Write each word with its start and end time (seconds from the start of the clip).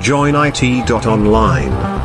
joinit.online. 0.00 1.97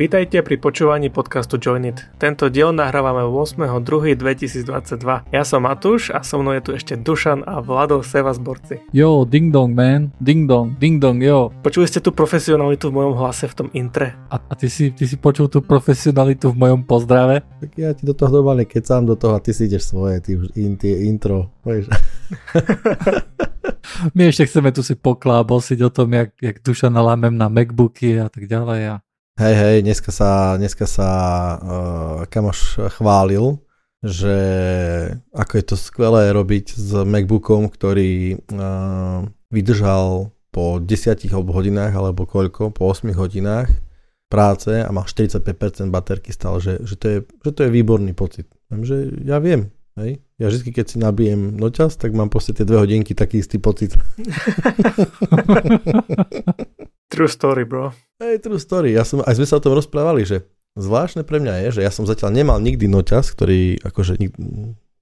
Vítajte 0.00 0.40
pri 0.40 0.56
počúvaní 0.56 1.12
podcastu 1.12 1.60
Join 1.60 1.84
It. 1.84 2.00
Tento 2.16 2.48
diel 2.48 2.72
nahrávame 2.72 3.20
8.2.2022. 3.20 4.96
Ja 5.28 5.44
som 5.44 5.68
Matúš 5.68 6.08
a 6.08 6.24
so 6.24 6.40
mnou 6.40 6.56
je 6.56 6.64
tu 6.64 6.72
ešte 6.72 6.96
Dušan 6.96 7.44
a 7.44 7.60
Vlado 7.60 8.00
Sevas 8.00 8.40
Borci. 8.40 8.80
Jo, 8.96 9.28
ding 9.28 9.52
dong 9.52 9.76
man, 9.76 10.08
ding 10.16 10.48
dong, 10.48 10.72
ding 10.80 11.04
dong, 11.04 11.20
jo. 11.20 11.52
Počuli 11.60 11.84
ste 11.84 12.00
tú 12.00 12.16
profesionalitu 12.16 12.88
v 12.88 12.96
mojom 12.96 13.12
hlase 13.12 13.44
v 13.44 13.54
tom 13.60 13.68
intre? 13.76 14.16
A, 14.32 14.40
a 14.40 14.56
ty, 14.56 14.72
si, 14.72 14.88
ty 14.88 15.04
si 15.04 15.20
počul 15.20 15.52
tú 15.52 15.60
profesionalitu 15.60 16.48
v 16.48 16.56
mojom 16.56 16.80
pozdrave? 16.88 17.44
Tak 17.60 17.70
ja 17.76 17.92
ti 17.92 18.08
do 18.08 18.16
toho 18.16 18.40
normálne 18.40 18.64
sám 18.64 19.04
do 19.04 19.20
toho 19.20 19.36
a 19.36 19.44
ty 19.44 19.52
si 19.52 19.68
ideš 19.68 19.92
svoje, 19.92 20.24
ty 20.24 20.40
už 20.40 20.56
in, 20.56 20.80
tie 20.80 21.12
intro, 21.12 21.52
vieš. 21.60 21.92
My 24.16 24.32
ešte 24.32 24.48
chceme 24.48 24.72
tu 24.72 24.80
si 24.80 24.96
poklábosiť 24.96 25.78
o 25.84 25.92
tom, 25.92 26.16
jak, 26.16 26.32
jak 26.40 26.64
Duša 26.64 26.88
nalámem 26.88 27.36
na 27.36 27.52
Macbooky 27.52 28.16
a 28.16 28.32
tak 28.32 28.48
ďalej. 28.48 28.96
A 28.96 29.04
Hej, 29.40 29.56
hej, 29.56 29.76
dneska 29.88 30.12
sa, 30.12 30.60
dneska 30.60 30.84
sa 30.84 31.08
uh, 31.56 32.28
kamoš 32.28 32.92
chválil, 33.00 33.56
že 34.04 34.36
ako 35.32 35.52
je 35.56 35.64
to 35.64 35.76
skvelé 35.80 36.28
robiť 36.28 36.76
s 36.76 36.92
MacBookom, 37.08 37.72
ktorý 37.72 38.36
uh, 38.36 39.24
vydržal 39.48 40.28
po 40.52 40.76
10 40.76 41.32
alebo 41.32 41.56
hodinách, 41.56 41.96
alebo 41.96 42.28
koľko, 42.28 42.68
po 42.68 42.92
8 42.92 43.16
hodinách 43.16 43.72
práce 44.28 44.76
a 44.76 44.92
má 44.92 45.08
45% 45.08 45.40
baterky 45.88 46.36
stále, 46.36 46.60
že, 46.60 46.76
že, 46.84 47.00
to 47.00 47.06
je, 47.08 47.18
že 47.24 47.50
to 47.56 47.60
je 47.64 47.72
výborný 47.72 48.12
pocit. 48.12 48.44
Že 48.68 49.24
ja 49.24 49.40
viem, 49.40 49.72
hej. 49.96 50.20
Ja 50.36 50.52
vždy, 50.52 50.68
keď 50.68 50.84
si 50.84 51.00
nabijem 51.00 51.56
noťaz, 51.56 51.96
tak 51.96 52.12
mám 52.12 52.28
proste 52.28 52.52
tie 52.52 52.68
dve 52.68 52.76
hodinky 52.76 53.16
taký 53.16 53.40
istý 53.40 53.56
pocit. 53.56 53.96
True 57.10 57.26
story, 57.26 57.66
bro. 57.66 57.90
Hey, 58.22 58.38
true 58.38 58.62
story. 58.62 58.94
Ja 58.94 59.02
som, 59.02 59.18
aj 59.26 59.34
sme 59.34 59.46
sa 59.46 59.58
o 59.58 59.64
tom 59.64 59.74
rozprávali, 59.74 60.22
že 60.22 60.46
zvláštne 60.78 61.26
pre 61.26 61.42
mňa 61.42 61.66
je, 61.66 61.68
že 61.78 61.80
ja 61.82 61.90
som 61.90 62.06
zatiaľ 62.06 62.30
nemal 62.30 62.62
nikdy 62.62 62.86
noťaz, 62.86 63.34
ktorý, 63.34 63.82
akože 63.82 64.14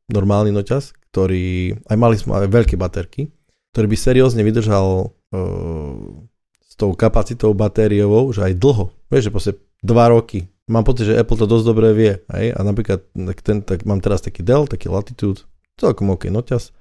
normálny 0.09 0.49
noťaz, 0.49 0.97
ktorý, 1.13 1.77
aj 1.85 1.97
mali 2.01 2.17
sme 2.17 2.41
aj 2.41 2.49
veľké 2.49 2.81
baterky, 2.81 3.29
ktorý 3.77 3.87
by 3.93 3.97
seriózne 4.01 4.41
vydržal 4.41 5.13
uh, 5.13 5.97
s 6.65 6.73
tou 6.81 6.97
kapacitou 6.97 7.53
batériovou, 7.53 8.33
že 8.33 8.41
aj 8.41 8.57
dlho. 8.57 8.89
Vieš, 9.13 9.29
že 9.29 9.35
proste 9.35 9.53
dva 9.85 10.09
roky. 10.09 10.49
Mám 10.73 10.89
pocit, 10.89 11.13
že 11.13 11.17
Apple 11.21 11.37
to 11.37 11.45
dosť 11.45 11.65
dobre 11.69 11.93
vie. 11.93 12.13
Hej? 12.33 12.57
A 12.57 12.61
napríklad 12.65 13.05
ten, 13.45 13.61
tak 13.61 13.85
mám 13.85 14.01
teraz 14.01 14.25
taký 14.25 14.41
Dell, 14.41 14.65
taký 14.65 14.89
Latitude, 14.89 15.45
celkom 15.77 16.09
OK 16.09 16.33
noťaz 16.33 16.73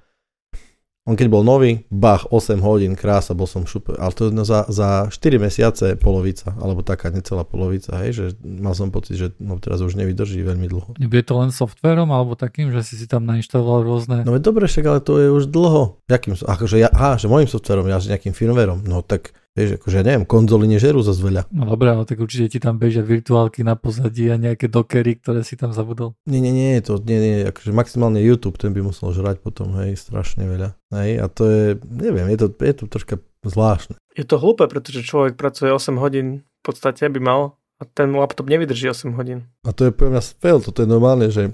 on 1.08 1.16
keď 1.16 1.32
bol 1.32 1.40
nový, 1.40 1.88
bach, 1.88 2.28
8 2.28 2.60
hodín, 2.60 2.92
krása, 2.92 3.32
bol 3.32 3.48
som 3.48 3.64
šupe. 3.64 3.96
Ale 3.96 4.12
to 4.12 4.28
no, 4.28 4.44
za, 4.44 4.68
za 4.68 5.08
4 5.08 5.40
mesiace 5.40 5.96
polovica, 5.96 6.52
alebo 6.60 6.84
taká 6.84 7.08
necelá 7.08 7.48
polovica, 7.48 7.96
hej, 8.04 8.10
že 8.12 8.24
mal 8.44 8.76
som 8.76 8.92
pocit, 8.92 9.16
že 9.16 9.32
no, 9.40 9.56
teraz 9.56 9.80
už 9.80 9.96
nevydrží 9.96 10.44
veľmi 10.44 10.68
dlho. 10.68 11.00
Nebude 11.00 11.24
to 11.24 11.40
len 11.40 11.48
softverom, 11.48 12.12
alebo 12.12 12.36
takým, 12.36 12.68
že 12.68 12.84
si 12.84 13.00
si 13.00 13.08
tam 13.08 13.24
nainštaloval 13.24 13.88
rôzne... 13.88 14.16
No 14.28 14.36
veď 14.36 14.52
dobre, 14.52 14.68
však 14.68 14.84
ale 14.84 15.00
to 15.00 15.16
je 15.16 15.32
už 15.32 15.48
dlho. 15.48 15.96
Jakým, 16.12 16.36
akože 16.36 16.76
ja, 16.76 16.92
aha, 16.92 17.16
že 17.16 17.32
môjim 17.32 17.48
softverom, 17.48 17.88
ja 17.88 17.96
že 17.96 18.12
nejakým 18.12 18.36
firmwareom, 18.36 18.84
no 18.84 19.00
tak 19.00 19.32
Vieš, 19.58 19.82
akože 19.82 19.96
ja 19.98 20.04
neviem, 20.06 20.22
konzoly 20.22 20.70
nežerú 20.70 21.02
zase 21.02 21.18
veľa. 21.18 21.50
No 21.50 21.66
dobré, 21.66 21.90
ale 21.90 22.06
tak 22.06 22.22
určite 22.22 22.46
ti 22.46 22.58
tam 22.62 22.78
bežia 22.78 23.02
virtuálky 23.02 23.66
na 23.66 23.74
pozadí 23.74 24.30
a 24.30 24.38
nejaké 24.38 24.70
dokery, 24.70 25.18
ktoré 25.18 25.42
si 25.42 25.58
tam 25.58 25.74
zabudol. 25.74 26.14
Nie, 26.30 26.38
nie, 26.38 26.54
nie, 26.54 26.78
to 26.78 27.02
nie, 27.02 27.18
nie, 27.18 27.34
akože 27.50 27.74
maximálne 27.74 28.22
YouTube, 28.22 28.54
ten 28.54 28.70
by 28.70 28.86
musel 28.86 29.10
žrať 29.10 29.42
potom, 29.42 29.74
hej, 29.82 29.98
strašne 29.98 30.46
veľa. 30.46 30.78
Hej, 30.94 31.10
a 31.18 31.26
to 31.26 31.42
je, 31.50 31.64
neviem, 31.90 32.30
je 32.30 32.46
to, 32.46 32.46
je 32.54 32.74
to 32.78 32.84
troška 32.86 33.18
zvláštne. 33.42 33.98
Je 34.14 34.22
to 34.22 34.38
hlúpe, 34.38 34.62
pretože 34.70 35.02
človek 35.02 35.34
pracuje 35.34 35.74
8 35.74 35.98
hodín 35.98 36.46
v 36.46 36.62
podstate 36.62 37.10
by 37.10 37.18
mal 37.18 37.58
a 37.78 37.86
ten 37.86 38.14
laptop 38.14 38.46
nevydrží 38.46 38.94
8 38.94 39.18
hodín. 39.18 39.50
A 39.66 39.74
to 39.74 39.90
je 39.90 39.92
pre 39.94 40.06
mňa 40.06 40.22
fail, 40.38 40.62
toto 40.62 40.86
je 40.86 40.88
normálne, 40.90 41.34
že 41.34 41.50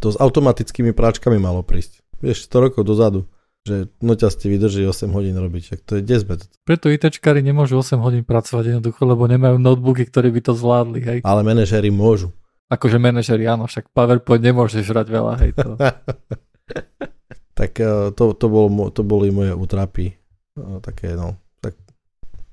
to 0.00 0.08
s 0.08 0.16
automatickými 0.16 0.96
práčkami 0.96 1.36
malo 1.36 1.60
prísť. 1.60 2.00
Vieš, 2.24 2.48
100 2.48 2.64
rokov 2.64 2.88
dozadu 2.88 3.28
že 3.70 3.78
noťaz 4.02 4.34
ti 4.34 4.50
vydrží 4.50 4.82
8 4.82 5.14
hodín 5.14 5.38
robiť, 5.38 5.78
tak 5.78 5.80
to 5.86 5.92
je 5.98 6.02
desbet. 6.02 6.50
Preto 6.66 6.90
ITčkári 6.90 7.38
nemôžu 7.46 7.78
8 7.78 8.02
hodín 8.02 8.26
pracovať 8.26 8.74
jednoducho, 8.74 9.06
lebo 9.06 9.30
nemajú 9.30 9.62
notebooky, 9.62 10.10
ktoré 10.10 10.34
by 10.34 10.40
to 10.42 10.52
zvládli. 10.58 11.00
Hej. 11.00 11.18
Ale 11.22 11.46
manažéri 11.46 11.94
môžu. 11.94 12.34
Akože 12.70 12.98
manažéri, 12.98 13.46
áno, 13.46 13.70
však 13.70 13.94
PowerPoint 13.94 14.42
nemôže 14.42 14.82
žrať 14.82 15.06
veľa, 15.10 15.32
hej 15.42 15.52
to. 15.54 15.74
tak 17.60 17.72
eh, 17.78 18.10
to, 18.14 18.34
to, 18.34 18.46
bolo, 18.50 18.90
to 18.90 19.02
boli 19.06 19.30
moje 19.30 19.54
útrapy. 19.54 20.14
Eh, 20.58 20.78
také, 20.82 21.14
no, 21.14 21.38
tak 21.62 21.78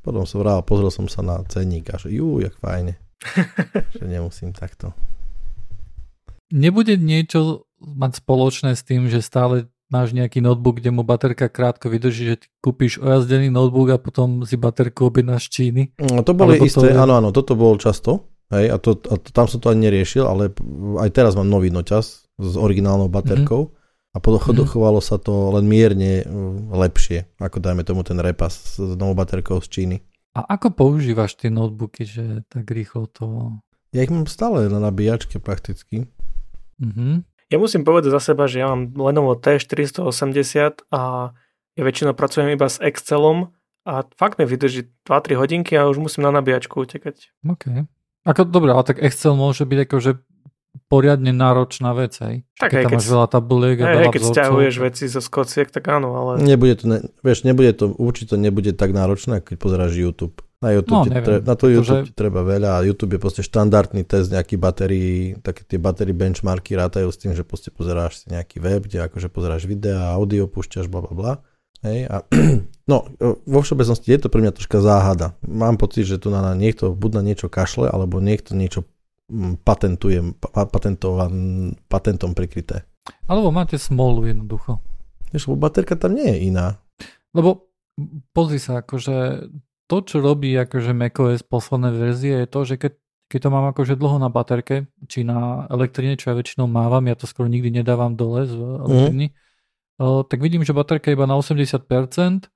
potom 0.05 0.25
som 0.25 0.41
vrál, 0.41 0.61
pozrel 0.61 0.94
som 0.94 1.09
sa 1.09 1.25
na 1.25 1.41
cenník 1.45 1.89
a 1.94 2.01
že 2.01 2.13
jú, 2.13 2.41
jak 2.41 2.53
fajne. 2.61 2.97
že 3.97 4.05
nemusím 4.05 4.53
takto. 4.53 4.94
Nebude 6.53 6.95
niečo 6.95 7.67
mať 7.78 8.23
spoločné 8.23 8.73
s 8.73 8.81
tým, 8.81 9.11
že 9.11 9.22
stále 9.22 9.69
máš 9.88 10.12
nejaký 10.12 10.44
notebook, 10.44 10.80
kde 10.84 10.92
mu 10.92 11.08
baterka 11.08 11.48
krátko 11.48 11.88
vydrží, 11.88 12.36
že 12.36 12.36
ty 12.44 12.48
kúpiš 12.59 13.00
ojazdený 13.00 13.48
notebook 13.48 13.88
a 13.96 13.98
potom 13.98 14.44
si 14.44 14.59
baterku 14.59 15.08
objednáš 15.08 15.48
Číny. 15.48 15.96
No, 16.00 16.24
to 16.24 16.36
boli 16.36 16.59
Alebo 16.59 16.68
isté, 16.68 16.92
to... 16.92 17.00
áno, 17.00 17.14
áno, 17.24 17.30
toto 17.31 17.56
bolo 17.56 17.80
často, 17.80 18.28
hej, 18.52 18.68
a, 18.72 18.78
to, 18.80 19.00
a 19.08 19.16
to, 19.16 19.30
tam 19.31 19.47
som 19.47 19.64
to 19.64 19.72
ani 19.72 19.88
neriešil, 19.88 20.28
ale 20.28 20.52
aj 21.00 21.09
teraz 21.16 21.40
mám 21.40 21.47
nový 21.47 21.72
noťaz 21.72 22.06
s 22.28 22.53
originálnou 22.59 23.08
baterkou 23.08 23.72
mm-hmm. 23.72 24.16
a 24.16 24.18
podochovalo 24.20 25.00
mm-hmm. 25.00 25.16
sa 25.16 25.24
to 25.24 25.56
len 25.56 25.66
mierne 25.66 26.28
mm, 26.28 26.76
lepšie, 26.76 27.40
ako 27.40 27.58
dajme 27.64 27.88
tomu 27.88 28.03
ten 28.03 28.20
repas 28.20 28.78
s 28.78 28.80
novou 29.00 29.16
baterkou 29.16 29.64
z 29.64 29.68
Číny. 29.72 29.97
A 30.38 30.46
ako 30.53 30.70
používaš 30.70 31.34
tie 31.34 31.50
notebooky, 31.50 32.06
že 32.06 32.46
tak 32.46 32.70
rýchlo 32.70 33.09
to... 33.09 33.58
Ja 33.96 34.06
ich 34.06 34.14
mám 34.14 34.30
stále 34.30 34.70
na 34.70 34.78
nabíjačke 34.78 35.42
prakticky. 35.42 36.06
Mm-hmm. 36.78 37.26
Ja 37.47 37.58
musím 37.58 37.88
povedať 37.88 38.12
za 38.12 38.19
seba, 38.19 38.44
že 38.47 38.59
ja 38.59 38.68
mám 38.68 38.91
Lenovo 38.91 39.31
T480 39.40 40.91
a 40.91 41.31
ja 41.78 41.81
väčšinou 41.85 42.12
pracujem 42.12 42.52
iba 42.52 42.68
s 42.68 42.81
Excelom 42.84 43.56
a 43.88 44.03
fakt 44.19 44.35
mi 44.35 44.44
vydrží 44.44 44.91
2-3 45.08 45.40
hodinky 45.40 45.74
a 45.80 45.88
už 45.88 46.02
musím 46.03 46.28
na 46.28 46.35
nabíjačku 46.35 46.84
utekať. 46.84 47.31
OK. 47.47 47.88
Ako, 48.28 48.44
dobre, 48.44 48.75
ale 48.75 48.84
tak 48.84 49.00
Excel 49.00 49.40
môže 49.40 49.63
byť 49.63 49.80
akože 49.88 50.12
poriadne 50.91 51.31
náročná 51.31 51.96
vec, 51.96 52.19
hej. 52.19 52.44
Tak 52.59 52.69
keď 52.72 52.78
aj 52.78 52.84
tam 52.84 52.91
máš 53.00 53.08
veľa 53.08 53.28
tabuliek 53.31 53.78
a 53.79 53.85
hej, 53.88 53.96
veľa 53.96 54.12
keď 54.12 54.22
vzorcov. 54.22 54.35
stiahuješ 54.35 54.75
veci 54.84 55.03
zo 55.08 55.22
skociek, 55.24 55.68
tak 55.72 55.84
áno, 55.88 56.09
ale... 56.16 56.31
Nebude 56.44 56.75
to, 56.79 56.85
ne, 56.88 57.00
vieš, 57.24 57.47
nebude 57.47 57.72
to, 57.74 57.96
určite 57.96 58.35
nebude 58.35 58.75
tak 58.75 58.91
náročné, 58.91 59.40
keď 59.40 59.56
pozeráš 59.56 59.96
YouTube. 59.96 60.44
Na 60.57 60.73
YouTube, 60.73 61.06
No, 61.06 61.06
neviem, 61.06 61.22
tre, 61.22 61.35
na 61.45 61.53
to 61.53 61.69
YouTube 61.69 62.01
pretože- 62.01 62.09
ti 62.09 62.13
treba 62.18 62.41
veľa 62.41 62.81
a 62.81 62.85
YouTube 62.85 63.13
je 63.13 63.22
proste 63.22 63.41
štandardný 63.45 64.01
test 64.01 64.34
nejaký 64.34 64.57
batérií, 64.57 65.38
také 65.45 65.62
tie 65.62 65.78
battery 65.78 66.18
benchmarky 66.18 66.73
rátajú 66.73 67.13
s 67.13 67.22
tým, 67.22 67.38
že 67.38 67.45
proste 67.45 67.69
pozeráš 67.69 68.25
si 68.25 68.34
nejaký 68.34 68.57
web, 68.57 68.90
kde 68.90 69.06
akože 69.06 69.29
pozeráš 69.29 69.69
videa, 69.69 70.17
audio 70.17 70.50
púšťaš, 70.50 70.90
bla 70.90 71.06
bla 71.06 71.13
bla. 71.13 71.34
Hej, 71.85 72.09
a 72.09 72.25
no, 72.90 73.06
vo 73.46 73.59
všeobecnosti 73.62 74.09
je 74.09 74.17
to 74.17 74.34
pre 74.34 74.41
mňa 74.41 74.57
troška 74.57 74.81
záhada. 74.81 75.38
Mám 75.46 75.78
pocit, 75.78 76.09
že 76.09 76.17
tu 76.17 76.34
na, 76.34 76.41
na 76.41 76.57
niekto 76.57 76.90
buď 76.90 77.22
na 77.22 77.23
niečo 77.23 77.53
kašle, 77.53 77.85
alebo 77.94 78.17
niekto 78.17 78.57
niečo 78.57 78.81
mm, 79.29 79.62
patentuje, 79.62 80.34
pa, 80.41 80.66
patentovan, 80.66 81.78
patentom 81.85 82.34
prikryté. 82.34 82.81
Alebo 83.29 83.53
máte 83.53 83.78
smolu 83.78 84.25
jednoducho. 84.25 84.81
Vieš, 85.29 85.53
lebo 85.53 85.69
baterka 85.69 85.94
tam 85.94 86.17
nie 86.17 86.25
je 86.34 86.50
iná. 86.50 86.81
Lebo 87.38 87.69
pozri 88.34 88.57
sa, 88.57 88.81
akože 88.81 89.46
to, 89.88 90.03
čo 90.03 90.20
robí 90.20 90.52
akože 90.53 90.92
macOS 90.92 91.42
posledné 91.48 91.90
verzie, 91.96 92.44
je 92.44 92.48
to, 92.48 92.59
že 92.68 92.75
keď, 92.75 92.94
keď 93.31 93.40
to 93.40 93.50
mám 93.50 93.66
akože 93.72 93.96
dlho 93.96 94.20
na 94.20 94.28
baterke, 94.28 94.92
či 95.08 95.24
na 95.24 95.64
elektrine, 95.72 96.20
čo 96.20 96.31
ja 96.31 96.36
väčšinou 96.36 96.68
mávam, 96.68 97.08
ja 97.08 97.16
to 97.16 97.24
skoro 97.24 97.48
nikdy 97.48 97.72
nedávam 97.72 98.20
dole 98.20 98.44
z 98.44 98.53
elektriny, 98.56 99.31
mm. 99.31 100.28
tak 100.28 100.40
vidím, 100.44 100.68
že 100.68 100.76
baterka 100.76 101.08
je 101.08 101.16
iba 101.16 101.24
na 101.24 101.40
80%, 101.40 101.64
eh, 101.64 102.47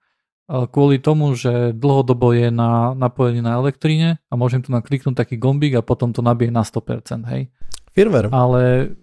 kvôli 0.67 0.99
tomu, 0.99 1.31
že 1.39 1.71
dlhodobo 1.71 2.35
je 2.35 2.51
na, 2.51 2.91
napojený 2.91 3.39
na 3.39 3.55
elektríne 3.55 4.19
a 4.27 4.33
môžem 4.35 4.59
tu 4.59 4.75
nakliknúť 4.75 5.15
taký 5.15 5.39
gombík 5.39 5.79
a 5.79 5.81
potom 5.81 6.11
to 6.11 6.19
nabije 6.19 6.51
na 6.51 6.67
100%, 6.67 7.31
hej. 7.31 7.47
Firmware. 7.95 8.27
Ale 8.31 8.95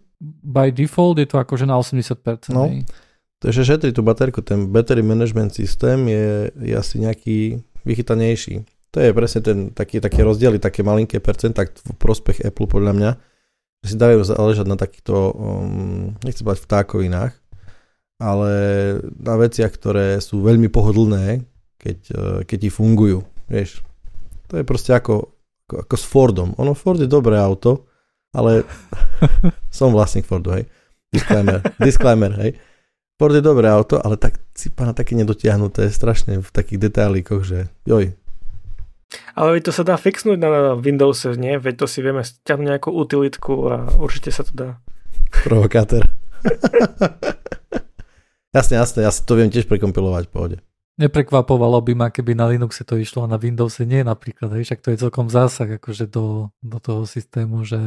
by 0.44 0.68
default 0.68 1.16
je 1.16 1.28
to 1.28 1.40
akože 1.40 1.64
na 1.64 1.80
80%, 1.80 2.52
No. 2.52 2.68
hej. 2.68 2.84
Takže 3.38 3.62
šetri 3.62 3.94
tú 3.94 4.02
baterku, 4.02 4.42
ten 4.42 4.66
battery 4.66 4.98
management 4.98 5.54
systém 5.54 6.10
je, 6.10 6.50
je 6.58 6.74
asi 6.74 6.98
nejaký 6.98 7.62
vychytanejší. 7.88 8.68
To 8.92 8.96
je 9.00 9.10
presne 9.16 9.40
ten 9.40 9.58
taký, 9.72 10.00
také 10.00 10.20
rozdiely, 10.24 10.60
také 10.60 10.84
malinké 10.84 11.20
percentá 11.20 11.64
v 11.64 11.96
prospech 11.96 12.44
Apple 12.44 12.68
podľa 12.68 12.92
mňa, 12.96 13.10
že 13.84 13.86
si 13.92 13.96
dajú 13.96 14.24
záležať 14.24 14.66
na 14.68 14.76
takýchto, 14.76 15.14
um, 15.32 16.16
nechcem 16.24 16.44
povedať 16.44 16.64
vtákovinách, 16.64 17.32
ale 18.20 18.52
na 19.16 19.34
veciach, 19.36 19.72
ktoré 19.72 20.20
sú 20.20 20.40
veľmi 20.40 20.72
pohodlné, 20.72 21.44
keď, 21.76 21.98
uh, 22.12 22.40
keď 22.44 22.58
ti 22.68 22.70
fungujú. 22.72 23.24
Vieš, 23.48 23.84
to 24.48 24.60
je 24.60 24.64
proste 24.64 24.92
ako, 24.96 25.36
ako, 25.68 25.74
ako 25.84 25.94
s 25.96 26.04
Fordom. 26.04 26.50
Ono 26.56 26.72
Ford 26.72 26.98
je 27.00 27.08
dobré 27.08 27.36
auto, 27.36 27.88
ale 28.32 28.64
som 29.72 29.92
vlastník 29.92 30.24
Fordu, 30.24 30.52
hej. 30.56 30.64
Disclaimer, 31.08 31.60
disclaimer, 31.80 32.32
hej. 32.40 32.56
Ford 33.18 33.34
je 33.34 33.42
dobré 33.42 33.66
auto, 33.66 33.98
ale 33.98 34.14
tak 34.14 34.38
cipa 34.54 34.86
na 34.86 34.94
také 34.94 35.18
nedotiahnuté, 35.18 35.90
strašne 35.90 36.38
v 36.38 36.50
takých 36.54 36.86
detailíkoch, 36.86 37.42
že 37.42 37.66
joj. 37.82 38.14
Ale 39.34 39.58
to 39.58 39.74
sa 39.74 39.82
dá 39.82 39.98
fixnúť 39.98 40.38
na 40.38 40.78
Windows, 40.78 41.26
nie? 41.34 41.58
Veď 41.58 41.82
to 41.82 41.86
si 41.90 41.98
vieme 41.98 42.22
stiahnuť 42.22 42.66
nejakú 42.70 42.94
utilitku 42.94 43.52
a 43.66 43.76
určite 43.98 44.30
sa 44.30 44.46
to 44.46 44.54
dá. 44.54 44.68
Provokátor. 45.42 46.06
jasne, 48.56 48.78
jasne, 48.78 49.02
ja 49.02 49.10
si 49.10 49.26
to 49.26 49.34
viem 49.34 49.50
tiež 49.50 49.66
prekompilovať 49.66 50.24
v 50.28 50.32
pohode. 50.32 50.56
Neprekvapovalo 50.98 51.82
by 51.82 51.92
ma, 51.98 52.06
keby 52.14 52.38
na 52.38 52.50
Linuxe 52.50 52.86
to 52.86 52.98
išlo 52.98 53.26
a 53.26 53.30
na 53.30 53.38
Windowse 53.38 53.82
nie 53.82 54.06
napríklad, 54.06 54.54
hej, 54.54 54.66
však 54.66 54.82
to 54.82 54.94
je 54.94 55.02
celkom 55.02 55.26
zásah 55.26 55.78
akože 55.78 56.06
do, 56.06 56.54
do 56.62 56.78
toho 56.78 57.02
systému, 57.02 57.66
že 57.66 57.78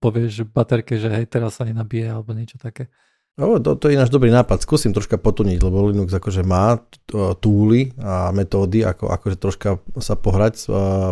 povieš 0.00 0.48
baterke, 0.52 1.00
že 1.00 1.08
hej, 1.08 1.28
teraz 1.28 1.60
sa 1.60 1.68
nenabije 1.68 2.12
alebo 2.12 2.36
niečo 2.36 2.60
také. 2.60 2.92
No, 3.36 3.60
to, 3.60 3.76
to 3.76 3.92
je 3.92 4.00
náš 4.00 4.08
dobrý 4.08 4.32
nápad. 4.32 4.64
Skúsim 4.64 4.96
troška 4.96 5.20
potuniť, 5.20 5.60
lebo 5.60 5.92
Linux 5.92 6.08
akože 6.08 6.40
má 6.40 6.80
túly 7.44 7.92
a 8.00 8.32
metódy, 8.32 8.80
ako 8.80 9.12
akože 9.12 9.36
troška 9.36 9.76
sa 10.00 10.16
pohrať 10.16 10.52
s 10.56 10.64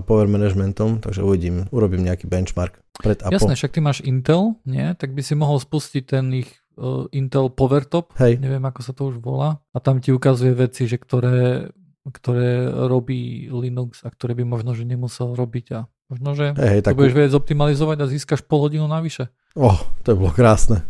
power 0.09 0.25
managementom, 0.25 1.05
takže 1.05 1.21
uvidím, 1.21 1.69
urobím 1.69 2.09
nejaký 2.09 2.25
benchmark 2.25 2.81
pred 2.97 3.21
a 3.21 3.29
Jasné, 3.29 3.53
po. 3.53 3.59
však 3.61 3.73
ty 3.77 3.81
máš 3.85 4.01
Intel, 4.01 4.57
nie? 4.65 4.97
Tak 4.97 5.13
by 5.13 5.21
si 5.21 5.37
mohol 5.37 5.61
spustiť 5.61 6.03
ten 6.09 6.33
ich 6.33 6.49
uh, 6.81 7.05
Intel 7.13 7.53
PowerTop, 7.53 8.17
Hej. 8.17 8.41
neviem 8.41 8.65
ako 8.65 8.81
sa 8.81 8.97
to 8.97 9.13
už 9.13 9.21
volá, 9.21 9.61
a 9.77 9.79
tam 9.85 10.01
ti 10.01 10.09
ukazuje 10.09 10.57
veci, 10.57 10.89
že 10.89 10.97
ktoré, 10.97 11.69
ktoré 12.09 12.73
robí 12.89 13.53
Linux 13.53 14.01
a 14.01 14.09
ktoré 14.09 14.33
by 14.33 14.49
možno, 14.49 14.73
že 14.73 14.89
nemusel 14.89 15.37
robiť 15.37 15.67
a 15.77 15.79
možno, 16.09 16.33
že 16.33 16.57
hej, 16.57 16.71
hej, 16.73 16.81
to 16.81 16.89
takú... 16.89 17.05
budeš 17.05 17.15
vedieť 17.21 17.33
zoptimalizovať 17.37 17.97
a 18.01 18.09
získaš 18.09 18.41
pol 18.49 18.65
hodinu 18.65 18.89
navyše. 18.89 19.29
Oh, 19.61 19.77
to 20.01 20.17
by 20.17 20.25
bolo 20.25 20.33
krásne. 20.33 20.89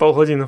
Pol 0.00 0.12
hodinu. 0.12 0.46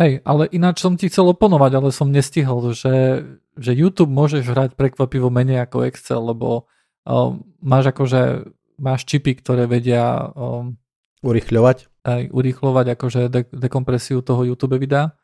Hej, 0.00 0.26
ale 0.26 0.50
ináč 0.50 0.82
som 0.82 0.98
ti 0.98 1.06
chcel 1.06 1.30
oponovať, 1.30 1.72
ale 1.78 1.88
som 1.94 2.10
nestihol, 2.10 2.74
že, 2.74 3.22
že 3.54 3.72
YouTube 3.72 4.10
môžeš 4.10 4.42
hrať 4.50 4.70
prekvapivo 4.74 5.30
menej 5.30 5.64
ako 5.64 5.86
Excel, 5.86 6.18
lebo 6.18 6.66
um, 7.06 7.46
máš 7.62 7.94
akože 7.94 8.50
máš 8.74 9.06
čipy, 9.06 9.38
ktoré 9.38 9.70
vedia 9.70 10.34
um, 10.34 10.74
urychľovať 11.22 11.94
aj 12.04 12.22
urychľovať 12.30 12.86
akože 12.94 13.20
de- 13.32 13.50
dekompresiu 13.50 14.20
toho 14.20 14.44
YouTube 14.44 14.76
videa. 14.76 15.16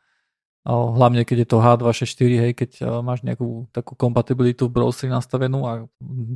Uh, 0.61 0.93
hlavne 0.93 1.25
keď 1.25 1.45
je 1.45 1.47
to 1.49 1.57
H264, 1.57 2.31
hej, 2.37 2.51
keď 2.53 2.71
uh, 2.85 3.01
máš 3.01 3.25
nejakú 3.25 3.65
takú 3.73 3.97
kompatibilitu 3.97 4.69
v 4.69 4.77
browseri 4.77 5.09
nastavenú 5.09 5.65
a 5.65 5.89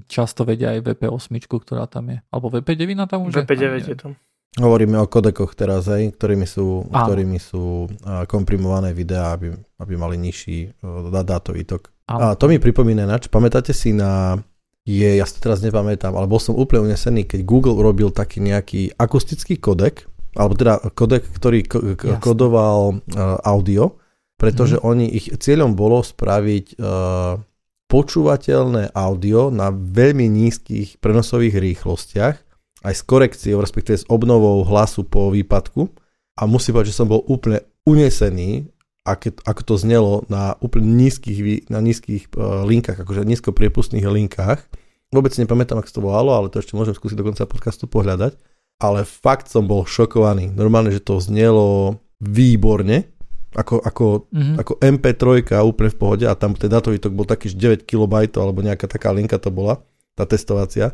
často 0.09 0.41
vedia 0.41 0.73
aj 0.73 0.81
VP8, 0.81 1.29
ktorá 1.45 1.85
tam 1.85 2.09
je. 2.09 2.17
Alebo 2.33 2.49
VP9 2.49 3.05
tam 3.05 3.29
už 3.29 3.37
VP9 3.45 3.85
je, 3.85 3.93
je 3.93 3.97
tam. 3.97 4.11
Hovoríme 4.55 4.95
o 5.03 5.11
kodekoch 5.11 5.51
teraz, 5.51 5.91
hej, 5.91 6.15
ktorými 6.15 6.47
sú, 6.47 6.87
ktorými 6.87 7.35
sú 7.43 7.91
komprimované 8.31 8.95
videá, 8.95 9.35
aby, 9.35 9.51
aby 9.83 9.93
mali 9.99 10.15
nižší 10.15 10.71
dátový 11.11 11.67
tok. 11.67 11.91
A 12.07 12.39
to 12.39 12.47
mi 12.47 12.55
pripomína 12.55 13.03
nač, 13.03 13.27
pamätáte 13.27 13.75
si 13.75 13.91
na, 13.91 14.39
je, 14.85 15.17
ja 15.17 15.25
si 15.25 15.41
teraz 15.41 15.59
nepamätám, 15.59 16.15
ale 16.15 16.29
bol 16.29 16.39
som 16.39 16.55
úplne 16.55 16.87
unesený, 16.87 17.27
keď 17.27 17.41
Google 17.43 17.75
urobil 17.75 18.13
taký 18.13 18.39
nejaký 18.39 18.95
akustický 18.95 19.57
kodek, 19.57 20.05
alebo 20.37 20.53
teda 20.53 20.79
kodek, 20.93 21.25
ktorý 21.35 21.59
k- 21.65 22.15
kodoval 22.21 23.01
uh, 23.01 23.41
audio, 23.41 23.97
pretože 24.37 24.77
mm. 24.77 24.83
oni, 24.85 25.05
ich 25.09 25.33
cieľom 25.35 25.73
bolo 25.73 26.05
spraviť 26.05 26.77
uh, 26.77 27.41
počúvateľné 27.89 28.93
audio 28.93 29.49
na 29.49 29.73
veľmi 29.73 30.29
nízkych 30.29 31.01
prenosových 31.01 31.57
rýchlostiach, 31.57 32.44
aj 32.85 32.93
s 32.93 33.03
korekciou, 33.03 33.57
respektíve 33.57 33.97
s 33.97 34.05
obnovou 34.05 34.61
hlasu 34.61 35.01
po 35.01 35.33
výpadku 35.33 35.89
a 36.37 36.45
musím 36.45 36.77
povedať, 36.77 36.93
že 36.93 36.99
som 37.01 37.09
bol 37.09 37.25
úplne 37.25 37.65
unesený, 37.89 38.69
ako 39.05 39.61
to 39.61 39.75
znelo 39.77 40.13
na 40.29 40.57
úplne 40.61 40.97
nízkych, 40.97 41.69
na 41.69 41.81
nízkych 41.81 42.29
uh, 42.37 42.65
linkách, 42.65 42.97
akože 43.01 43.25
nízkopriepustných 43.25 44.05
linkách. 44.05 44.65
Vôbec 45.13 45.31
si 45.31 45.45
nepamätám, 45.45 45.77
ako 45.77 45.89
to 45.93 46.01
volalo, 46.01 46.33
ale 46.33 46.49
to 46.49 46.57
ešte 46.57 46.73
môžem 46.73 46.97
skúsiť 46.97 47.17
do 47.17 47.25
konca 47.25 47.45
podcastu 47.45 47.85
pohľadať. 47.85 48.33
Ale 48.81 49.07
fakt 49.07 49.47
som 49.47 49.69
bol 49.69 49.85
šokovaný. 49.87 50.51
Normálne, 50.51 50.91
že 50.91 50.99
to 50.99 51.21
znelo 51.21 52.01
výborne, 52.19 53.07
ako, 53.55 53.79
ako, 53.79 54.05
mm-hmm. 54.35 54.55
ako 54.59 54.73
MP3 54.83 55.23
úplne 55.63 55.91
v 55.93 55.99
pohode 56.01 56.25
a 56.27 56.35
tam 56.35 56.57
ten 56.59 56.67
datový 56.67 56.99
tok 56.99 57.15
bol 57.15 57.23
taký 57.23 57.47
9 57.55 57.87
KB 57.87 58.13
alebo 58.35 58.59
nejaká 58.59 58.91
taká 58.91 59.15
linka 59.15 59.39
to 59.39 59.47
bola, 59.47 59.79
tá 60.19 60.27
testovacia 60.27 60.91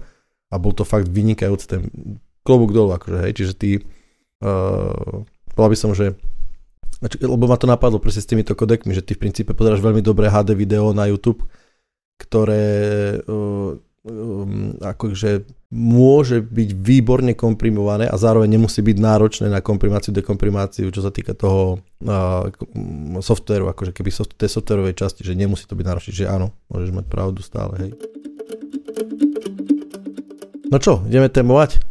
a 0.52 0.56
bol 0.60 0.76
to 0.76 0.84
fakt 0.84 1.08
vynikajúci 1.08 1.66
ten 1.66 1.82
klobúk 2.44 2.76
dolu, 2.76 2.94
akože, 3.00 3.18
hej, 3.24 3.34
čiže 3.40 3.54
ty, 3.56 3.70
uh, 4.44 5.24
povedal 5.56 5.72
by 5.72 5.80
som, 5.80 5.92
že 5.96 6.20
lebo 7.02 7.50
ma 7.50 7.58
to 7.58 7.66
napadlo 7.66 7.98
presne 7.98 8.22
s 8.22 8.30
týmito 8.30 8.54
kodekmi, 8.54 8.94
že 8.94 9.02
ty 9.02 9.18
v 9.18 9.26
princípe 9.26 9.58
pozeráš 9.58 9.82
veľmi 9.82 10.06
dobré 10.06 10.30
HD 10.30 10.54
video 10.54 10.94
na 10.94 11.10
YouTube, 11.10 11.42
ktoré 12.22 13.18
uh, 13.26 13.74
um, 14.06 14.78
akože 14.78 15.50
môže 15.74 16.46
byť 16.46 16.70
výborne 16.78 17.34
komprimované 17.34 18.06
a 18.06 18.14
zároveň 18.22 18.54
nemusí 18.54 18.86
byť 18.86 18.98
náročné 19.02 19.48
na 19.50 19.66
komprimáciu, 19.66 20.14
dekomprimáciu, 20.14 20.94
čo 20.94 21.02
sa 21.02 21.10
týka 21.10 21.34
toho 21.34 21.82
uh, 22.06 22.46
softveru, 23.18 23.66
akože 23.74 23.98
keby 23.98 24.14
soft, 24.14 24.38
tej 24.38 24.54
softverovej 24.54 24.94
časti, 24.94 25.26
že 25.26 25.34
nemusí 25.34 25.66
to 25.66 25.74
byť 25.74 25.86
náročné, 25.86 26.12
že 26.14 26.30
áno, 26.30 26.54
môžeš 26.70 26.92
mať 26.94 27.06
pravdu 27.10 27.42
stále, 27.42 27.74
hej. 27.82 27.92
No 30.72 30.80
čo, 30.80 31.04
ideme 31.04 31.28
témovať? 31.28 31.84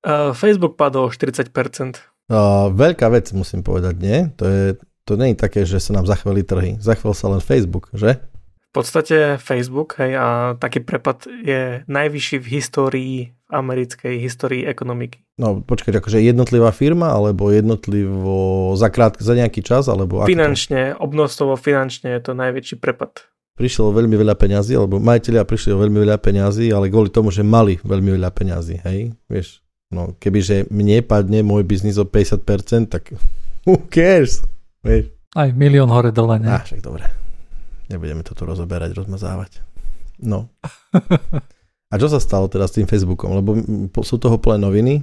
Uh, 0.00 0.32
Facebook 0.32 0.80
padol 0.80 1.12
40%. 1.12 1.52
Uh, 2.32 2.72
veľká 2.72 3.12
vec, 3.12 3.28
musím 3.36 3.60
povedať, 3.60 4.00
nie? 4.00 4.32
To, 4.40 4.44
je, 4.48 4.64
to 5.04 5.20
nie 5.20 5.36
je 5.36 5.36
také, 5.36 5.68
že 5.68 5.76
sa 5.76 5.92
nám 5.92 6.08
zachveli 6.08 6.40
trhy. 6.40 6.80
Zachvel 6.80 7.12
sa 7.12 7.28
len 7.28 7.44
Facebook, 7.44 7.92
že? 7.92 8.24
V 8.72 8.82
podstate 8.82 9.36
Facebook, 9.36 10.00
hej, 10.00 10.16
a 10.16 10.26
taký 10.56 10.80
prepad 10.80 11.28
je 11.28 11.84
najvyšší 11.84 12.36
v 12.40 12.46
histórii 12.48 13.16
americkej 13.52 14.18
histórii 14.18 14.66
ekonomiky. 14.66 15.22
No 15.38 15.62
počkať, 15.62 16.02
akože 16.02 16.18
jednotlivá 16.18 16.74
firma, 16.74 17.14
alebo 17.14 17.52
jednotlivo 17.54 18.72
za, 18.74 18.90
krát, 18.90 19.20
za 19.20 19.36
nejaký 19.36 19.62
čas, 19.62 19.86
alebo 19.86 20.26
Finančne, 20.26 20.96
obnostovo 20.98 21.54
finančne 21.54 22.18
je 22.18 22.20
to 22.24 22.32
najväčší 22.34 22.82
prepad 22.82 23.30
prišlo 23.54 23.94
veľmi 23.94 24.14
veľa 24.18 24.34
peňazí, 24.34 24.74
alebo 24.74 24.98
majiteľia 24.98 25.46
prišli 25.46 25.70
o 25.74 25.78
veľmi 25.78 25.98
veľa 26.02 26.18
peňazí, 26.18 26.74
ale 26.74 26.90
kvôli 26.90 27.10
tomu, 27.10 27.30
že 27.30 27.46
mali 27.46 27.78
veľmi 27.82 28.18
veľa 28.18 28.30
peňazí, 28.34 28.82
hej, 28.82 29.14
vieš, 29.30 29.62
no 29.94 30.18
kebyže 30.18 30.70
mne 30.74 31.06
padne 31.06 31.46
môj 31.46 31.62
biznis 31.62 31.98
o 31.98 32.06
50%, 32.06 32.90
tak 32.90 33.14
who 33.66 33.78
cares, 33.86 34.42
vieš. 34.82 35.14
Aj 35.34 35.50
milión 35.50 35.90
hore 35.90 36.14
dole, 36.14 36.38
ne? 36.38 36.50
Á, 36.50 36.62
však 36.62 36.82
dobre. 36.82 37.06
Nebudeme 37.90 38.22
to 38.22 38.38
tu 38.38 38.46
rozoberať, 38.46 38.94
rozmazávať. 38.94 39.62
No. 40.22 40.46
A 41.92 41.94
čo 41.98 42.10
sa 42.10 42.18
stalo 42.18 42.50
teda 42.50 42.66
s 42.66 42.74
tým 42.74 42.90
Facebookom? 42.90 43.38
Lebo 43.38 43.50
sú 44.02 44.18
toho 44.18 44.38
plné 44.38 44.58
noviny, 44.62 44.94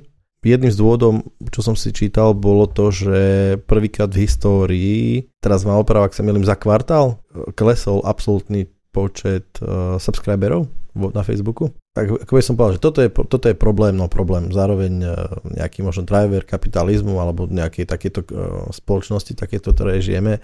Jedným 0.41 0.73
z 0.73 0.81
dôvodov, 0.81 1.21
čo 1.53 1.61
som 1.61 1.77
si 1.77 1.93
čítal, 1.93 2.33
bolo 2.33 2.65
to, 2.65 2.89
že 2.89 3.21
prvýkrát 3.69 4.09
v 4.09 4.25
histórii, 4.25 5.29
teraz 5.37 5.61
mám 5.61 5.77
oprav, 5.77 6.09
ak 6.09 6.17
sa 6.17 6.25
milím, 6.25 6.41
za 6.41 6.57
kvartál, 6.57 7.21
klesol 7.53 8.01
absolútny 8.01 8.65
počet 8.89 9.45
uh, 9.61 10.01
subscriberov 10.01 10.65
na 10.97 11.21
Facebooku. 11.21 11.69
Tak 11.93 12.25
ako 12.25 12.33
by 12.33 12.41
som 12.43 12.57
povedal, 12.57 12.75
že 12.75 12.83
toto 12.83 12.99
je, 13.05 13.09
toto 13.13 13.45
je 13.47 13.55
problém, 13.55 13.93
no 13.93 14.09
problém. 14.09 14.49
Zároveň 14.49 14.93
uh, 15.05 15.13
nejaký 15.45 15.85
možno 15.85 16.09
driver 16.09 16.41
kapitalizmu 16.41 17.21
alebo 17.21 17.45
nejakej 17.45 17.85
takéto 17.85 18.25
uh, 18.33 18.65
spoločnosti, 18.73 19.37
takéto, 19.37 19.77
ktoré 19.77 20.01
žijeme, 20.01 20.41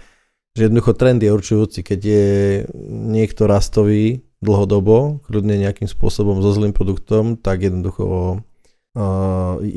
že 0.53 0.69
jednoducho 0.69 0.93
trend 0.93 1.25
je 1.25 1.33
určujúci. 1.33 1.81
Keď 1.81 1.99
je 1.99 2.27
niekto 2.87 3.49
rastový 3.49 4.21
dlhodobo, 4.45 5.25
kľudne 5.25 5.57
nejakým 5.57 5.89
spôsobom 5.89 6.45
so 6.45 6.53
zlým 6.53 6.71
produktom, 6.71 7.33
tak 7.33 7.65
jednoducho 7.65 8.39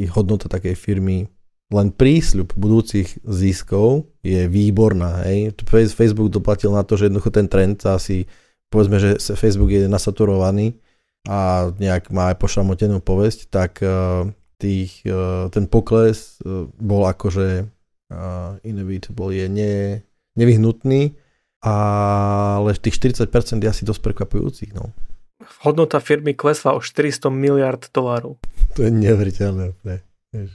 hodnota 0.08 0.48
takej 0.48 0.74
firmy 0.76 1.28
len 1.70 1.94
prísľub 1.94 2.50
budúcich 2.58 3.22
ziskov 3.22 4.10
je 4.26 4.50
výborná. 4.50 5.22
Hej. 5.22 5.54
Facebook 5.94 6.34
doplatil 6.34 6.74
na 6.74 6.82
to, 6.82 6.98
že 6.98 7.06
jednoducho 7.06 7.30
ten 7.30 7.46
trend 7.46 7.78
asi, 7.86 8.26
povedzme, 8.74 8.98
že 8.98 9.22
Facebook 9.38 9.70
je 9.70 9.86
nasaturovaný 9.86 10.74
a 11.30 11.70
nejak 11.78 12.10
má 12.10 12.34
aj 12.34 12.42
pošramotenú 12.42 12.98
povesť, 12.98 13.38
tak 13.54 13.78
uh, 13.86 14.26
tých, 14.58 15.06
uh, 15.06 15.46
ten 15.54 15.70
pokles 15.70 16.42
bol 16.76 17.06
akože 17.06 17.70
inevitable, 18.66 19.30
je 19.30 19.46
ne, 19.46 20.02
nevyhnutný, 20.34 21.14
ale 21.62 22.74
tých 22.74 22.98
40% 22.98 23.30
je 23.62 23.70
asi 23.70 23.86
dosť 23.86 24.02
prekvapujúcich. 24.02 24.74
No 24.74 24.90
hodnota 25.64 26.00
firmy 26.00 26.36
klesla 26.36 26.76
o 26.76 26.80
400 26.80 27.30
miliard 27.32 27.82
dolárov. 27.90 28.36
To 28.76 28.80
je 28.84 28.90
neuveriteľné. 28.92 29.74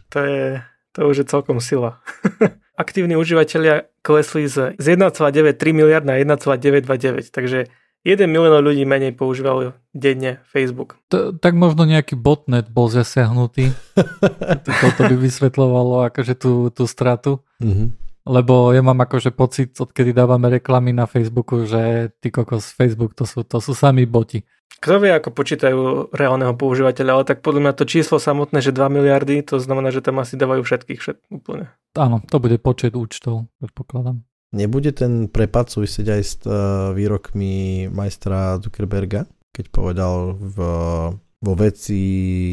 To 0.09 0.19
je, 0.23 0.63
to 0.95 0.99
už 1.03 1.15
je 1.23 1.25
celkom 1.27 1.59
sila. 1.59 1.99
Aktívni 2.75 3.15
užívateľia 3.15 3.87
klesli 4.03 4.51
z, 4.51 4.75
z 4.75 4.85
1,93 4.99 5.55
miliard 5.71 6.03
na 6.03 6.19
1,929, 6.19 7.31
takže 7.31 7.71
1 8.05 8.29
milión 8.29 8.61
ľudí 8.61 8.85
menej 8.85 9.17
používali 9.17 9.73
denne 9.89 10.37
Facebook. 10.45 11.01
To, 11.09 11.33
tak 11.33 11.57
možno 11.57 11.89
nejaký 11.89 12.13
botnet 12.13 12.69
bol 12.69 12.85
zasiahnutý. 12.85 13.73
Toto 14.85 15.01
by 15.09 15.15
vysvetľovalo 15.17 16.05
akože 16.13 16.37
tú, 16.37 16.69
tú 16.69 16.85
stratu. 16.85 17.41
Mm-hmm. 17.55 17.87
lebo 18.27 18.75
ja 18.75 18.83
mám 18.83 18.99
akože 18.99 19.31
pocit, 19.31 19.71
odkedy 19.79 20.11
dávame 20.11 20.59
reklamy 20.59 20.91
na 20.91 21.07
Facebooku, 21.07 21.63
že 21.63 22.11
ty 22.19 22.35
kokos 22.35 22.67
Facebook, 22.67 23.15
to 23.15 23.23
sú, 23.23 23.47
to 23.47 23.63
sú 23.63 23.71
sami 23.71 24.03
boti. 24.03 24.43
Kto 24.81 25.01
vie, 25.01 25.09
ako 25.09 25.33
počítajú 25.33 25.81
reálneho 26.13 26.53
používateľa, 26.53 27.11
ale 27.17 27.23
tak 27.25 27.41
podľa 27.41 27.61
mňa 27.65 27.73
to 27.73 27.89
číslo 27.89 28.21
samotné, 28.21 28.61
že 28.61 28.75
2 28.75 28.85
miliardy, 28.91 29.41
to 29.41 29.57
znamená, 29.57 29.89
že 29.89 30.05
tam 30.05 30.21
asi 30.21 30.37
dávajú 30.37 30.61
všetkých 30.61 30.99
všet, 31.01 31.17
úplne. 31.33 31.73
Áno, 31.97 32.21
to 32.21 32.37
bude 32.37 32.59
počet 32.61 32.93
účtov, 32.93 33.49
predpokladám. 33.57 34.21
Nebude 34.53 34.93
ten 34.93 35.25
prepad 35.25 35.73
súvisieť 35.73 36.07
aj 36.15 36.21
s 36.21 36.33
uh, 36.45 36.93
výrokmi 36.93 37.87
majstra 37.89 38.61
Zuckerberga, 38.61 39.25
keď 39.49 39.65
povedal 39.73 40.37
v, 40.37 40.57
vo 41.17 41.53
veci 41.57 42.03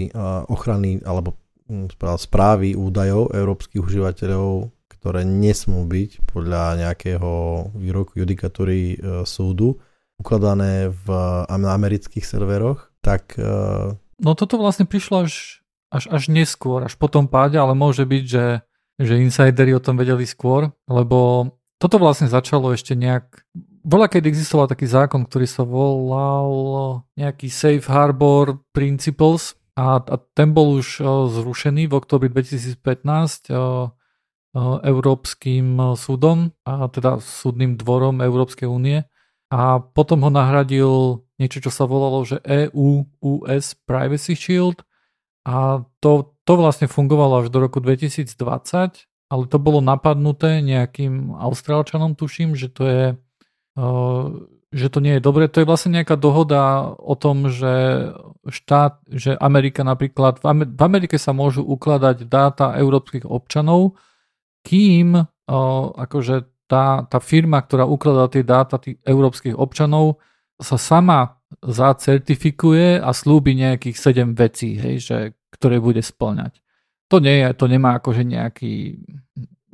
uh, 0.09 0.43
ochrany 0.49 1.05
alebo 1.05 1.37
um, 1.69 1.87
správy 2.17 2.73
údajov 2.73 3.35
európskych 3.37 3.83
užívateľov 3.83 4.73
ktoré 5.03 5.27
nesmú 5.27 5.83
byť 5.83 6.31
podľa 6.31 6.79
nejakého 6.79 7.31
výroku 7.75 8.23
judikatúry 8.23 8.95
e, 8.95 8.97
súdu 9.27 9.83
ukladané 10.23 10.95
v 10.95 11.07
amerických 11.51 12.23
serveroch, 12.23 12.95
tak... 13.03 13.35
E, 13.35 13.99
no 13.99 14.31
toto 14.39 14.57
vlastne 14.57 14.87
prišlo 14.87 15.27
až, 15.27 15.67
až, 15.91 16.07
až 16.09 16.31
neskôr, 16.31 16.87
až 16.87 16.95
po 16.95 17.11
tom 17.11 17.27
páde, 17.27 17.59
ale 17.59 17.75
môže 17.75 18.07
byť, 18.07 18.25
že, 18.25 18.47
že 19.03 19.21
insideri 19.21 19.75
o 19.75 19.83
tom 19.83 19.99
vedeli 19.99 20.25
skôr, 20.25 20.71
lebo 20.87 21.51
toto 21.83 21.99
vlastne 21.99 22.31
začalo 22.31 22.71
ešte 22.71 22.95
nejak... 22.95 23.43
Bola, 23.83 24.07
keď 24.07 24.31
existoval 24.31 24.71
taký 24.71 24.87
zákon, 24.87 25.27
ktorý 25.27 25.51
sa 25.51 25.67
volal 25.67 27.03
nejaký 27.19 27.51
Safe 27.51 27.83
Harbor 27.91 28.63
Principles 28.71 29.59
a, 29.75 29.99
a 29.99 30.17
ten 30.39 30.55
bol 30.55 30.79
už 30.79 31.03
e, 31.03 31.05
zrušený 31.35 31.91
v 31.91 31.97
oktobri 31.99 32.31
2015 32.31 33.51
o, 33.51 33.91
Európskym 34.85 35.97
súdom, 35.97 36.53
a 36.69 36.85
teda 36.93 37.25
súdnym 37.25 37.81
dvorom 37.81 38.21
Európskej 38.21 38.69
únie. 38.69 39.01
A 39.53 39.85
potom 39.85 40.25
ho 40.25 40.31
nahradil 40.33 41.21
niečo, 41.37 41.61
čo 41.61 41.69
sa 41.69 41.85
volalo, 41.85 42.25
že 42.25 42.41
EU 42.41 43.05
US 43.21 43.77
Privacy 43.77 44.33
Shield. 44.33 44.81
A 45.45 45.85
to, 46.01 46.33
to 46.49 46.53
vlastne 46.57 46.89
fungovalo 46.89 47.45
až 47.45 47.53
do 47.53 47.61
roku 47.61 47.83
2020, 47.85 48.33
ale 49.05 49.45
to 49.51 49.59
bolo 49.61 49.85
napadnuté 49.85 50.65
nejakým 50.65 51.37
Austrálčanom, 51.37 52.17
tuším, 52.17 52.57
že 52.57 52.73
to 52.73 52.83
je 52.89 53.05
že 54.73 54.89
to 54.89 55.05
nie 55.05 55.21
je 55.21 55.23
dobré. 55.25 55.49
To 55.53 55.61
je 55.61 55.69
vlastne 55.69 56.01
nejaká 56.01 56.17
dohoda 56.17 56.93
o 56.97 57.13
tom, 57.13 57.53
že 57.53 58.09
štát, 58.49 59.05
že 59.09 59.37
Amerika 59.37 59.85
napríklad, 59.85 60.41
v 60.45 60.81
Amerike 60.81 61.21
sa 61.21 61.37
môžu 61.37 61.61
ukladať 61.61 62.25
dáta 62.25 62.73
európskych 62.81 63.29
občanov, 63.29 64.01
kým 64.65 65.17
o, 65.17 65.25
akože 65.93 66.52
tá, 66.67 67.05
tá 67.07 67.19
firma, 67.19 67.61
ktorá 67.61 67.85
ukladá 67.85 68.29
tie 68.33 68.45
dáta 68.47 68.79
tých 68.79 68.99
európskych 69.05 69.57
občanov, 69.57 70.23
sa 70.63 70.79
sama 70.79 71.43
zacertifikuje 71.61 73.03
a 73.03 73.11
slúbi 73.13 73.53
nejakých 73.59 73.97
7 73.99 74.33
vecí, 74.33 74.79
hej, 74.79 74.97
že, 75.05 75.19
ktoré 75.53 75.83
bude 75.83 76.01
splňať. 76.01 76.63
To, 77.13 77.21
nie 77.21 77.45
je, 77.45 77.53
to 77.53 77.69
nemá 77.69 78.01
akože 78.01 78.25
nejaký, 78.25 79.05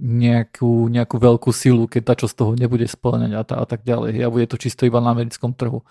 nejakú, 0.03 0.91
nejakú 0.91 1.17
veľkú 1.23 1.51
silu, 1.55 1.87
keď 1.87 2.03
tá 2.03 2.15
čo 2.19 2.27
z 2.27 2.35
toho 2.35 2.53
nebude 2.59 2.87
splňať 2.91 3.31
a, 3.39 3.43
tá, 3.47 3.55
a 3.63 3.67
tak 3.67 3.87
ďalej. 3.87 4.27
A 4.27 4.33
bude 4.33 4.51
to 4.51 4.59
čisto 4.59 4.83
iba 4.87 4.99
na 4.99 5.15
americkom 5.15 5.55
trhu. 5.55 5.87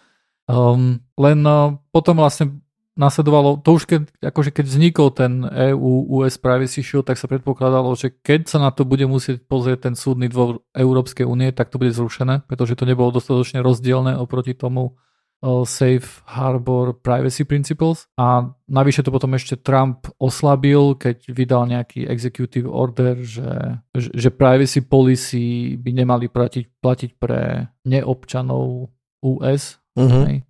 Um, 0.47 0.99
len 1.15 1.39
uh, 1.47 1.75
potom 1.91 2.19
vlastne 2.19 2.59
nasledovalo, 2.97 3.61
to 3.61 3.77
už 3.77 3.83
keď, 3.85 4.01
akože 4.19 4.49
keď 4.51 4.65
vznikol 4.65 5.13
ten 5.13 5.45
EU 5.45 6.19
US 6.19 6.41
Privacy 6.41 6.81
Shield, 6.81 7.05
tak 7.05 7.21
sa 7.21 7.29
predpokladalo, 7.29 7.93
že 7.93 8.09
keď 8.09 8.49
sa 8.49 8.57
na 8.57 8.73
to 8.73 8.83
bude 8.83 9.05
musieť 9.05 9.45
pozrieť 9.45 9.87
ten 9.87 9.95
súdny 9.95 10.27
dvor 10.27 10.65
Európskej 10.73 11.23
únie, 11.23 11.53
tak 11.53 11.69
to 11.69 11.77
bude 11.77 11.93
zrušené, 11.93 12.43
pretože 12.49 12.73
to 12.73 12.89
nebolo 12.89 13.13
dostatočne 13.13 13.61
rozdielne 13.61 14.17
oproti 14.17 14.57
tomu 14.57 14.97
uh, 15.41 15.63
Safe 15.63 16.25
Harbor 16.25 16.97
Privacy 16.97 17.45
Principles 17.45 18.09
a 18.17 18.49
navyše 18.65 19.05
to 19.05 19.13
potom 19.13 19.37
ešte 19.37 19.61
Trump 19.61 20.09
oslabil, 20.17 20.97
keď 20.97 21.29
vydal 21.29 21.69
nejaký 21.69 22.09
executive 22.09 22.65
order, 22.65 23.21
že, 23.21 23.77
že 23.93 24.33
privacy 24.33 24.81
policy 24.81 25.77
by 25.77 25.91
nemali 25.93 26.27
platiť, 26.27 26.81
platiť 26.81 27.11
pre 27.21 27.69
neobčanov 27.85 28.89
US. 29.21 29.77
Uh-huh. 29.97 30.23
Hej. 30.29 30.45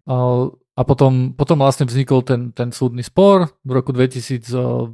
A 0.77 0.86
potom, 0.86 1.34
potom 1.34 1.57
vlastne 1.57 1.89
vznikol 1.89 2.22
ten, 2.22 2.53
ten 2.53 2.69
súdny 2.69 3.01
spor. 3.01 3.50
V 3.65 3.72
roku 3.74 3.89
2020 3.89 4.93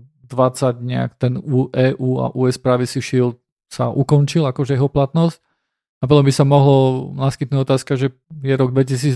nejak 0.79 1.19
ten 1.19 1.35
EU 1.43 2.09
a 2.23 2.31
US 2.31 2.55
Privacy 2.55 3.03
Shield 3.03 3.35
sa 3.67 3.91
ukončil, 3.91 4.47
akože 4.47 4.79
jeho 4.79 4.87
platnosť. 4.87 5.43
A 5.99 6.07
potom 6.07 6.23
by 6.23 6.33
sa 6.35 6.47
mohlo 6.47 7.11
naskytnúť 7.15 7.59
otázka, 7.63 7.95
že 7.95 8.15
je 8.43 8.53
rok 8.55 8.71
2022, 8.75 9.15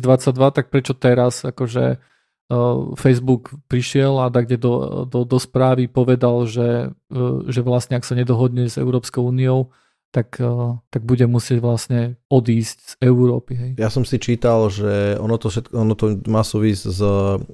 tak 0.55 0.71
prečo 0.71 0.95
teraz 0.95 1.43
akože 1.43 2.00
uh, 2.00 2.95
Facebook 2.95 3.51
prišiel 3.67 4.24
a 4.24 4.31
tak 4.31 4.47
kde 4.47 4.57
do, 4.59 4.74
do, 5.03 5.27
do 5.27 5.38
správy 5.39 5.91
povedal, 5.91 6.47
že, 6.47 6.95
uh, 7.12 7.43
že 7.47 7.59
vlastne 7.59 8.00
ak 8.00 8.07
sa 8.07 8.15
nedohodne 8.15 8.71
s 8.71 8.79
Európskou 8.79 9.24
úniou, 9.27 9.71
tak, 10.11 10.39
eh, 10.39 10.71
tak 10.89 11.01
bude 11.03 11.27
musieť 11.27 11.59
vlastne 11.59 12.01
odísť 12.31 12.77
z 12.79 12.93
Európy. 13.03 13.53
Hej. 13.55 13.71
Ja 13.77 13.91
som 13.91 14.07
si 14.07 14.17
čítal, 14.17 14.71
že 14.71 15.19
ono 15.19 15.35
to, 15.35 15.51
všetko, 15.51 15.73
ono 15.75 15.93
to 15.93 16.05
má 16.31 16.41
súvisť 16.41 16.83
s, 16.87 17.01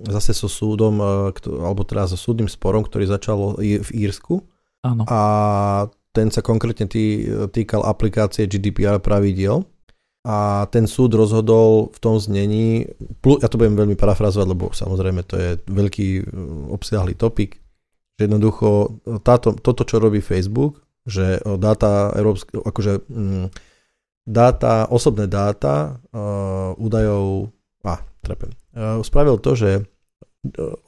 zase 0.07 0.31
so 0.37 0.47
súdom, 0.47 1.01
eh, 1.01 1.33
alebo 1.49 1.81
teda 1.83 2.05
so 2.07 2.17
súdnym 2.17 2.47
sporom, 2.47 2.85
ktorý 2.85 3.09
začal 3.09 3.57
v 3.59 3.89
Írsku. 3.89 4.45
Áno. 4.83 5.07
A 5.07 5.19
ten 6.13 6.29
sa 6.29 6.45
konkrétne 6.45 6.85
tý, 6.85 7.25
týkal 7.49 7.81
aplikácie 7.81 8.45
GDPR 8.45 9.01
pravidiel. 9.01 9.65
A 10.23 10.71
ten 10.71 10.87
súd 10.87 11.19
rozhodol 11.19 11.91
v 11.91 11.99
tom 11.99 12.15
znení, 12.15 12.87
ja 13.43 13.47
to 13.51 13.59
budem 13.59 13.75
veľmi 13.75 13.99
parafrazovať, 13.99 14.47
lebo 14.47 14.71
samozrejme 14.71 15.19
to 15.27 15.35
je 15.35 15.49
veľký 15.67 16.07
eh, 16.21 16.23
obsiahlý 16.71 17.17
topik, 17.17 17.59
že 18.15 18.29
jednoducho 18.29 19.01
táto, 19.25 19.57
toto, 19.57 19.83
čo 19.83 19.97
robí 19.97 20.21
Facebook, 20.21 20.83
že 21.03 21.39
dáta 21.59 22.15
európske, 22.15 22.55
akože 22.55 22.93
mm, 23.07 23.47
dáta, 24.23 24.87
osobné 24.87 25.27
dáta 25.27 25.99
uh, 26.15 26.71
údajov, 26.79 27.51
a 27.83 27.99
trepem, 28.23 28.55
uh, 28.75 29.03
spravil 29.03 29.39
to, 29.43 29.51
že 29.55 29.71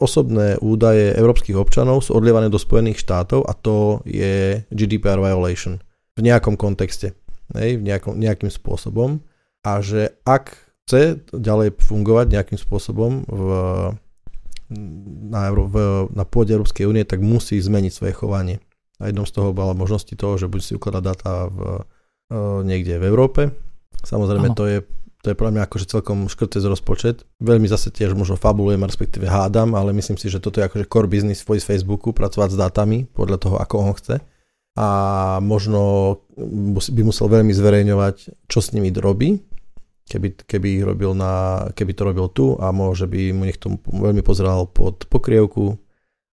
osobné 0.04 0.60
údaje 0.60 1.16
európskych 1.16 1.56
občanov 1.56 2.04
sú 2.04 2.12
odlievané 2.20 2.52
do 2.52 2.60
Spojených 2.60 3.00
štátov 3.00 3.48
a 3.48 3.56
to 3.56 4.04
je 4.04 4.60
GDPR 4.68 5.24
violation 5.24 5.80
v 6.20 6.28
nejakom 6.28 6.60
kontexte, 6.60 7.16
v 7.56 7.80
nejakom, 7.80 8.20
nejakým 8.20 8.52
spôsobom 8.52 9.24
a 9.64 9.80
že 9.80 10.12
ak 10.28 10.60
chce 10.86 11.24
ďalej 11.32 11.80
fungovať 11.80 12.26
nejakým 12.36 12.60
spôsobom 12.60 13.24
v, 13.26 13.48
na, 15.32 15.50
v, 15.50 15.76
na 16.12 16.24
pôde 16.28 16.52
Európskej 16.52 16.86
únie, 16.86 17.08
tak 17.08 17.24
musí 17.24 17.58
zmeniť 17.58 17.92
svoje 17.96 18.14
chovanie. 18.14 18.62
A 19.00 19.12
jednou 19.12 19.28
z 19.28 19.36
toho 19.36 19.52
bola 19.52 19.76
možnosti 19.76 20.12
toho, 20.16 20.40
že 20.40 20.48
buď 20.48 20.62
si 20.64 20.72
ukladať 20.76 21.04
dáta 21.04 21.52
v, 21.52 21.60
uh, 22.32 22.64
niekde 22.64 22.96
v 22.96 23.08
Európe. 23.08 23.42
Samozrejme, 24.06 24.54
ano. 24.54 24.58
to 24.58 24.64
je, 24.70 24.78
to 25.26 25.34
je 25.34 25.36
pre 25.36 25.50
mňa 25.52 25.68
akože 25.68 25.90
celkom 25.90 26.32
škrtec 26.32 26.64
rozpočet. 26.64 27.28
Veľmi 27.44 27.68
zase 27.68 27.92
tiež 27.92 28.16
možno 28.16 28.40
fabulujem, 28.40 28.80
respektíve 28.86 29.28
hádam, 29.28 29.76
ale 29.76 29.92
myslím 29.92 30.16
si, 30.16 30.32
že 30.32 30.40
toto 30.40 30.62
je 30.62 30.68
akože 30.70 30.86
core 30.88 31.10
business 31.12 31.44
v 31.44 31.60
Facebooku, 31.60 32.16
pracovať 32.16 32.56
s 32.56 32.58
dátami 32.62 32.98
podľa 33.12 33.38
toho, 33.42 33.56
ako 33.60 33.76
on 33.82 33.94
chce. 33.98 34.16
A 34.76 34.88
možno 35.40 36.20
by 36.92 37.02
musel 37.08 37.32
veľmi 37.32 37.56
zverejňovať, 37.56 38.16
čo 38.52 38.60
s 38.60 38.76
nimi 38.76 38.92
robí, 38.92 39.40
keby, 40.06 40.46
keby, 40.46 40.70
robil 40.86 41.18
na, 41.18 41.66
keby 41.74 41.92
to 41.98 42.04
robil 42.06 42.28
tu 42.30 42.54
a 42.62 42.70
môže 42.70 43.10
by 43.10 43.34
mu 43.34 43.48
niekto 43.48 43.82
veľmi 43.88 44.22
pozeral 44.22 44.70
pod 44.70 45.10
pokrievku, 45.10 45.80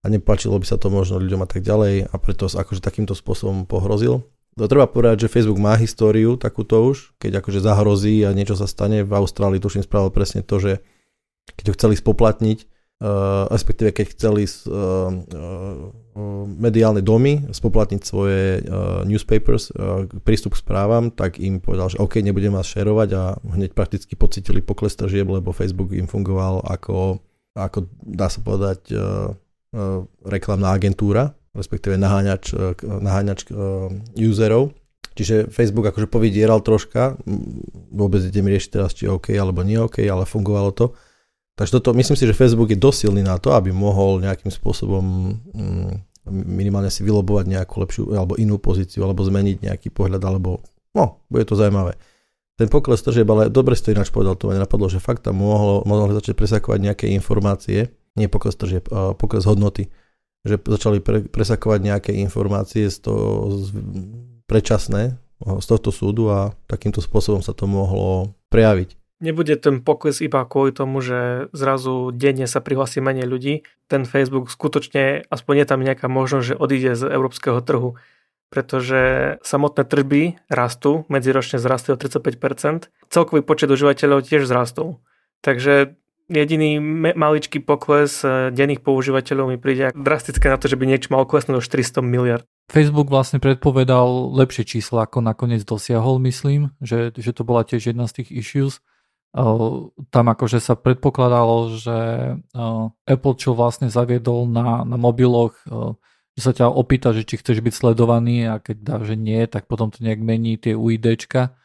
a 0.03 0.07
nepáčilo 0.11 0.59
by 0.59 0.67
sa 0.67 0.77
to 0.77 0.91
možno 0.91 1.23
ľuďom 1.23 1.47
a 1.47 1.49
tak 1.49 1.63
ďalej 1.63 2.11
a 2.11 2.15
preto 2.19 2.51
akože 2.51 2.83
takýmto 2.83 3.15
spôsobom 3.15 3.71
pohrozil. 3.71 4.27
To 4.61 4.69
treba 4.69 4.85
povedať, 4.85 5.25
že 5.25 5.33
Facebook 5.33 5.57
má 5.57 5.79
históriu 5.81 6.37
takúto 6.37 6.77
už, 6.85 7.17
keď 7.17 7.41
akože 7.41 7.65
zahrozí 7.65 8.21
a 8.27 8.37
niečo 8.37 8.53
sa 8.53 8.69
stane. 8.69 9.01
V 9.01 9.13
Austrálii 9.17 9.63
tuším 9.63 9.81
spravil 9.81 10.13
presne 10.13 10.45
to, 10.45 10.61
že 10.61 10.73
keď 11.57 11.73
ho 11.73 11.77
chceli 11.79 11.95
spoplatniť, 11.97 12.59
uh, 12.61 13.49
respektíve 13.49 13.97
keď 13.97 14.07
chceli 14.13 14.45
uh, 14.45 14.69
uh, 14.69 15.89
mediálne 16.45 17.01
domy 17.01 17.49
spoplatniť 17.49 18.01
svoje 18.05 18.61
uh, 18.61 19.01
newspapers, 19.09 19.73
uh, 19.73 20.05
prístup 20.21 20.53
k 20.53 20.61
správam, 20.61 21.09
tak 21.09 21.41
im 21.41 21.57
povedal, 21.57 21.89
že 21.89 21.97
OK, 21.97 22.21
nebudem 22.21 22.53
vás 22.53 22.69
šerovať 22.69 23.09
a 23.17 23.23
hneď 23.57 23.73
prakticky 23.73 24.21
pocitili 24.21 24.61
pokles 24.61 24.93
tržieb, 25.01 25.33
lebo 25.33 25.57
Facebook 25.57 25.97
im 25.97 26.05
fungoval 26.05 26.61
ako, 26.69 27.25
ako 27.57 27.89
dá 28.05 28.29
sa 28.29 28.45
povedať, 28.45 28.93
uh, 28.93 29.33
reklamná 30.29 30.77
agentúra, 30.77 31.33
respektíve 31.57 31.97
naháňač, 31.97 32.45
e, 32.53 32.73
naháňač 32.85 33.41
e, 33.49 33.51
userov. 34.29 34.77
Čiže 35.13 35.53
Facebook 35.53 35.85
akože 35.93 36.09
povydieral 36.09 36.65
troška, 36.65 37.21
vôbec 37.93 38.25
idem 38.25 38.49
riešiť 38.49 38.71
teraz, 38.73 38.97
či 38.97 39.13
OK 39.13 39.37
alebo 39.37 39.61
nie 39.61 39.77
OK, 39.77 40.01
ale 40.09 40.25
fungovalo 40.25 40.73
to. 40.73 40.97
Takže 41.53 41.81
toto, 41.81 41.93
myslím 41.93 42.17
si, 42.17 42.25
že 42.25 42.33
Facebook 42.33 42.73
je 42.73 42.81
dosilný 42.81 43.21
na 43.21 43.37
to, 43.37 43.53
aby 43.53 43.77
mohol 43.77 44.25
nejakým 44.25 44.49
spôsobom 44.49 45.05
mm, 45.37 45.93
minimálne 46.33 46.89
si 46.89 47.05
vylobovať 47.05 47.45
nejakú 47.45 47.77
lepšiu 47.85 48.03
alebo 48.17 48.41
inú 48.41 48.57
pozíciu, 48.57 49.05
alebo 49.05 49.21
zmeniť 49.21 49.69
nejaký 49.69 49.93
pohľad, 49.93 50.25
alebo 50.25 50.65
no, 50.97 51.21
bude 51.29 51.45
to 51.45 51.61
zaujímavé. 51.61 52.01
Ten 52.57 52.73
pokles 52.73 53.05
tržieb, 53.05 53.29
ale 53.29 53.53
dobre 53.53 53.77
si 53.77 53.85
to 53.85 53.93
ináč 53.93 54.09
povedal, 54.09 54.33
to 54.33 54.49
ma 54.49 54.57
napadlo, 54.57 54.89
že 54.89 54.97
fakt 54.97 55.29
tam 55.29 55.45
mohlo, 55.45 55.85
mohlo 55.85 56.09
začať 56.17 56.33
presakovať 56.41 56.79
nejaké 56.89 57.07
informácie, 57.13 57.93
nie 58.17 58.29
pokles 58.29 58.57
tržieb, 58.57 58.89
pokles 59.17 59.45
hodnoty, 59.49 59.89
že 60.43 60.59
začali 60.59 60.99
pre, 60.99 61.25
presakovať 61.27 61.81
nejaké 61.81 62.13
informácie 62.19 62.91
z 62.91 62.99
toho 63.05 63.63
z, 63.63 63.73
predčasné 64.51 65.17
z 65.43 65.67
tohto 65.67 65.91
súdu 65.91 66.31
a 66.31 66.55
takýmto 66.71 67.03
spôsobom 67.03 67.43
sa 67.43 67.51
to 67.51 67.67
mohlo 67.67 68.35
prejaviť. 68.51 68.95
Nebude 69.23 69.55
ten 69.55 69.79
pokles 69.79 70.19
iba 70.19 70.43
kvôli 70.43 70.75
tomu, 70.75 70.99
že 70.99 71.47
zrazu 71.55 72.11
denne 72.11 72.51
sa 72.51 72.59
prihlási 72.59 72.99
menej 72.99 73.31
ľudí. 73.31 73.55
Ten 73.87 74.03
Facebook 74.03 74.51
skutočne, 74.51 75.23
aspoň 75.31 75.55
je 75.63 75.67
tam 75.67 75.81
nejaká 75.87 76.11
možnosť, 76.11 76.47
že 76.47 76.59
odíde 76.59 76.99
z 76.99 77.07
európskeho 77.07 77.63
trhu, 77.63 77.95
pretože 78.51 79.39
samotné 79.47 79.87
tržby 79.87 80.23
rastú, 80.51 81.07
medziročne 81.07 81.63
zrastli 81.63 81.95
o 81.95 81.99
35%, 81.99 82.91
celkový 83.15 83.47
počet 83.47 83.71
užívateľov 83.71 84.27
tiež 84.27 84.43
zrastol. 84.43 84.99
Takže 85.39 85.95
jediný 86.33 86.81
maličký 87.13 87.61
pokles 87.61 88.25
eh, 88.25 88.49
denných 88.49 88.81
používateľov 88.81 89.53
mi 89.53 89.59
príde 89.61 89.93
drastické 89.93 90.49
na 90.49 90.57
to, 90.57 90.67
že 90.67 90.81
by 90.81 90.89
niečo 90.89 91.13
malo 91.13 91.29
klesnúť 91.29 91.61
o 91.61 91.63
400 91.63 92.01
miliard. 92.01 92.45
Facebook 92.73 93.13
vlastne 93.13 93.37
predpovedal 93.37 94.33
lepšie 94.33 94.65
čísla, 94.65 95.05
ako 95.05 95.21
nakoniec 95.21 95.61
dosiahol, 95.63 96.17
myslím, 96.25 96.73
že, 96.81 97.13
že 97.13 97.37
to 97.37 97.45
bola 97.45 97.69
tiež 97.69 97.93
jedna 97.93 98.09
z 98.09 98.23
tých 98.25 98.33
issues 98.33 98.81
tam 100.13 100.27
akože 100.29 100.61
sa 100.61 100.77
predpokladalo, 100.77 101.73
že 101.81 101.99
Apple 103.09 103.37
čo 103.41 103.57
vlastne 103.57 103.89
zaviedol 103.89 104.45
na, 104.45 104.85
na 104.85 105.01
mobiloch, 105.01 105.57
že 106.37 106.41
sa 106.41 106.53
ťa 106.53 106.69
opýta, 106.69 107.17
že 107.17 107.25
či 107.25 107.41
chceš 107.41 107.65
byť 107.65 107.73
sledovaný 107.73 108.53
a 108.53 108.61
keď 108.61 108.77
dá, 108.85 108.97
že 109.01 109.17
nie, 109.17 109.41
tak 109.49 109.73
potom 109.73 109.89
to 109.89 110.05
nejak 110.05 110.21
mení 110.21 110.61
tie 110.61 110.77
UIDčka. 110.77 111.57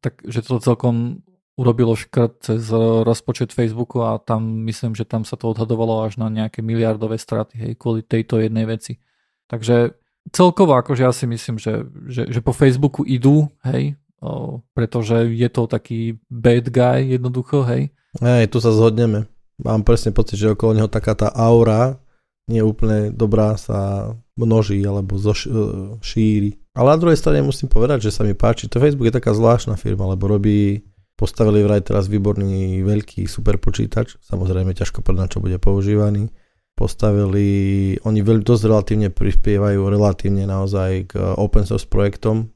Takže 0.00 0.40
to 0.40 0.56
celkom 0.64 1.20
urobilo 1.60 1.92
škrt 1.92 2.40
cez 2.40 2.72
rozpočet 3.04 3.52
Facebooku 3.52 4.00
a 4.00 4.16
tam 4.16 4.64
myslím, 4.64 4.96
že 4.96 5.04
tam 5.04 5.28
sa 5.28 5.36
to 5.36 5.52
odhadovalo 5.52 6.08
až 6.08 6.16
na 6.16 6.32
nejaké 6.32 6.64
miliardové 6.64 7.20
straty 7.20 7.60
hej, 7.60 7.72
kvôli 7.76 8.00
tejto 8.00 8.40
jednej 8.40 8.64
veci. 8.64 8.96
Takže 9.52 9.92
celkovo 10.32 10.72
akože 10.80 11.04
ja 11.04 11.12
si 11.12 11.28
myslím, 11.28 11.60
že, 11.60 11.84
že, 12.08 12.32
že 12.32 12.40
po 12.40 12.56
Facebooku 12.56 13.04
idú, 13.04 13.52
hej, 13.68 14.00
o, 14.24 14.64
pretože 14.72 15.28
je 15.28 15.48
to 15.52 15.68
taký 15.68 16.16
bad 16.32 16.72
guy 16.72 17.12
jednoducho, 17.20 17.60
hej. 17.68 17.92
Hej, 18.24 18.48
tu 18.48 18.58
sa 18.64 18.72
zhodneme. 18.72 19.28
Mám 19.60 19.84
presne 19.84 20.16
pocit, 20.16 20.40
že 20.40 20.56
okolo 20.56 20.72
neho 20.72 20.88
taká 20.88 21.12
tá 21.12 21.28
aura 21.36 22.00
nie 22.50 22.66
úplne 22.66 23.14
dobrá 23.14 23.54
sa 23.54 24.10
množí 24.34 24.82
alebo 24.82 25.14
zoš, 25.14 25.46
e, 25.46 25.50
šíri. 26.02 26.58
Ale 26.74 26.90
na 26.90 26.98
druhej 26.98 27.18
strane 27.18 27.46
musím 27.46 27.70
povedať, 27.70 28.10
že 28.10 28.14
sa 28.14 28.26
mi 28.26 28.34
páči. 28.34 28.66
To 28.66 28.82
Facebook 28.82 29.06
je 29.06 29.14
taká 29.14 29.30
zvláštna 29.30 29.78
firma, 29.78 30.10
lebo 30.10 30.26
robí, 30.26 30.82
postavili 31.20 31.60
vraj 31.60 31.84
teraz 31.84 32.08
výborný 32.08 32.80
veľký 32.80 33.28
super 33.28 33.60
počítač. 33.60 34.16
Samozrejme 34.24 34.72
ťažko 34.72 35.04
povedať, 35.04 35.36
čo 35.36 35.44
bude 35.44 35.60
používaný. 35.60 36.32
Postavili, 36.72 38.00
oni 38.08 38.24
veľmi 38.24 38.40
dosť 38.40 38.62
relatívne 38.64 39.12
prispievajú 39.12 39.84
relatívne 39.92 40.48
naozaj 40.48 41.12
k 41.12 41.20
open 41.36 41.68
source 41.68 41.84
projektom, 41.84 42.48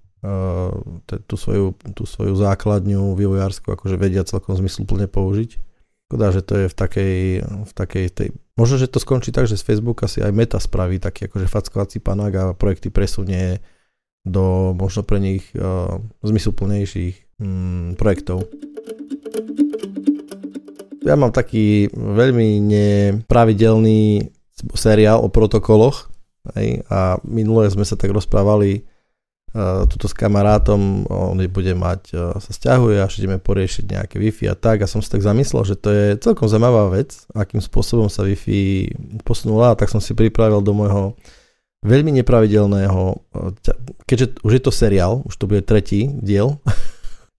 tú 1.29 1.37
svoju, 1.37 1.77
tú 1.93 2.09
svoju 2.09 2.33
základňu 2.33 3.13
vývojárskú 3.13 3.77
akože 3.77 4.01
vedia 4.01 4.25
celkom 4.25 4.57
zmysluplne 4.57 5.05
použiť. 5.13 5.61
Škoda, 6.09 6.33
že 6.33 6.41
to 6.41 6.53
je 6.65 6.67
v 6.73 6.75
takej, 6.77 7.17
v 7.45 7.73
takej 7.77 8.07
tej... 8.13 8.29
Možno, 8.57 8.81
že 8.81 8.89
to 8.89 8.97
skončí 8.97 9.29
tak, 9.29 9.45
že 9.45 9.61
z 9.61 9.67
Facebooka 9.69 10.09
si 10.09 10.25
aj 10.25 10.33
Meta 10.33 10.57
spraví 10.57 10.97
taký 10.97 11.29
akože 11.29 11.45
fackovací 11.45 12.01
panák 12.01 12.33
a 12.33 12.45
projekty 12.57 12.89
presunie 12.89 13.61
do 14.25 14.73
možno 14.73 15.05
pre 15.05 15.21
nich 15.21 15.45
uh, 15.53 16.01
zmysluplnejších 16.25 17.24
mm, 17.39 17.99
projektov. 17.99 18.47
Ja 21.05 21.21
mám 21.21 21.37
taký 21.37 21.93
veľmi 21.93 22.65
nepravidelný 22.65 24.33
seriál 24.73 25.21
o 25.21 25.29
protokoloch 25.29 26.09
hej, 26.57 26.81
a 26.89 27.21
minule 27.29 27.69
sme 27.69 27.85
sa 27.85 27.99
tak 27.99 28.15
rozprávali 28.15 28.89
tuto 29.87 30.11
s 30.11 30.15
kamarátom, 30.19 31.07
on 31.07 31.39
bude 31.47 31.75
mať, 31.79 32.11
sa 32.43 32.51
stiahuje 32.51 32.99
až 32.99 33.23
ideme 33.23 33.39
poriešiť 33.39 33.85
nejaké 33.87 34.19
Wi-Fi 34.19 34.51
a 34.51 34.59
tak 34.59 34.83
a 34.83 34.91
som 34.91 34.99
si 34.99 35.07
tak 35.07 35.23
zamyslel, 35.23 35.63
že 35.63 35.79
to 35.79 35.89
je 35.95 36.07
celkom 36.19 36.51
zaujímavá 36.51 36.91
vec, 36.91 37.23
akým 37.31 37.63
spôsobom 37.63 38.11
sa 38.11 38.27
Wi-Fi 38.27 38.91
posunula 39.23 39.73
a 39.73 39.79
tak 39.79 39.95
som 39.95 40.03
si 40.03 40.11
pripravil 40.11 40.59
do 40.59 40.75
môjho 40.75 41.15
veľmi 41.87 42.11
nepravidelného, 42.19 43.23
keďže 44.11 44.43
už 44.43 44.53
je 44.59 44.63
to 44.67 44.73
seriál, 44.75 45.23
už 45.23 45.39
to 45.39 45.47
bude 45.47 45.63
tretí 45.63 46.11
diel, 46.19 46.59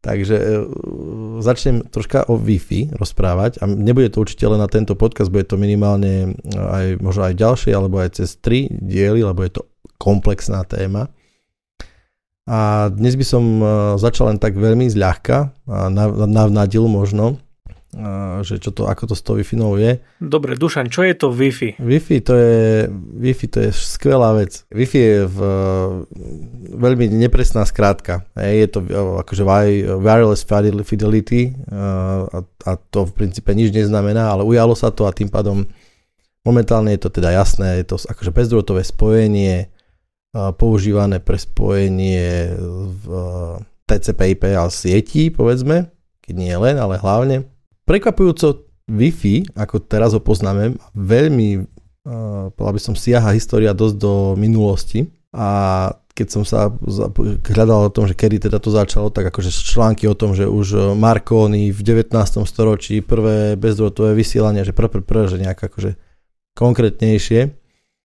takže 0.05 0.35
e, 0.37 0.45
začnem 1.41 1.89
troška 1.89 2.29
o 2.29 2.37
Wi-Fi 2.37 2.93
rozprávať 2.93 3.57
a 3.59 3.65
nebude 3.65 4.13
to 4.13 4.21
určite 4.21 4.45
len 4.45 4.61
na 4.61 4.69
tento 4.69 4.93
podcast, 4.93 5.33
bude 5.33 5.49
to 5.49 5.57
minimálne 5.57 6.37
aj 6.53 7.01
možno 7.01 7.25
aj 7.25 7.33
ďalšie, 7.33 7.73
alebo 7.73 7.97
aj 7.97 8.21
cez 8.21 8.37
tri 8.37 8.69
diely, 8.69 9.25
lebo 9.25 9.41
je 9.41 9.57
to 9.57 9.65
komplexná 9.97 10.61
téma. 10.69 11.09
A 12.45 12.93
dnes 12.93 13.17
by 13.17 13.25
som 13.25 13.43
e, 13.57 13.65
začal 13.97 14.29
len 14.29 14.37
tak 14.37 14.53
veľmi 14.53 14.85
zľahka, 14.85 15.49
navnadil 16.29 16.85
možno, 16.85 17.41
e, 17.41 17.44
že 18.43 18.59
čo 18.59 18.75
to, 18.75 18.91
ako 18.91 19.11
to 19.11 19.15
s 19.15 19.23
tou 19.23 19.39
wi 19.39 19.47
je. 19.79 19.91
Dobre, 20.19 20.59
Dušan, 20.59 20.91
čo 20.91 21.07
je 21.07 21.15
to 21.15 21.31
Wi-Fi? 21.31 21.79
Wi-Fi 21.79 22.17
to 22.19 22.33
je, 22.35 22.91
Wi-Fi 22.91 23.47
to 23.47 23.59
je 23.63 23.69
skvelá 23.71 24.35
vec. 24.35 24.67
Wi-Fi 24.67 24.99
je 24.99 25.17
v, 25.23 25.39
veľmi 26.75 27.07
nepresná 27.15 27.63
skrátka. 27.63 28.27
Je 28.35 28.67
to 28.67 28.83
akože 29.23 29.47
wireless 29.95 30.43
fidelity 30.83 31.55
a, 31.71 32.43
a 32.43 32.71
to 32.91 33.07
v 33.07 33.15
princípe 33.15 33.55
nič 33.55 33.71
neznamená, 33.71 34.27
ale 34.27 34.43
ujalo 34.43 34.75
sa 34.75 34.91
to 34.91 35.07
a 35.07 35.15
tým 35.15 35.31
pádom 35.31 35.63
momentálne 36.43 36.93
je 36.93 37.01
to 37.01 37.09
teda 37.09 37.31
jasné, 37.31 37.81
je 37.81 37.95
to 37.95 37.97
akože 37.97 38.29
bezdrôtové 38.35 38.83
spojenie, 38.85 39.71
používané 40.35 41.23
pre 41.23 41.39
spojenie 41.39 42.51
v 43.01 43.05
TCP/IP 43.87 44.51
a 44.59 44.67
sietí, 44.67 45.31
povedzme, 45.31 45.89
keď 46.21 46.33
nie 46.35 46.55
len, 46.59 46.75
ale 46.75 46.99
hlavne. 46.99 47.54
Prekvapujúco 47.85 48.65
Wi-Fi, 48.89 49.57
ako 49.57 49.81
teraz 49.85 50.13
ho 50.13 50.21
poznáme, 50.21 50.77
veľmi, 50.93 51.65
povedal 52.53 52.73
by 52.73 52.81
som, 52.81 52.93
siaha 52.97 53.33
história 53.33 53.73
dosť 53.73 53.95
do 53.97 54.13
minulosti 54.37 55.09
a 55.33 55.89
keď 56.15 56.27
som 56.31 56.43
sa 56.47 56.71
hľadal 57.43 57.91
o 57.91 57.93
tom, 57.93 58.07
že 58.07 58.15
kedy 58.15 58.47
teda 58.47 58.57
to 58.57 58.71
začalo, 58.71 59.11
tak 59.11 59.27
akože 59.29 59.51
články 59.51 60.07
o 60.07 60.15
tom, 60.15 60.31
že 60.31 60.47
už 60.47 60.95
Marconi 60.95 61.75
v 61.75 61.81
19. 61.83 62.15
storočí 62.47 63.03
prvé 63.03 63.59
bezdrôtové 63.59 64.15
vysielanie, 64.15 64.63
že 64.63 64.71
prvé, 64.71 65.03
prvé, 65.03 65.27
že 65.27 65.43
nejak 65.43 65.59
akože 65.59 65.99
konkrétnejšie 66.55 67.51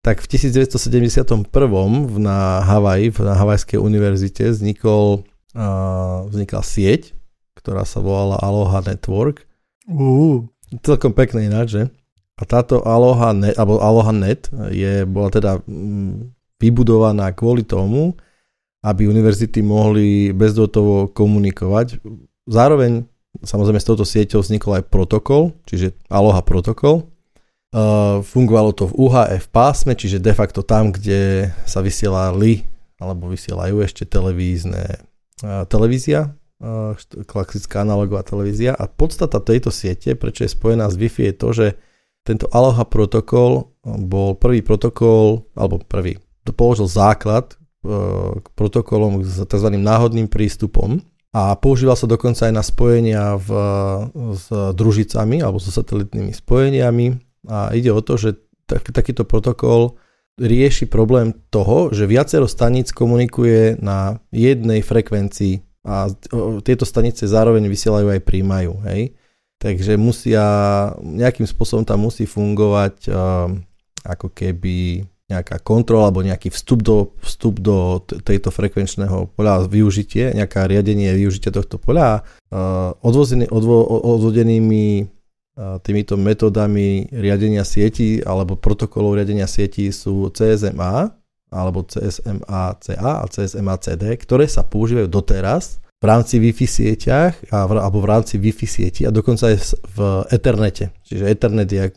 tak 0.01 0.25
v 0.25 0.27
1971 0.33 1.53
na 2.17 2.65
Havaji, 2.65 3.13
na 3.21 3.35
Havajskej 3.37 3.77
univerzite 3.77 4.49
vznikol, 4.49 5.29
uh, 5.53 6.25
vznikla 6.25 6.63
sieť, 6.65 7.13
ktorá 7.61 7.85
sa 7.85 8.01
volala 8.01 8.41
Aloha 8.41 8.81
Network. 8.81 9.45
Uh. 9.91 10.47
Celkom 10.87 11.11
pekné 11.11 11.51
ináč, 11.51 11.75
že? 11.75 11.83
A 12.39 12.47
táto 12.47 12.81
Aloha 12.87 13.35
Net, 13.35 13.59
alebo 13.59 13.83
Aloha 13.83 14.15
Net 14.15 14.49
je, 14.71 15.05
bola 15.05 15.29
teda 15.29 15.59
mm, 15.67 16.31
vybudovaná 16.63 17.35
kvôli 17.35 17.67
tomu, 17.67 18.15
aby 18.81 19.11
univerzity 19.11 19.61
mohli 19.61 20.33
bezdotovo 20.33 21.11
komunikovať. 21.13 22.01
Zároveň 22.49 23.05
samozrejme 23.45 23.83
s 23.83 23.89
touto 23.89 24.07
sieťou 24.07 24.41
vznikol 24.41 24.81
aj 24.81 24.89
protokol, 24.89 25.53
čiže 25.69 25.99
Aloha 26.09 26.41
protokol, 26.41 27.11
Uh, 27.71 28.19
fungovalo 28.27 28.75
to 28.75 28.91
v 28.91 29.07
UHF 29.07 29.47
pásme, 29.55 29.95
čiže 29.95 30.19
de 30.19 30.35
facto 30.35 30.67
tam, 30.67 30.91
kde 30.91 31.55
sa 31.63 31.79
vysielali 31.79 32.67
alebo 32.99 33.31
vysielajú 33.31 33.79
ešte 33.87 34.11
televízne 34.11 34.99
uh, 35.47 35.63
televízia, 35.71 36.35
klasická 37.25 37.83
analogová 37.83 38.21
televízia 38.21 38.77
a 38.77 38.85
podstata 38.85 39.41
tejto 39.41 39.73
siete, 39.73 40.13
prečo 40.13 40.45
je 40.45 40.53
spojená 40.53 40.93
s 40.93 40.97
Wi-Fi 41.01 41.33
je 41.33 41.35
to, 41.35 41.49
že 41.57 41.67
tento 42.21 42.47
Aloha 42.53 42.85
protokol 42.85 43.73
bol 43.85 44.37
prvý 44.37 44.61
protokol, 44.61 45.49
alebo 45.57 45.81
prvý, 45.81 46.21
to 46.45 46.53
položil 46.53 46.85
základ 46.85 47.57
k 48.37 48.47
protokolom 48.53 49.25
s 49.25 49.41
tzv. 49.41 49.69
náhodným 49.73 50.29
prístupom 50.29 51.01
a 51.33 51.57
používal 51.57 51.97
sa 51.97 52.05
dokonca 52.05 52.45
aj 52.45 52.53
na 52.53 52.61
spojenia 52.61 53.41
v, 53.41 53.49
s 54.37 54.53
družicami 54.53 55.41
alebo 55.41 55.57
so 55.57 55.73
satelitnými 55.73 56.37
spojeniami 56.37 57.07
a 57.49 57.73
ide 57.73 57.89
o 57.89 58.05
to, 58.05 58.21
že 58.21 58.37
tak, 58.69 58.85
takýto 58.93 59.25
protokol 59.25 59.97
rieši 60.37 60.93
problém 60.93 61.33
toho, 61.49 61.89
že 61.89 62.05
viacero 62.05 62.45
staníc 62.45 62.93
komunikuje 62.93 63.81
na 63.81 64.21
jednej 64.29 64.85
frekvencii 64.85 65.70
a 65.81 66.13
tieto 66.61 66.85
stanice 66.85 67.25
zároveň 67.25 67.65
vysielajú 67.65 68.13
aj 68.13 68.21
príjmajú. 68.21 68.73
Hej? 68.93 69.17
Takže 69.61 69.97
musia, 70.01 70.45
nejakým 71.01 71.45
spôsobom 71.45 71.85
tam 71.85 72.05
musí 72.09 72.25
fungovať 72.25 73.09
uh, 73.09 73.49
ako 74.05 74.33
keby 74.33 75.05
nejaká 75.31 75.63
kontrola 75.63 76.11
alebo 76.11 76.27
nejaký 76.27 76.51
vstup 76.51 76.83
do, 76.83 77.15
vstup 77.23 77.63
do 77.63 78.03
tejto 78.03 78.51
frekvenčného 78.51 79.31
poľa, 79.39 79.71
využitie, 79.71 80.35
nejaká 80.35 80.67
riadenie 80.67 81.15
využitia 81.15 81.55
tohto 81.55 81.79
poľa 81.79 82.27
uh, 82.51 82.99
odvozený, 82.99 83.47
odvo, 83.47 83.85
odvodenými 83.87 85.07
uh, 85.07 85.79
týmito 85.87 86.19
metodami 86.19 87.07
riadenia 87.15 87.63
sieti 87.63 88.19
alebo 88.27 88.59
protokolov 88.59 89.23
riadenia 89.23 89.47
sieti 89.47 89.87
sú 89.95 90.35
CSMA 90.35 91.20
alebo 91.51 91.83
CSMA-CA 91.83 93.11
a 93.21 93.27
CSMA-CD, 93.27 94.17
ktoré 94.23 94.47
sa 94.47 94.63
používajú 94.63 95.11
doteraz 95.11 95.83
v 96.01 96.05
rámci 96.09 96.41
Wi-Fi 96.41 96.65
sieťach 96.65 97.35
a 97.53 97.69
v, 97.69 97.77
alebo 97.77 98.01
v 98.01 98.09
rámci 98.09 98.41
Wi-Fi 98.41 98.65
sieti 98.65 99.03
a 99.05 99.13
dokonca 99.13 99.53
aj 99.53 99.77
v 99.93 99.99
Ethernete. 100.33 100.97
Čiže 101.05 101.29
Ethernet 101.29 101.69
je 101.69 101.93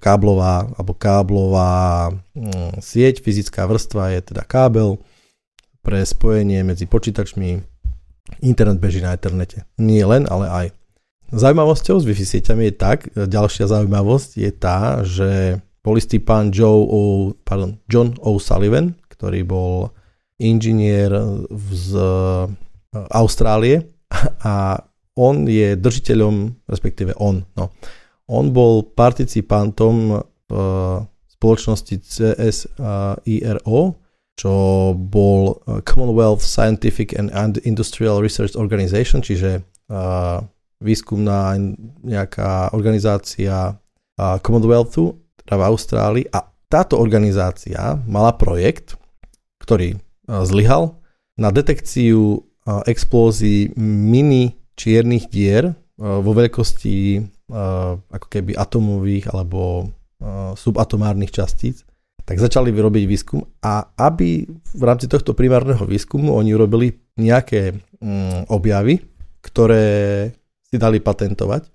káblová 0.00 0.72
alebo 0.72 0.96
káblová 0.96 2.08
mm, 2.32 2.80
sieť, 2.80 3.20
fyzická 3.20 3.68
vrstva 3.68 4.16
je 4.16 4.32
teda 4.32 4.40
kábel 4.40 4.96
pre 5.84 6.00
spojenie 6.00 6.64
medzi 6.64 6.88
počítačmi. 6.88 7.60
Internet 8.42 8.80
beží 8.80 9.04
na 9.04 9.12
Ethernete. 9.12 9.68
Nie 9.76 10.08
len, 10.08 10.24
ale 10.26 10.46
aj. 10.48 10.66
Zaujímavosťou 11.36 12.00
s 12.00 12.08
Wi-Fi 12.08 12.26
sieťami 12.26 12.72
je 12.72 12.74
tak, 12.74 12.98
ďalšia 13.12 13.68
zaujímavosť 13.68 14.30
je 14.40 14.50
tá, 14.50 15.04
že 15.04 15.60
bol 15.86 15.94
istý 15.94 16.18
pán 16.18 16.50
Joe 16.50 16.82
o, 16.82 17.30
pardon, 17.46 17.78
John 17.86 18.18
O'Sullivan, 18.18 18.98
ktorý 19.06 19.46
bol 19.46 19.94
inžinier 20.42 21.14
z 21.70 21.94
Austrálie. 23.14 23.86
A 24.42 24.82
on 25.14 25.46
je 25.46 25.78
držiteľom, 25.78 26.66
respektíve 26.66 27.14
on, 27.22 27.46
no, 27.54 27.70
on 28.26 28.50
bol 28.50 28.82
participantom 28.82 30.20
v 30.46 30.52
spoločnosti 31.30 31.94
CSIRO, 32.02 33.80
čo 34.36 34.52
bol 34.92 35.56
Commonwealth 35.88 36.44
Scientific 36.44 37.16
and 37.16 37.56
Industrial 37.64 38.20
Research 38.20 38.52
Organization, 38.58 39.24
čiže 39.24 39.64
výskumná 40.84 41.56
nejaká 42.04 42.76
organizácia 42.76 43.80
Commonwealthu, 44.16 45.16
v 45.54 45.62
Austrálii. 45.62 46.26
A 46.34 46.42
táto 46.66 46.98
organizácia 46.98 47.94
mala 48.10 48.34
projekt, 48.34 48.98
ktorý 49.62 49.94
zlyhal 50.26 50.98
na 51.38 51.54
detekciu 51.54 52.42
explózií 52.90 53.70
mini 53.78 54.58
čiernych 54.74 55.30
dier 55.30 55.78
vo 55.96 56.32
veľkosti 56.34 57.22
ako 58.10 58.26
keby 58.26 58.58
atomových 58.58 59.30
alebo 59.30 59.94
subatomárnych 60.58 61.30
častíc, 61.30 61.86
tak 62.26 62.42
začali 62.42 62.74
vyrobiť 62.74 63.04
výskum 63.06 63.38
a 63.62 63.86
aby 63.94 64.42
v 64.50 64.82
rámci 64.82 65.06
tohto 65.06 65.30
primárneho 65.30 65.86
výskumu 65.86 66.34
oni 66.34 66.58
urobili 66.58 66.90
nejaké 67.14 67.78
mm, 68.02 68.50
objavy, 68.50 68.98
ktoré 69.46 69.86
si 70.66 70.74
dali 70.74 70.98
patentovať 70.98 71.70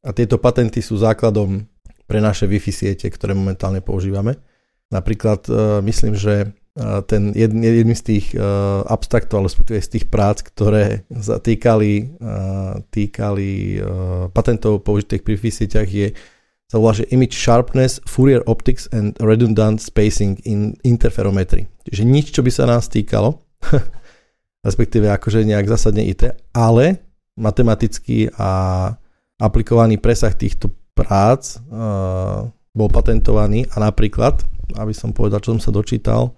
a 0.00 0.16
tieto 0.16 0.40
patenty 0.40 0.80
sú 0.80 0.96
základom 0.96 1.68
pre 2.10 2.18
naše 2.18 2.50
Wi-Fi 2.50 2.74
siete, 2.74 3.06
ktoré 3.06 3.38
momentálne 3.38 3.78
používame. 3.78 4.34
Napríklad 4.90 5.46
myslím, 5.86 6.18
že 6.18 6.50
ten 7.06 7.30
jedný, 7.30 7.66
jedný 7.82 7.94
z 7.94 8.04
tých 8.06 8.26
uh, 8.34 8.82
abstraktov, 8.86 9.42
ale 9.42 9.50
respektíve 9.50 9.78
z 9.78 9.90
tých 9.94 10.06
prác, 10.10 10.42
ktoré 10.42 11.06
sa 11.22 11.38
týkali, 11.38 12.10
patentov 14.34 14.82
použitých 14.82 15.22
pri 15.22 15.34
sieťach 15.38 15.86
je 15.86 16.10
sa 16.70 16.78
volá, 16.78 16.94
že 16.94 17.10
Image 17.10 17.34
Sharpness, 17.34 17.98
Fourier 18.06 18.46
Optics 18.46 18.86
and 18.94 19.18
Redundant 19.18 19.82
Spacing 19.82 20.38
in 20.46 20.78
Interferometry. 20.86 21.66
Čiže 21.82 22.06
nič, 22.06 22.30
čo 22.30 22.46
by 22.46 22.50
sa 22.54 22.70
nás 22.70 22.86
týkalo, 22.86 23.42
respektíve 24.66 25.10
akože 25.10 25.42
nejak 25.42 25.66
zásadne 25.66 26.06
IT, 26.06 26.30
ale 26.54 27.02
matematický 27.34 28.30
a 28.38 28.50
aplikovaný 29.42 29.98
presah 29.98 30.30
týchto 30.30 30.70
prác 31.00 31.56
uh, 31.72 32.44
bol 32.76 32.88
patentovaný 32.92 33.64
a 33.72 33.80
napríklad, 33.80 34.44
aby 34.76 34.92
som 34.92 35.16
povedal, 35.16 35.40
čo 35.40 35.56
som 35.56 35.62
sa 35.62 35.72
dočítal, 35.72 36.36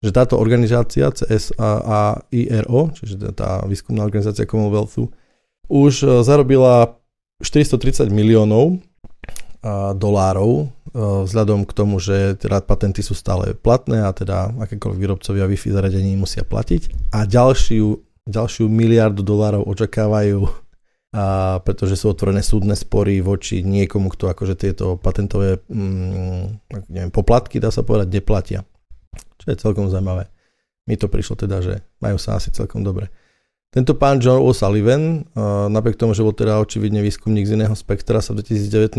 že 0.00 0.16
táto 0.16 0.40
organizácia 0.40 1.12
CSAIRO, 1.12 2.80
čiže 2.96 3.36
tá 3.36 3.60
výskumná 3.68 4.00
organizácia 4.08 4.48
Commonwealthu, 4.48 5.12
už 5.68 5.92
e, 6.02 6.06
zarobila 6.24 6.96
430 7.44 8.08
miliónov 8.08 8.80
dolárov 9.92 10.52
e, 10.56 10.66
vzhľadom 11.28 11.68
k 11.68 11.72
tomu, 11.76 12.00
že 12.00 12.40
teda 12.40 12.64
patenty 12.64 13.04
sú 13.04 13.12
stále 13.12 13.52
platné 13.52 14.00
a 14.00 14.10
teda 14.16 14.56
akékoľvek 14.56 14.98
výrobcovia 14.98 15.44
Wi-Fi 15.44 15.68
zariadení 15.68 16.16
musia 16.16 16.48
platiť. 16.48 17.12
A 17.12 17.28
ďalšiu, 17.28 18.00
ďalšiu 18.24 18.72
miliardu 18.72 19.20
dolárov 19.20 19.68
očakávajú 19.68 20.48
a 21.10 21.58
pretože 21.66 21.98
sú 21.98 22.14
otvorené 22.14 22.38
súdne 22.38 22.78
spory 22.78 23.18
voči 23.18 23.66
niekomu, 23.66 24.14
kto 24.14 24.30
akože 24.30 24.54
tieto 24.54 24.94
patentové 24.94 25.58
mm, 25.66 26.70
neviem, 26.86 27.10
poplatky, 27.10 27.58
dá 27.58 27.74
sa 27.74 27.82
povedať, 27.82 28.22
neplatia 28.22 28.62
čo 29.40 29.46
je 29.48 29.56
celkom 29.56 29.88
zaujímavé. 29.88 30.28
Mi 30.84 31.00
to 31.00 31.08
prišlo 31.08 31.40
teda, 31.40 31.64
že 31.64 31.80
majú 32.04 32.20
sa 32.20 32.36
asi 32.36 32.52
celkom 32.52 32.84
dobre. 32.84 33.08
Tento 33.70 33.94
pán 33.94 34.18
John 34.18 34.42
O'Sullivan, 34.42 35.30
napriek 35.70 35.94
tomu, 35.94 36.10
že 36.10 36.26
bol 36.26 36.34
teda 36.34 36.58
očividne 36.58 37.06
výskumník 37.06 37.46
z 37.46 37.54
iného 37.54 37.74
spektra, 37.78 38.18
sa 38.18 38.34
v 38.34 38.42
2019 38.42 38.98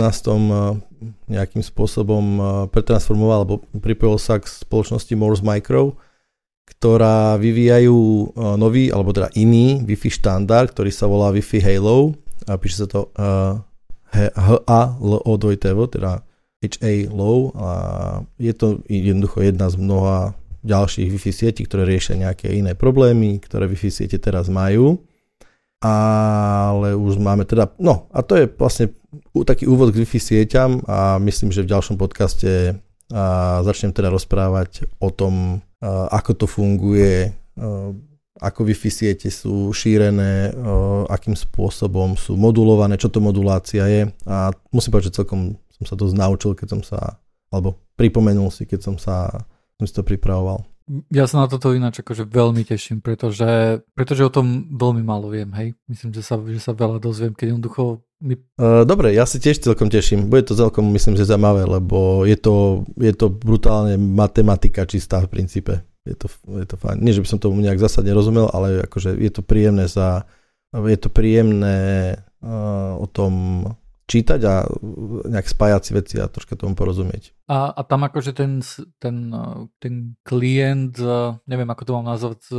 nejakým 1.28 1.60
spôsobom 1.60 2.24
pretransformoval 2.72 3.44
alebo 3.44 3.68
pripojil 3.76 4.16
sa 4.16 4.40
k 4.40 4.48
spoločnosti 4.48 5.12
Morse 5.20 5.44
Micro, 5.44 6.00
ktorá 6.72 7.36
vyvíjajú 7.36 8.32
nový, 8.56 8.90
alebo 8.90 9.12
teda 9.12 9.30
iný 9.36 9.84
Wi-Fi 9.84 10.10
štandard, 10.10 10.72
ktorý 10.72 10.90
sa 10.90 11.06
volá 11.06 11.30
Wi-Fi 11.36 11.60
Halo 11.62 12.16
a 12.48 12.58
píše 12.58 12.84
sa 12.84 12.88
to 12.88 13.12
H-A-L-O 14.12 15.34
2 15.38 15.56
teda 15.92 16.24
HA 16.62 16.94
Low 17.10 17.50
a 17.58 17.70
je 18.38 18.54
to 18.54 18.86
jednoducho 18.86 19.42
jedna 19.42 19.66
z 19.72 19.76
mnoha 19.82 20.38
ďalších 20.62 21.10
Wi-Fi 21.10 21.32
sietí, 21.34 21.66
ktoré 21.66 21.90
riešia 21.90 22.22
nejaké 22.22 22.54
iné 22.54 22.78
problémy, 22.78 23.42
ktoré 23.42 23.66
Wi-Fi 23.66 23.90
siete 23.90 24.22
teraz 24.22 24.46
majú. 24.46 25.02
Ale 25.82 26.94
už 26.94 27.18
máme 27.18 27.42
teda, 27.50 27.74
no 27.82 28.06
a 28.14 28.22
to 28.22 28.38
je 28.38 28.46
vlastne 28.46 28.94
taký 29.34 29.66
úvod 29.66 29.90
k 29.90 30.06
Wi-Fi 30.06 30.22
sieťam 30.22 30.86
a 30.86 31.18
myslím, 31.18 31.50
že 31.50 31.66
v 31.66 31.72
ďalšom 31.74 31.98
podcaste 31.98 32.78
a 33.12 33.60
začnem 33.66 33.92
teda 33.92 34.14
rozprávať 34.14 34.86
o 35.02 35.10
tom, 35.10 35.66
ako 35.90 36.32
to 36.38 36.46
funguje, 36.46 37.34
ako 38.42 38.60
Wi-Fi 38.66 38.90
siete 38.90 39.30
sú 39.34 39.74
šírené, 39.74 40.54
akým 41.10 41.36
spôsobom 41.36 42.16
sú 42.16 42.38
modulované, 42.38 42.98
čo 42.98 43.10
to 43.10 43.22
modulácia 43.22 43.86
je 43.90 44.02
a 44.26 44.54
musím 44.72 44.94
povedať, 44.94 45.14
že 45.14 45.18
celkom 45.22 45.58
som 45.74 45.86
sa 45.90 45.98
dosť 45.98 46.16
naučil, 46.16 46.52
keď 46.54 46.68
som 46.78 46.82
sa, 46.86 47.18
alebo 47.50 47.82
pripomenul 47.98 48.54
si, 48.54 48.70
keď 48.70 48.80
som 48.82 48.96
sa 49.02 49.46
som 49.82 49.90
si 49.90 49.98
to 49.98 50.06
pripravoval. 50.06 50.62
Ja 51.14 51.30
sa 51.30 51.46
na 51.46 51.48
toto 51.48 51.72
ináč 51.72 52.02
akože 52.02 52.28
veľmi 52.28 52.66
teším, 52.66 53.00
pretože, 53.00 53.80
pretože 53.96 54.28
o 54.28 54.34
tom 54.34 54.72
veľmi 54.76 55.06
málo 55.06 55.32
viem, 55.32 55.48
hej. 55.56 55.78
Myslím, 55.88 56.12
že 56.12 56.26
sa, 56.26 56.36
že 56.42 56.60
sa 56.60 56.76
veľa 56.76 56.98
dozviem, 57.00 57.32
keď 57.32 57.56
jednoducho 57.56 58.04
mi... 58.22 58.38
Uh, 58.58 58.84
dobre, 58.84 59.14
ja 59.16 59.24
si 59.26 59.42
tiež 59.42 59.62
celkom 59.62 59.88
teším. 59.88 60.28
Bude 60.28 60.46
to 60.46 60.58
celkom, 60.58 60.90
myslím, 60.94 61.16
že 61.16 61.30
zaujímavé, 61.30 61.64
lebo 61.66 62.28
je 62.28 62.36
to, 62.36 62.86
je 62.98 63.14
to 63.16 63.32
brutálne 63.32 63.96
matematika 63.98 64.84
čistá 64.86 65.22
v 65.24 65.32
princípe. 65.32 65.86
Je 66.06 66.18
to, 66.18 66.28
je 66.58 66.66
to 66.66 66.76
fajn. 66.82 66.98
Nie, 67.02 67.14
že 67.14 67.22
by 67.22 67.28
som 67.30 67.40
tomu 67.40 67.62
nejak 67.62 67.78
zásadne 67.78 68.12
rozumel, 68.14 68.50
ale 68.50 68.82
akože 68.86 69.16
je 69.22 69.32
to 69.32 69.42
príjemné 69.46 69.86
sa, 69.86 70.26
je 70.74 70.98
to 70.98 71.10
príjemné 71.14 72.14
uh, 72.42 72.98
o 72.98 73.06
tom 73.06 73.64
čítať 74.12 74.40
a 74.44 74.68
nejak 75.30 75.48
spájať 75.48 75.82
si 75.88 75.92
veci 75.96 76.16
a 76.20 76.28
troška 76.28 76.60
tomu 76.60 76.76
porozumieť. 76.76 77.32
A, 77.52 77.68
a 77.76 77.82
tam 77.84 78.08
akože 78.08 78.32
ten, 78.32 78.64
ten, 78.96 79.28
ten 79.84 80.16
klient, 80.24 80.96
neviem 81.44 81.68
ako 81.68 81.84
to 81.84 81.92
mám 82.00 82.08
nazvať, 82.08 82.40
s 82.48 82.56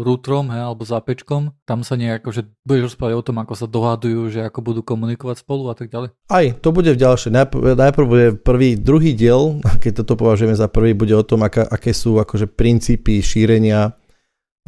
routerom 0.00 0.48
he, 0.48 0.56
alebo 0.56 0.80
zápečkom, 0.80 1.52
tam 1.68 1.84
sa 1.84 2.00
nejak 2.00 2.24
akože 2.24 2.48
budeš 2.64 2.96
rozprávať 2.96 3.14
o 3.20 3.26
tom, 3.28 3.36
ako 3.36 3.52
sa 3.52 3.68
dohadujú, 3.68 4.32
že 4.32 4.40
ako 4.48 4.64
budú 4.64 4.80
komunikovať 4.80 5.44
spolu 5.44 5.68
a 5.68 5.76
tak 5.76 5.92
ďalej? 5.92 6.16
Aj, 6.32 6.46
to 6.56 6.72
bude 6.72 6.88
v 6.88 6.96
ďalšej. 6.96 7.36
Najprv, 7.36 7.60
najprv 7.76 8.06
bude 8.08 8.26
prvý, 8.40 8.80
druhý 8.80 9.12
diel, 9.12 9.60
keď 9.84 10.00
toto 10.00 10.16
považujeme 10.16 10.56
za 10.56 10.72
prvý, 10.72 10.96
bude 10.96 11.12
o 11.12 11.20
tom, 11.20 11.44
aká, 11.44 11.68
aké 11.68 11.92
sú 11.92 12.16
akože 12.16 12.48
princípy 12.48 13.20
šírenia 13.20 13.99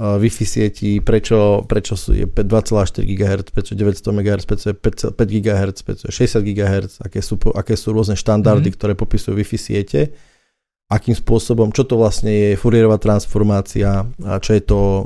Wi-Fi 0.02 0.44
sieti, 0.44 0.90
prečo, 0.98 1.62
prečo 1.62 1.94
sú 1.94 2.10
2,4 2.10 3.06
GHz, 3.06 3.54
prečo 3.54 3.78
900 3.78 4.02
MHz, 4.10 4.42
prečo 4.50 4.66
5, 4.74 5.14
5 5.14 5.36
GHz, 5.38 5.78
prečo 5.86 6.06
60 6.10 6.42
GHz, 6.42 6.92
aké 7.06 7.22
sú, 7.22 7.38
aké 7.54 7.78
sú 7.78 7.94
rôzne 7.94 8.18
štandardy, 8.18 8.66
mm-hmm. 8.66 8.78
ktoré 8.82 8.92
popisujú 8.98 9.38
Wi-Fi 9.38 9.58
siete, 9.62 10.10
akým 10.90 11.14
spôsobom, 11.14 11.70
čo 11.70 11.86
to 11.86 11.94
vlastne 11.94 12.34
je 12.34 12.58
Fourierová 12.58 12.98
transformácia, 12.98 14.02
a 14.26 14.36
čo 14.42 14.50
je 14.58 14.62
to 14.66 14.80
uh, 14.80 15.04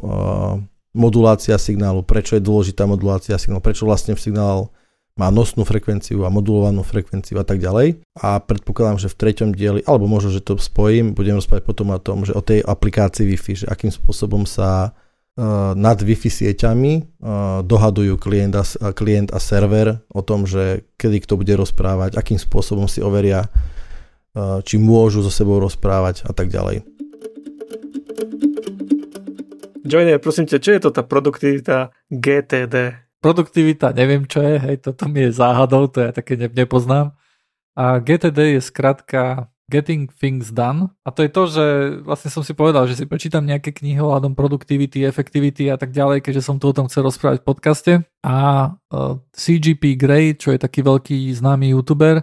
modulácia 0.97 1.61
signálu, 1.61 2.01
prečo 2.01 2.35
je 2.35 2.43
dôležitá 2.43 2.89
modulácia 2.89 3.37
signálu, 3.37 3.61
prečo 3.61 3.85
vlastne 3.85 4.17
v 4.17 4.25
signál 4.25 4.73
má 5.17 5.33
nosnú 5.33 5.65
frekvenciu 5.65 6.29
a 6.29 6.33
modulovanú 6.33 6.85
frekvenciu 6.85 7.41
a 7.41 7.45
tak 7.49 7.57
ďalej. 7.57 8.05
A 8.21 8.37
predpokladám, 8.37 9.01
že 9.01 9.09
v 9.09 9.17
treťom 9.17 9.51
dieli, 9.57 9.81
alebo 9.89 10.05
možno, 10.05 10.29
že 10.29 10.45
to 10.45 10.61
spojím, 10.61 11.17
budem 11.17 11.41
rozprávať 11.41 11.65
potom 11.65 11.89
o 11.89 11.97
tom, 11.97 12.29
že 12.29 12.37
o 12.37 12.45
tej 12.45 12.61
aplikácii 12.61 13.25
Wi-Fi, 13.25 13.65
že 13.65 13.67
akým 13.67 13.89
spôsobom 13.89 14.45
sa 14.45 14.93
uh, 14.93 15.73
nad 15.73 15.97
Wi-Fi 15.97 16.29
sieťami 16.29 16.93
uh, 17.01 17.65
dohadujú 17.65 18.21
klient 18.21 18.61
a, 18.61 18.65
klient 18.93 19.33
a 19.33 19.41
server 19.41 20.05
o 20.13 20.21
tom, 20.21 20.45
že 20.45 20.85
kedy 21.01 21.25
kto 21.25 21.41
bude 21.41 21.57
rozprávať, 21.57 22.21
akým 22.21 22.37
spôsobom 22.37 22.85
si 22.85 23.01
overia, 23.01 23.49
uh, 23.49 24.61
či 24.61 24.77
môžu 24.77 25.25
so 25.25 25.33
sebou 25.33 25.57
rozprávať 25.65 26.29
a 26.29 26.37
tak 26.37 26.53
ďalej. 26.53 26.85
Joiner, 29.87 30.19
prosím 30.19 30.51
ťa, 30.51 30.59
čo 30.61 30.71
je 30.77 30.81
to 30.83 30.91
tá 30.91 31.07
produktivita 31.07 31.95
GTD? 32.11 33.06
Produktivita, 33.21 33.97
neviem 33.97 34.25
čo 34.29 34.43
je, 34.45 34.61
hej, 34.61 34.77
toto 34.85 35.09
mi 35.09 35.27
je 35.29 35.37
záhadou, 35.37 35.89
to 35.89 36.05
ja 36.05 36.11
také 36.13 36.37
ne, 36.37 36.49
nepoznám. 36.49 37.17
A 37.77 38.01
GTD 38.01 38.57
je 38.57 38.61
skratka 38.65 39.53
Getting 39.67 40.07
Things 40.15 40.55
Done 40.55 40.95
a 41.03 41.11
to 41.11 41.27
je 41.27 41.31
to, 41.31 41.43
že 41.51 41.65
vlastne 42.07 42.31
som 42.31 42.47
si 42.47 42.55
povedal, 42.55 42.87
že 42.87 42.95
si 42.95 43.05
prečítam 43.05 43.43
nejaké 43.43 43.75
knihy 43.75 43.99
o 43.99 44.15
hľadom 44.15 44.39
produktivity, 44.39 45.03
efektivity 45.03 45.67
a 45.75 45.77
tak 45.77 45.91
ďalej, 45.91 46.23
keďže 46.23 46.47
som 46.47 46.63
tu 46.63 46.71
o 46.71 46.77
tom 46.77 46.87
chcel 46.87 47.03
rozprávať 47.03 47.43
v 47.43 47.47
podcaste. 47.51 47.93
A 48.23 48.37
uh, 48.71 48.95
e, 48.95 49.15
CGP 49.35 49.99
Grey, 49.99 50.39
čo 50.39 50.55
je 50.55 50.63
taký 50.63 50.87
veľký 50.87 51.35
známy 51.35 51.75
youtuber, 51.75 52.23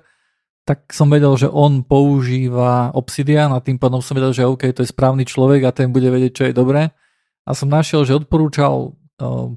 tak 0.63 0.87
som 0.95 1.11
vedel, 1.11 1.35
že 1.35 1.51
on 1.51 1.83
používa 1.83 2.95
Obsidian 2.95 3.51
a 3.51 3.59
tým 3.59 3.75
pádom 3.75 3.99
som 3.99 4.15
vedel, 4.15 4.31
že 4.31 4.47
OK, 4.47 4.71
to 4.71 4.87
je 4.87 4.95
správny 4.95 5.27
človek 5.27 5.67
a 5.67 5.75
ten 5.75 5.91
bude 5.91 6.07
vedieť, 6.07 6.31
čo 6.31 6.43
je 6.47 6.55
dobré. 6.55 6.95
A 7.43 7.51
som 7.51 7.67
našiel, 7.67 8.07
že 8.07 8.15
odporúčal 8.15 8.95
uh, 8.95 9.51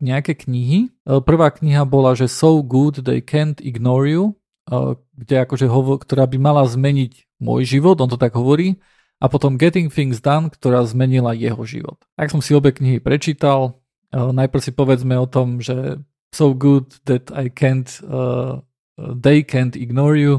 nejaké 0.00 0.34
knihy. 0.34 0.88
E, 0.88 1.20
prvá 1.20 1.52
kniha 1.52 1.84
bola, 1.84 2.16
že 2.16 2.26
So 2.26 2.64
Good 2.64 3.04
They 3.04 3.20
Can't 3.20 3.60
Ignore 3.60 4.08
You, 4.08 4.24
e, 4.66 4.96
kde 4.96 5.34
akože 5.44 5.68
hovo, 5.68 6.00
ktorá 6.00 6.26
by 6.26 6.40
mala 6.40 6.64
zmeniť 6.66 7.40
môj 7.40 7.68
život, 7.68 8.00
on 8.00 8.10
to 8.10 8.20
tak 8.20 8.34
hovorí, 8.34 8.80
a 9.20 9.28
potom 9.28 9.60
Getting 9.60 9.92
Things 9.92 10.24
Done, 10.24 10.48
ktorá 10.48 10.80
zmenila 10.88 11.36
jeho 11.36 11.60
život. 11.68 12.00
Tak 12.16 12.32
som 12.32 12.40
si 12.40 12.56
obe 12.56 12.72
knihy 12.72 12.98
prečítal, 13.04 13.80
e, 14.10 14.18
najprv 14.18 14.62
si 14.64 14.72
povedzme 14.72 15.14
o 15.20 15.28
tom, 15.28 15.60
že 15.60 16.00
So 16.32 16.56
Good 16.56 17.04
That 17.04 17.34
I 17.34 17.50
Can't, 17.50 17.90
uh, 18.06 18.62
They 18.96 19.42
Can't 19.42 19.74
Ignore 19.74 20.14
You. 20.14 20.34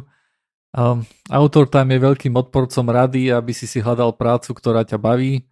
Um, 0.72 1.04
autor 1.28 1.68
tam 1.68 1.92
je 1.92 2.00
veľkým 2.00 2.32
odporcom 2.32 2.88
rady, 2.88 3.28
aby 3.28 3.52
si 3.52 3.68
si 3.68 3.84
hľadal 3.84 4.16
prácu, 4.16 4.56
ktorá 4.56 4.88
ťa 4.88 4.96
baví 4.96 5.51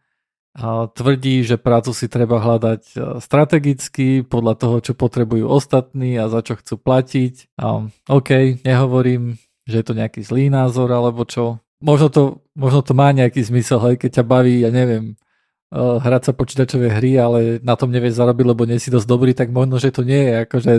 tvrdí, 0.98 1.46
že 1.46 1.62
prácu 1.62 1.94
si 1.94 2.10
treba 2.10 2.42
hľadať 2.42 2.82
e, 2.92 2.96
strategicky 3.22 4.26
podľa 4.26 4.54
toho, 4.58 4.78
čo 4.82 4.94
potrebujú 4.98 5.46
ostatní 5.46 6.18
a 6.18 6.26
za 6.28 6.42
čo 6.42 6.58
chcú 6.58 6.82
platiť. 6.82 7.54
A 7.62 7.86
OK, 8.10 8.64
nehovorím, 8.66 9.38
že 9.70 9.82
je 9.82 9.86
to 9.86 9.94
nejaký 9.94 10.26
zlý 10.26 10.50
názor 10.50 10.90
alebo 10.90 11.24
čo. 11.24 11.62
Možno 11.80 12.10
to, 12.12 12.24
možno 12.58 12.84
to 12.84 12.98
má 12.98 13.14
nejaký 13.16 13.40
zmysel, 13.46 13.80
hej, 13.88 13.96
keď 14.02 14.20
ťa 14.20 14.26
baví, 14.26 14.66
ja 14.66 14.74
neviem, 14.74 15.14
e, 15.14 15.80
hrať 15.80 16.22
sa 16.28 16.32
počítačové 16.36 16.92
hry, 16.98 17.16
ale 17.16 17.40
na 17.64 17.78
tom 17.78 17.94
nevieš 17.94 18.20
zarobiť, 18.20 18.46
lebo 18.50 18.66
nie 18.66 18.82
si 18.82 18.92
dosť 18.92 19.08
dobrý, 19.08 19.32
tak 19.38 19.54
možno, 19.54 19.78
že 19.80 19.94
to 19.94 20.04
nie 20.04 20.28
je 20.28 20.34
akože 20.44 20.74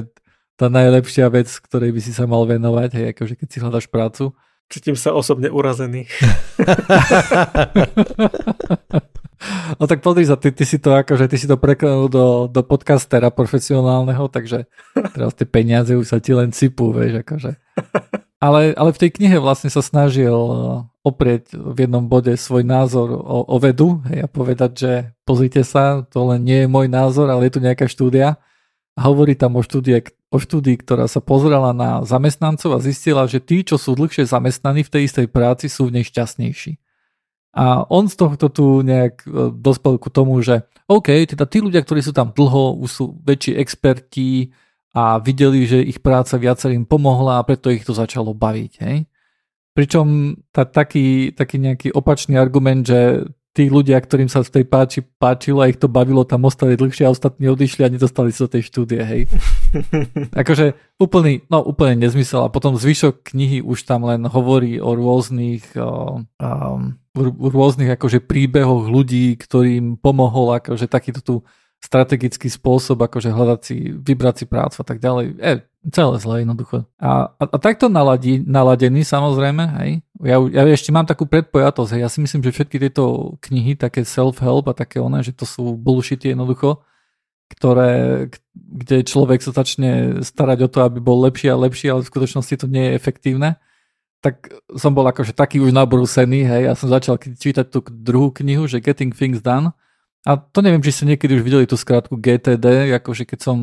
tá 0.61 0.69
najlepšia 0.69 1.33
vec, 1.33 1.49
ktorej 1.49 1.95
by 1.97 2.01
si 2.05 2.13
sa 2.13 2.29
mal 2.29 2.45
venovať, 2.45 2.91
hej, 2.93 3.07
akože 3.17 3.35
keď 3.39 3.49
si 3.49 3.59
hľadaš 3.65 3.87
prácu. 3.89 4.37
Cítim 4.71 4.95
sa 4.95 5.11
osobne 5.13 5.51
urazený. 5.51 6.07
No 9.81 9.89
tak 9.89 10.05
pozri 10.05 10.29
sa, 10.29 10.37
ty, 10.37 10.53
ty 10.53 10.69
si 10.69 10.77
to 10.77 10.93
akože, 10.93 11.25
ty 11.25 11.41
si 11.41 11.49
to 11.49 11.57
preklenul 11.57 12.13
do, 12.13 12.45
do 12.45 12.61
podcastera 12.61 13.33
profesionálneho, 13.33 14.29
takže 14.29 14.69
teraz 15.17 15.33
tie 15.33 15.49
peniaze 15.49 15.97
už 15.97 16.05
sa 16.05 16.21
ti 16.21 16.37
len 16.37 16.53
sypú, 16.53 16.93
vieš, 16.93 17.25
akože. 17.25 17.57
Ale, 18.41 18.77
ale 18.77 18.91
v 18.93 19.01
tej 19.01 19.11
knihe 19.17 19.41
vlastne 19.41 19.73
sa 19.73 19.81
snažil 19.81 20.33
uh, 20.33 20.85
oprieť 21.01 21.57
v 21.57 21.89
jednom 21.89 22.05
bode 22.05 22.37
svoj 22.37 22.65
názor 22.69 23.13
o, 23.17 23.49
o 23.49 23.57
vedu 23.57 24.05
hej, 24.13 24.25
a 24.25 24.29
povedať, 24.29 24.71
že 24.77 24.93
pozrite 25.25 25.65
sa, 25.65 26.05
to 26.05 26.21
len 26.29 26.45
nie 26.45 26.65
je 26.65 26.69
môj 26.69 26.89
názor, 26.89 27.29
ale 27.29 27.49
je 27.49 27.57
tu 27.57 27.61
nejaká 27.65 27.89
štúdia. 27.89 28.37
A 28.99 29.07
hovorí 29.07 29.39
tam 29.39 29.57
o, 29.57 29.63
štúdie, 29.63 30.03
o 30.31 30.39
štúdii, 30.39 30.81
ktorá 30.83 31.07
sa 31.07 31.23
pozrela 31.23 31.71
na 31.71 32.03
zamestnancov 32.03 32.75
a 32.77 32.83
zistila, 32.83 33.25
že 33.31 33.39
tí, 33.39 33.63
čo 33.63 33.79
sú 33.79 33.95
dlhšie 33.95 34.27
zamestnaní 34.27 34.83
v 34.83 34.93
tej 34.93 35.03
istej 35.07 35.27
práci, 35.31 35.71
sú 35.71 35.89
v 35.89 36.01
nej 36.01 36.05
šťastnejší. 36.07 36.77
A 37.51 37.83
on 37.91 38.07
z 38.07 38.15
tohto 38.15 38.47
tu 38.47 38.87
nejak 38.87 39.27
e, 39.27 39.51
dospel 39.59 39.99
ku 39.99 40.07
tomu, 40.07 40.39
že 40.39 40.63
OK, 40.87 41.11
teda 41.27 41.47
tí 41.51 41.59
ľudia, 41.59 41.83
ktorí 41.83 41.99
sú 42.03 42.15
tam 42.15 42.31
dlho, 42.31 42.79
už 42.79 42.91
sú 42.91 43.05
väčší 43.27 43.59
experti 43.59 44.55
a 44.95 45.19
videli, 45.19 45.67
že 45.67 45.83
ich 45.83 46.03
práca 46.03 46.39
viacerým 46.39 46.87
pomohla 46.87 47.43
a 47.43 47.47
preto 47.47 47.71
ich 47.71 47.83
to 47.83 47.95
začalo 47.95 48.35
baviť. 48.35 48.73
Hej? 48.83 48.97
Pričom 49.75 50.35
tá, 50.51 50.67
taký, 50.67 51.31
taký 51.35 51.63
nejaký 51.63 51.89
opačný 51.95 52.39
argument, 52.39 52.87
že 52.87 53.27
tí 53.61 53.69
ľudia, 53.69 54.01
ktorým 54.01 54.33
sa 54.33 54.41
v 54.41 54.57
tej 54.57 54.65
páči 54.65 55.05
páčilo 55.05 55.61
a 55.61 55.69
ich 55.69 55.77
to 55.77 55.85
bavilo, 55.85 56.25
tam 56.25 56.49
ostali 56.49 56.81
dlhšie 56.81 57.05
a 57.05 57.13
ostatní 57.13 57.45
odišli 57.53 57.85
a 57.85 57.93
nedostali 57.93 58.33
sa 58.33 58.49
do 58.49 58.57
tej 58.57 58.73
štúdie, 58.73 59.05
hej. 59.05 59.23
akože 60.41 60.97
úplný, 60.97 61.45
no 61.53 61.61
úplne 61.61 62.01
nezmysel 62.09 62.49
a 62.49 62.49
potom 62.49 62.81
zvyšok 62.81 63.21
knihy 63.37 63.61
už 63.61 63.85
tam 63.85 64.09
len 64.09 64.25
hovorí 64.25 64.81
o 64.81 64.97
rôznych 64.97 65.77
um, 65.77 66.25
rôznych 67.37 67.93
akože 68.01 68.25
príbehoch 68.25 68.89
ľudí, 68.89 69.37
ktorým 69.37 70.01
pomohol 70.01 70.57
akože 70.57 70.89
takýto 70.89 71.21
tu 71.21 71.35
strategický 71.85 72.49
spôsob, 72.49 72.97
akože 72.97 73.29
hľadať 73.29 73.61
si, 73.61 73.77
vybrať 73.93 74.35
si 74.41 74.45
prácu 74.49 74.77
a 74.81 74.85
tak 74.85 75.01
ďalej. 75.01 75.27
E, 75.37 75.53
celé 75.89 76.21
zle 76.21 76.45
jednoducho. 76.45 76.85
A, 77.01 77.33
a, 77.41 77.45
a 77.49 77.57
takto 77.57 77.89
naladí, 77.89 78.45
naladený 78.45 79.01
samozrejme, 79.01 79.65
hej. 79.81 79.91
Ja, 80.21 80.37
ja 80.45 80.63
ešte 80.69 80.93
mám 80.93 81.09
takú 81.09 81.25
predpojatosť, 81.25 81.91
hej. 81.97 82.01
Ja 82.05 82.13
si 82.13 82.21
myslím, 82.21 82.45
že 82.45 82.53
všetky 82.53 82.77
tieto 82.77 83.37
knihy, 83.41 83.81
také 83.81 84.05
self-help 84.05 84.69
a 84.69 84.77
také 84.77 85.01
one, 85.01 85.25
že 85.25 85.33
to 85.33 85.49
sú 85.49 85.81
bullshity 85.81 86.37
jednoducho, 86.37 86.85
ktoré, 87.57 88.29
kde 88.53 89.09
človek 89.09 89.41
sa 89.41 89.57
začne 89.57 90.21
starať 90.21 90.69
o 90.69 90.69
to, 90.69 90.79
aby 90.85 91.01
bol 91.01 91.25
lepší 91.25 91.49
a 91.49 91.57
lepší, 91.57 91.89
ale 91.89 92.05
v 92.05 92.11
skutočnosti 92.13 92.55
to 92.61 92.67
nie 92.69 92.93
je 92.93 92.97
efektívne 93.01 93.57
tak 94.21 94.53
som 94.77 94.93
bol 94.93 95.09
akože 95.09 95.33
taký 95.33 95.65
už 95.65 95.73
nabrúsený, 95.73 96.45
hej, 96.45 96.63
ja 96.69 96.75
som 96.77 96.93
začal 96.93 97.17
čítať 97.17 97.73
tú 97.73 97.81
druhú 97.89 98.29
knihu, 98.29 98.69
že 98.69 98.85
Getting 98.85 99.17
Things 99.17 99.41
Done 99.41 99.73
a 100.21 100.37
to 100.37 100.61
neviem, 100.61 100.85
či 100.85 100.93
ste 100.93 101.09
niekedy 101.09 101.41
už 101.41 101.43
videli 101.45 101.65
tú 101.65 101.81
skratku 101.81 102.21
GTD, 102.21 102.93
akože 103.01 103.25
keď 103.25 103.39
som, 103.41 103.57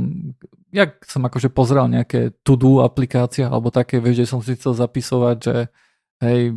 ja 0.74 0.90
som 1.06 1.22
akože 1.22 1.54
pozrel 1.54 1.86
nejaké 1.86 2.34
to-do 2.42 2.82
aplikácie 2.82 3.46
alebo 3.46 3.70
také, 3.70 4.02
vieš, 4.02 4.26
že 4.26 4.30
som 4.34 4.40
si 4.42 4.58
chcel 4.58 4.74
zapisovať, 4.74 5.38
že 5.38 5.56
hej, 6.26 6.50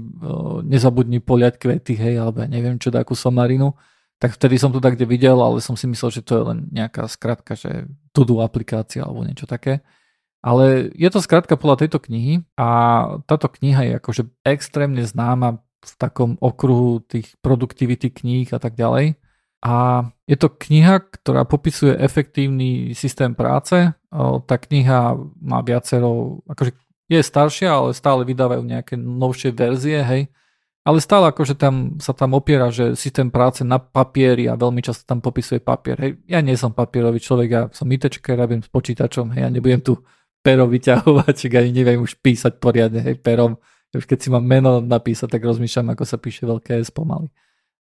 nezabudni 0.65 1.21
poliať 1.21 1.61
kvety, 1.61 1.95
hej, 2.01 2.15
alebo 2.17 2.49
neviem 2.49 2.81
čo, 2.81 2.89
takú 2.89 3.13
somarinu, 3.13 3.77
tak 4.21 4.37
vtedy 4.37 4.57
som 4.57 4.73
to 4.73 4.81
tak 4.81 4.97
kde 4.97 5.09
videl, 5.09 5.41
ale 5.41 5.65
som 5.65 5.77
si 5.77 5.89
myslel, 5.89 6.21
že 6.21 6.25
to 6.25 6.33
je 6.37 6.43
len 6.49 6.59
nejaká 6.73 7.09
skratka, 7.09 7.57
že 7.57 7.89
to-do 8.17 8.41
aplikácia 8.41 9.05
alebo 9.05 9.25
niečo 9.25 9.49
také. 9.49 9.85
Ale 10.41 10.89
je 10.97 11.09
to 11.13 11.21
skrátka 11.21 11.61
podľa 11.61 11.85
tejto 11.85 12.01
knihy 12.01 12.41
a 12.57 12.69
táto 13.29 13.53
kniha 13.53 13.85
je 13.85 13.93
akože 14.01 14.23
extrémne 14.49 15.05
známa 15.05 15.61
v 15.81 15.93
takom 16.01 16.41
okruhu 16.41 17.05
tých 17.05 17.37
productivity 17.45 18.09
kníh 18.09 18.49
a 18.53 18.61
tak 18.61 18.77
ďalej. 18.77 19.21
A 19.61 20.09
je 20.25 20.41
to 20.41 20.49
kniha, 20.49 21.05
ktorá 21.21 21.45
popisuje 21.45 21.93
efektívny 22.01 22.97
systém 22.97 23.37
práce. 23.37 23.93
Tá 24.47 24.57
kniha 24.57 25.21
má 25.41 25.61
viacero, 25.61 26.41
akože 26.49 26.73
je 27.13 27.21
staršia, 27.21 27.69
ale 27.69 27.91
stále 27.93 28.25
vydávajú 28.25 28.65
nejaké 28.65 28.97
novšie 28.97 29.53
verzie, 29.53 30.01
hej. 30.01 30.23
Ale 30.81 30.97
stále 31.05 31.29
akože 31.29 31.61
tam 31.61 32.01
sa 32.01 32.17
tam 32.17 32.33
opiera, 32.33 32.73
že 32.73 32.97
systém 32.97 33.29
práce 33.29 33.61
na 33.61 33.77
papieri 33.77 34.49
a 34.49 34.57
veľmi 34.57 34.81
často 34.81 35.05
tam 35.05 35.21
popisuje 35.21 35.61
papier. 35.61 36.01
Hej. 36.01 36.25
Ja 36.25 36.41
nie 36.41 36.57
som 36.57 36.73
papierový 36.73 37.21
človek, 37.21 37.49
ja 37.53 37.69
som 37.69 37.85
ITčker, 37.85 38.41
robím 38.41 38.65
s 38.65 38.71
počítačom, 38.73 39.37
hej, 39.37 39.45
ja 39.45 39.51
nebudem 39.53 39.85
tu 39.85 40.01
pero 40.41 40.65
vyťahovať, 40.65 41.35
čiže 41.37 41.61
ani 41.61 41.73
neviem 41.77 42.01
už 42.01 42.17
písať 42.25 42.57
poriadne, 42.57 43.05
hej, 43.05 43.21
perom. 43.21 43.61
Keď 43.93 44.19
si 44.23 44.33
mám 44.33 44.41
meno 44.41 44.81
napísať, 44.81 45.37
tak 45.37 45.45
rozmýšľam, 45.45 45.93
ako 45.93 46.05
sa 46.09 46.17
píše 46.17 46.49
veľké 46.49 46.81
S 46.81 46.89
pomaly. 46.89 47.29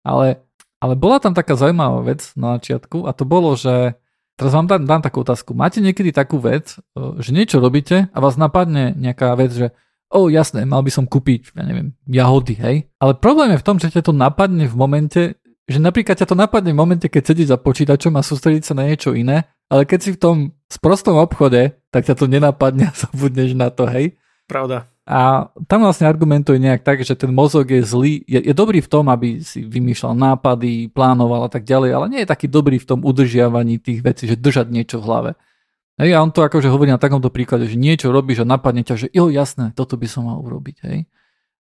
Ale, 0.02 0.42
ale 0.78 0.94
bola 0.94 1.18
tam 1.18 1.34
taká 1.34 1.58
zaujímavá 1.58 2.02
vec 2.06 2.32
na 2.38 2.58
začiatku 2.58 3.06
a 3.06 3.14
to 3.14 3.26
bolo, 3.26 3.54
že 3.58 3.98
teraz 4.38 4.52
vám 4.54 4.66
dám, 4.70 4.86
dám 4.86 5.02
takú 5.02 5.26
otázku. 5.26 5.52
Máte 5.52 5.82
niekedy 5.82 6.14
takú 6.14 6.38
vec, 6.38 6.78
že 6.96 7.30
niečo 7.34 7.58
robíte 7.58 8.10
a 8.10 8.18
vás 8.18 8.38
napadne 8.38 8.94
nejaká 8.94 9.34
vec, 9.34 9.50
že 9.54 9.66
o 10.08 10.32
jasné, 10.32 10.64
mal 10.64 10.80
by 10.80 10.90
som 10.94 11.04
kúpiť, 11.04 11.52
ja 11.52 11.62
neviem, 11.66 11.92
jahody, 12.08 12.56
hej. 12.56 12.76
Ale 12.96 13.12
problém 13.18 13.52
je 13.52 13.60
v 13.60 13.66
tom, 13.66 13.76
že 13.76 13.92
ťa 13.92 14.08
to 14.08 14.14
napadne 14.16 14.64
v 14.64 14.76
momente, 14.78 15.22
že 15.68 15.78
napríklad 15.82 16.16
ťa 16.16 16.32
to 16.32 16.36
napadne 16.38 16.72
v 16.72 16.80
momente, 16.80 17.06
keď 17.12 17.22
sedíš 17.28 17.52
za 17.52 17.58
počítačom 17.60 18.16
a 18.16 18.24
sústrediť 18.24 18.62
sa 18.64 18.72
na 18.72 18.88
niečo 18.88 19.12
iné 19.12 19.44
ale 19.68 19.84
keď 19.84 19.98
si 20.00 20.10
v 20.16 20.20
tom 20.20 20.36
sprostom 20.68 21.20
obchode, 21.20 21.76
tak 21.92 22.08
ťa 22.08 22.16
to 22.16 22.26
nenapadne 22.26 22.88
a 22.88 22.96
zabudneš 23.04 23.52
na 23.54 23.68
to, 23.68 23.84
hej? 23.88 24.16
Pravda. 24.48 24.88
A 25.08 25.48
tam 25.64 25.84
vlastne 25.84 26.04
argumentuje 26.04 26.60
nejak 26.60 26.84
tak, 26.84 27.00
že 27.00 27.16
ten 27.16 27.32
mozog 27.32 27.68
je 27.68 27.80
zlý, 27.80 28.24
je, 28.28 28.44
je 28.44 28.54
dobrý 28.56 28.84
v 28.84 28.92
tom, 28.92 29.08
aby 29.08 29.40
si 29.40 29.64
vymýšľal 29.64 30.12
nápady, 30.12 30.92
plánoval 30.92 31.48
a 31.48 31.50
tak 31.52 31.64
ďalej, 31.64 31.90
ale 31.96 32.06
nie 32.12 32.20
je 32.24 32.28
taký 32.28 32.44
dobrý 32.44 32.76
v 32.76 32.88
tom 32.88 33.00
udržiavaní 33.00 33.80
tých 33.80 34.04
vecí, 34.04 34.28
že 34.28 34.36
držať 34.36 34.68
niečo 34.68 35.00
v 35.00 35.06
hlave. 35.08 35.30
Hej, 35.96 36.12
a 36.12 36.20
on 36.20 36.28
to 36.28 36.44
akože 36.44 36.68
hovorí 36.68 36.92
na 36.92 37.00
takomto 37.00 37.32
príklade, 37.32 37.68
že 37.72 37.80
niečo 37.80 38.12
robíš 38.12 38.44
a 38.44 38.50
napadne 38.52 38.84
ťa, 38.84 38.94
že 39.00 39.06
jo, 39.12 39.32
jasné, 39.32 39.72
toto 39.72 39.96
by 39.96 40.06
som 40.08 40.28
mal 40.28 40.38
urobiť. 40.44 40.76
Hej. 40.84 41.08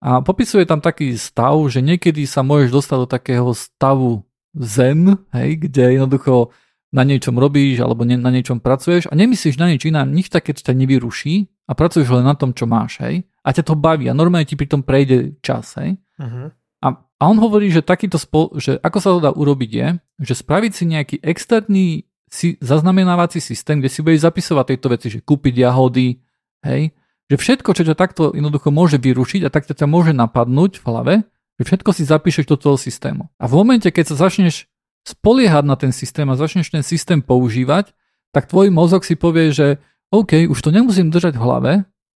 A 0.05 0.25
popisuje 0.25 0.64
tam 0.64 0.81
taký 0.81 1.12
stav, 1.16 1.57
že 1.68 1.85
niekedy 1.85 2.25
sa 2.25 2.40
môžeš 2.44 2.73
dostať 2.73 2.97
do 2.97 3.09
takého 3.09 3.49
stavu 3.53 4.25
zen, 4.57 5.20
hej, 5.37 5.68
kde 5.68 6.01
jednoducho 6.01 6.49
na 6.95 7.03
niečom 7.03 7.35
robíš 7.35 7.83
alebo 7.83 8.07
ne, 8.07 8.15
na 8.15 8.31
niečom 8.31 8.63
pracuješ 8.63 9.11
a 9.11 9.19
nemyslíš 9.19 9.59
na 9.59 9.67
nič 9.75 9.83
iné, 9.91 10.07
nič 10.07 10.31
také 10.31 10.55
ťa 10.55 10.71
nevyruší 10.71 11.51
a 11.67 11.75
pracuješ 11.75 12.07
len 12.15 12.23
na 12.23 12.39
tom, 12.39 12.55
čo 12.55 12.71
máš, 12.71 13.03
hej. 13.03 13.27
A 13.43 13.51
ťa 13.51 13.67
to 13.67 13.75
baví 13.75 14.07
a 14.07 14.15
normálne 14.15 14.47
ti 14.47 14.55
pri 14.55 14.71
tom 14.71 14.87
prejde 14.87 15.35
čas, 15.43 15.75
hej. 15.83 15.99
Uh-huh. 16.23 16.55
A, 16.85 16.89
a 16.95 17.23
on 17.27 17.43
hovorí, 17.43 17.75
že 17.75 17.83
takýto 17.83 18.15
spol, 18.15 18.55
že 18.63 18.79
ako 18.79 18.99
sa 19.03 19.11
to 19.11 19.19
dá 19.19 19.31
urobiť 19.35 19.71
je, 19.75 19.89
že 20.23 20.35
spraviť 20.39 20.73
si 20.73 20.85
nejaký 20.87 21.17
externý 21.19 22.07
si, 22.31 22.55
zaznamenávací 22.63 23.43
systém, 23.43 23.83
kde 23.83 23.91
si 23.91 23.99
budeš 23.99 24.31
zapisovať 24.31 24.65
tieto 24.71 24.89
veci, 24.95 25.07
že 25.11 25.19
kúpiť 25.19 25.55
jahody, 25.67 26.23
hej, 26.63 26.95
že 27.27 27.37
všetko, 27.41 27.71
čo 27.75 27.83
ťa 27.89 27.97
takto 27.97 28.23
jednoducho 28.37 28.69
môže 28.71 29.01
vyrušiť 29.01 29.49
a 29.49 29.53
takto 29.53 29.73
ťa 29.73 29.89
môže 29.89 30.13
napadnúť 30.13 30.79
v 30.79 30.87
hlave, 30.87 31.15
že 31.57 31.63
všetko 31.65 31.91
si 31.95 32.03
zapíšeš 32.05 32.45
do 32.51 32.57
toho 32.59 32.77
systému. 32.77 33.31
A 33.41 33.49
v 33.49 33.57
momente, 33.59 33.89
keď 33.89 34.13
sa 34.13 34.29
začneš 34.29 34.69
spoliehať 35.05 35.64
na 35.69 35.77
ten 35.77 35.93
systém 35.93 36.27
a 36.27 36.37
začneš 36.37 36.73
ten 36.73 36.83
systém 36.83 37.21
používať, 37.21 37.93
tak 38.33 38.51
tvoj 38.51 38.73
mozog 38.73 39.05
si 39.05 39.14
povie, 39.14 39.53
že 39.55 39.79
OK, 40.11 40.49
už 40.51 40.59
to 40.59 40.75
nemusím 40.75 41.12
držať 41.12 41.38
v 41.38 41.45
hlave, 41.45 41.73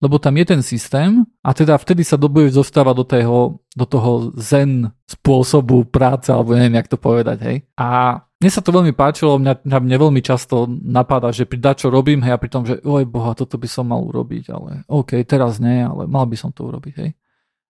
lebo 0.03 0.19
tam 0.19 0.35
je 0.37 0.45
ten 0.45 0.61
systém 0.61 1.23
a 1.41 1.55
teda 1.55 1.79
vtedy 1.79 2.03
sa 2.03 2.19
dobuješ 2.19 2.61
zostávať 2.61 2.95
do, 2.95 3.05
toho, 3.05 3.39
do 3.73 3.85
toho 3.87 4.11
zen 4.35 4.91
spôsobu 5.07 5.87
práce, 5.87 6.29
alebo 6.29 6.53
neviem, 6.53 6.77
jak 6.77 6.91
to 6.91 6.99
povedať, 6.99 7.37
hej. 7.47 7.57
A 7.79 8.19
mne 8.35 8.51
sa 8.51 8.59
to 8.59 8.75
veľmi 8.75 8.91
páčilo, 8.91 9.39
mňa, 9.39 9.63
mňa 9.63 9.79
mne 9.79 9.97
veľmi 9.97 10.21
často 10.21 10.67
napadá, 10.67 11.31
že 11.31 11.47
pri 11.47 11.63
čo 11.79 11.87
robím, 11.87 12.19
hej, 12.21 12.35
a 12.35 12.41
pri 12.41 12.49
tom, 12.51 12.67
že 12.67 12.83
oj 12.83 13.07
boha, 13.07 13.31
toto 13.33 13.55
by 13.55 13.67
som 13.71 13.87
mal 13.87 14.03
urobiť, 14.03 14.51
ale 14.51 14.83
OK, 14.91 15.23
teraz 15.23 15.57
nie, 15.63 15.81
ale 15.81 16.05
mal 16.05 16.27
by 16.27 16.35
som 16.35 16.51
to 16.51 16.67
urobiť, 16.67 16.93
hej. 16.99 17.11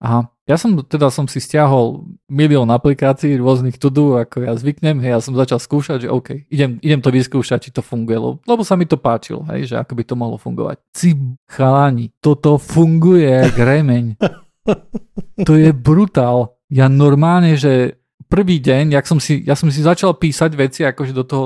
A 0.02 0.26
ja 0.48 0.56
som 0.56 0.80
teda 0.80 1.12
som 1.12 1.28
si 1.28 1.44
stiahol 1.44 2.08
milión 2.24 2.72
aplikácií 2.72 3.36
rôznych 3.36 3.76
to-do, 3.76 4.16
ako 4.16 4.48
ja 4.48 4.56
zvyknem, 4.56 4.96
hej, 5.04 5.12
ja 5.12 5.20
som 5.20 5.36
začal 5.36 5.60
skúšať, 5.60 6.08
že 6.08 6.08
OK, 6.08 6.48
idem, 6.48 6.80
idem 6.80 7.04
to 7.04 7.12
vyskúšať, 7.12 7.68
či 7.68 7.70
to 7.76 7.84
funguje, 7.84 8.16
lebo, 8.16 8.40
lebo 8.48 8.62
sa 8.64 8.72
mi 8.72 8.88
to 8.88 8.96
páčilo, 8.96 9.44
hej, 9.52 9.68
že 9.68 9.74
ako 9.76 9.92
by 9.92 10.02
to 10.08 10.14
mohlo 10.16 10.40
fungovať. 10.40 10.80
Si 10.96 11.12
chalani, 11.52 12.16
toto 12.24 12.56
funguje 12.56 13.28
jak 13.28 13.56
remeň. 13.60 14.16
To 15.48 15.56
je 15.56 15.72
brutál. 15.72 16.60
Ja 16.68 16.92
normálne, 16.92 17.56
že 17.56 17.96
prvý 18.28 18.60
deň, 18.60 19.00
jak 19.00 19.06
som 19.08 19.16
si, 19.16 19.40
ja 19.40 19.56
som 19.56 19.72
si 19.72 19.80
začal 19.80 20.12
písať 20.12 20.52
veci 20.52 20.84
akože 20.84 21.16
do 21.16 21.24
toho, 21.24 21.44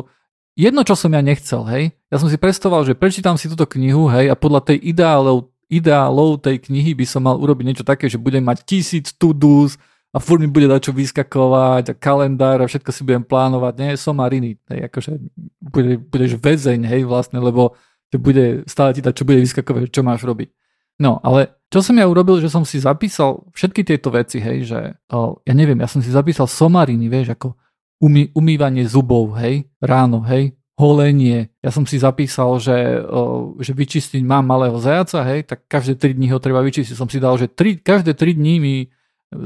jedno, 0.59 0.83
čo 0.83 0.99
som 0.99 1.13
ja 1.15 1.23
nechcel, 1.23 1.63
hej, 1.71 1.95
ja 2.11 2.17
som 2.19 2.27
si 2.27 2.35
predstavoval, 2.35 2.83
že 2.83 2.99
prečítam 2.99 3.39
si 3.39 3.47
túto 3.47 3.69
knihu, 3.69 4.11
hej, 4.11 4.27
a 4.27 4.35
podľa 4.35 4.75
tej 4.75 4.79
ideálov 4.91 5.52
ideálov 5.73 6.45
tej 6.45 6.61
knihy 6.69 6.93
by 6.93 7.09
som 7.09 7.25
mal 7.25 7.41
urobiť 7.41 7.65
niečo 7.65 7.87
také, 7.89 8.13
že 8.13 8.21
budem 8.21 8.45
mať 8.45 8.69
tisíc 8.69 9.17
to-dos 9.17 9.81
a 10.13 10.21
furt 10.21 10.45
mi 10.45 10.53
bude 10.53 10.69
dať 10.69 10.91
čo 10.91 10.93
vyskakovať 10.93 11.85
a 11.89 11.99
kalendár 11.99 12.61
a 12.61 12.69
všetko 12.69 12.93
si 12.93 13.01
budem 13.01 13.25
plánovať. 13.25 13.73
Nie, 13.81 13.97
som 13.97 14.21
mariny. 14.21 14.61
Hej, 14.69 14.93
akože 14.93 15.13
bude, 15.65 15.97
budeš 16.05 16.37
väzeň, 16.37 16.85
hej, 16.85 17.09
vlastne, 17.09 17.41
lebo 17.41 17.73
to 18.13 18.21
bude 18.21 18.69
stále 18.69 18.93
ti 18.93 19.01
dať, 19.01 19.17
čo 19.17 19.25
bude 19.25 19.41
vyskakovať, 19.41 19.89
čo 19.89 20.05
máš 20.05 20.29
robiť. 20.29 20.53
No, 21.01 21.17
ale 21.25 21.57
čo 21.73 21.81
som 21.81 21.97
ja 21.97 22.05
urobil, 22.05 22.37
že 22.45 22.53
som 22.53 22.69
si 22.69 22.77
zapísal 22.77 23.49
všetky 23.57 23.81
tieto 23.89 24.13
veci, 24.13 24.37
hej, 24.37 24.69
že 24.69 24.81
o, 25.09 25.41
ja 25.41 25.57
neviem, 25.57 25.81
ja 25.81 25.89
som 25.89 26.05
si 26.05 26.13
zapísal 26.13 26.45
somariny, 26.45 27.09
vieš, 27.09 27.33
ako 27.33 27.57
umy, 28.05 28.29
umývanie 28.37 28.85
zubov, 28.85 29.33
hej, 29.41 29.65
ráno, 29.81 30.21
hej, 30.29 30.53
holenie. 30.83 31.55
Ja 31.63 31.71
som 31.71 31.87
si 31.87 32.03
zapísal, 32.03 32.59
že, 32.59 32.99
že 33.63 33.71
vyčistiť 33.71 34.27
mám 34.27 34.43
malého 34.43 34.75
zajaca, 34.83 35.23
hej, 35.31 35.47
tak 35.47 35.71
každé 35.71 35.95
3 35.95 36.19
dní 36.19 36.35
ho 36.35 36.43
treba 36.43 36.59
vyčistiť. 36.67 36.99
Som 36.99 37.07
si 37.07 37.23
dal, 37.23 37.39
že 37.39 37.47
3, 37.47 37.79
každé 37.87 38.19
3 38.19 38.35
dní 38.35 38.55
mi, 38.59 38.77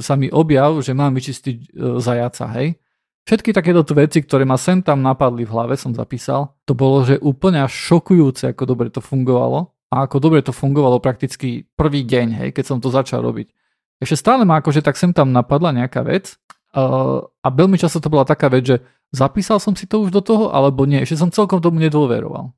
sa 0.00 0.16
mi 0.16 0.32
objav, 0.32 0.80
že 0.80 0.96
mám 0.96 1.12
vyčistiť 1.12 1.56
e, 1.60 1.66
zajaca, 2.00 2.48
hej. 2.56 2.80
Všetky 3.28 3.52
takéto 3.52 3.82
veci, 3.92 4.22
ktoré 4.22 4.48
ma 4.48 4.56
sem 4.56 4.80
tam 4.80 5.02
napadli 5.04 5.44
v 5.44 5.52
hlave, 5.52 5.74
som 5.76 5.90
zapísal. 5.90 6.56
To 6.64 6.78
bolo, 6.78 7.04
že 7.04 7.20
úplne 7.20 7.60
až 7.60 7.74
šokujúce, 7.74 8.54
ako 8.54 8.62
dobre 8.64 8.88
to 8.88 9.02
fungovalo. 9.02 9.76
A 9.90 10.06
ako 10.06 10.16
dobre 10.18 10.40
to 10.42 10.54
fungovalo 10.54 11.02
prakticky 11.02 11.66
prvý 11.74 12.06
deň, 12.06 12.26
hej, 12.38 12.48
keď 12.54 12.64
som 12.64 12.78
to 12.78 12.88
začal 12.90 13.22
robiť. 13.22 13.50
Ešte 13.98 14.16
stále 14.18 14.42
ma 14.46 14.62
akože 14.62 14.82
tak 14.82 14.94
sem 14.98 15.10
tam 15.10 15.32
napadla 15.32 15.72
nejaká 15.72 16.04
vec 16.04 16.36
uh, 16.76 17.24
a 17.24 17.48
veľmi 17.48 17.80
často 17.80 18.02
to 18.02 18.12
bola 18.12 18.28
taká 18.28 18.52
vec, 18.52 18.64
že 18.68 18.76
Zapísal 19.14 19.62
som 19.62 19.74
si 19.78 19.86
to 19.86 20.02
už 20.02 20.10
do 20.10 20.22
toho, 20.24 20.50
alebo 20.50 20.82
nie? 20.86 21.02
Ešte 21.02 21.20
som 21.20 21.30
celkom 21.30 21.62
tomu 21.62 21.78
nedôveroval. 21.78 22.50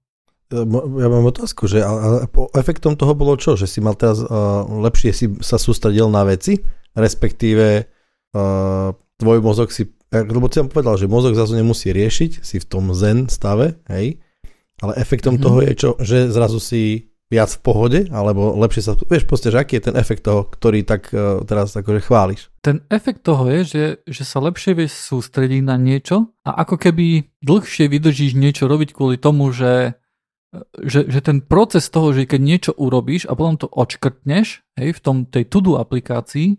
Ja 0.48 1.08
mám 1.12 1.28
otázku, 1.28 1.68
že 1.68 1.84
a, 1.84 2.24
a 2.24 2.26
efektom 2.56 2.96
toho 2.96 3.12
bolo 3.12 3.36
čo? 3.36 3.52
Že 3.52 3.68
si 3.68 3.78
mal 3.84 3.92
teraz 4.00 4.24
uh, 4.24 4.64
lepšie 4.64 5.10
si 5.12 5.26
sa 5.44 5.60
sústredil 5.60 6.08
na 6.08 6.24
veci, 6.24 6.56
respektíve 6.96 7.84
uh, 8.32 8.88
tvoj 9.20 9.38
mozog 9.44 9.68
si, 9.68 9.92
lebo 10.08 10.48
si 10.48 10.64
povedal, 10.64 10.96
že 10.96 11.04
mozog 11.04 11.36
zase 11.36 11.52
nemusí 11.52 11.92
riešiť, 11.92 12.40
si 12.40 12.56
v 12.56 12.64
tom 12.64 12.96
zen 12.96 13.28
stave, 13.28 13.76
hej, 13.92 14.16
ale 14.80 14.92
efektom 14.96 15.36
mm-hmm. 15.36 15.44
toho 15.44 15.58
je 15.60 15.72
čo? 15.76 15.90
Že 16.00 16.32
zrazu 16.32 16.60
si 16.64 17.07
viac 17.28 17.52
v 17.52 17.60
pohode, 17.60 18.00
alebo 18.08 18.56
lepšie 18.56 18.82
sa... 18.88 18.96
Vieš 18.96 19.28
proste, 19.28 19.52
že 19.52 19.60
aký 19.60 19.76
je 19.76 19.92
ten 19.92 19.96
efekt 20.00 20.24
toho, 20.24 20.48
ktorý 20.48 20.80
tak 20.80 21.12
uh, 21.12 21.44
teraz 21.44 21.76
akože 21.76 22.00
chváliš? 22.00 22.48
Ten 22.64 22.80
efekt 22.88 23.20
toho 23.20 23.44
je, 23.52 23.60
že, 23.68 23.84
že 24.08 24.22
sa 24.24 24.40
lepšie 24.40 24.72
vieš 24.72 24.96
sústrediť 25.12 25.60
na 25.60 25.76
niečo 25.76 26.32
a 26.48 26.64
ako 26.64 26.80
keby 26.80 27.28
dlhšie 27.44 27.92
vydržíš 27.92 28.32
niečo 28.32 28.64
robiť 28.64 28.96
kvôli 28.96 29.20
tomu, 29.20 29.52
že, 29.52 30.00
že, 30.80 31.04
že 31.04 31.20
ten 31.20 31.44
proces 31.44 31.92
toho, 31.92 32.16
že 32.16 32.24
keď 32.24 32.40
niečo 32.40 32.72
urobíš 32.80 33.28
a 33.28 33.36
potom 33.36 33.60
to 33.60 33.68
odškrtneš 33.68 34.64
hej, 34.80 34.96
v 34.96 35.00
tom 35.04 35.28
tej 35.28 35.52
to 35.52 35.76
aplikácii, 35.76 36.56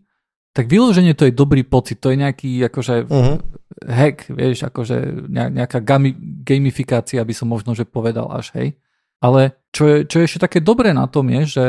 tak 0.53 0.69
vyloženie 0.69 1.17
to 1.17 1.29
je 1.29 1.34
dobrý 1.34 1.65
pocit, 1.65 1.97
to 2.01 2.13
je 2.13 2.17
nejaký 2.17 2.62
akože 2.69 3.10
uh-huh. 3.10 3.38
hack, 3.86 4.29
vieš, 4.34 4.69
akože 4.69 5.29
nejaká 5.34 5.82
gami, 5.82 6.13
gamifikácia 6.45 7.21
by 7.25 7.34
som 7.34 7.49
možno 7.49 7.77
že 7.77 7.89
povedal 7.89 8.29
až, 8.34 8.53
hej. 8.58 8.67
Ale 9.19 9.60
čo 9.75 9.84
je, 9.86 9.97
čo 10.08 10.19
je 10.19 10.25
ešte 10.25 10.43
také 10.47 10.60
dobré 10.63 10.95
na 10.95 11.05
tom 11.05 11.27
je, 11.29 11.41
že, 11.45 11.65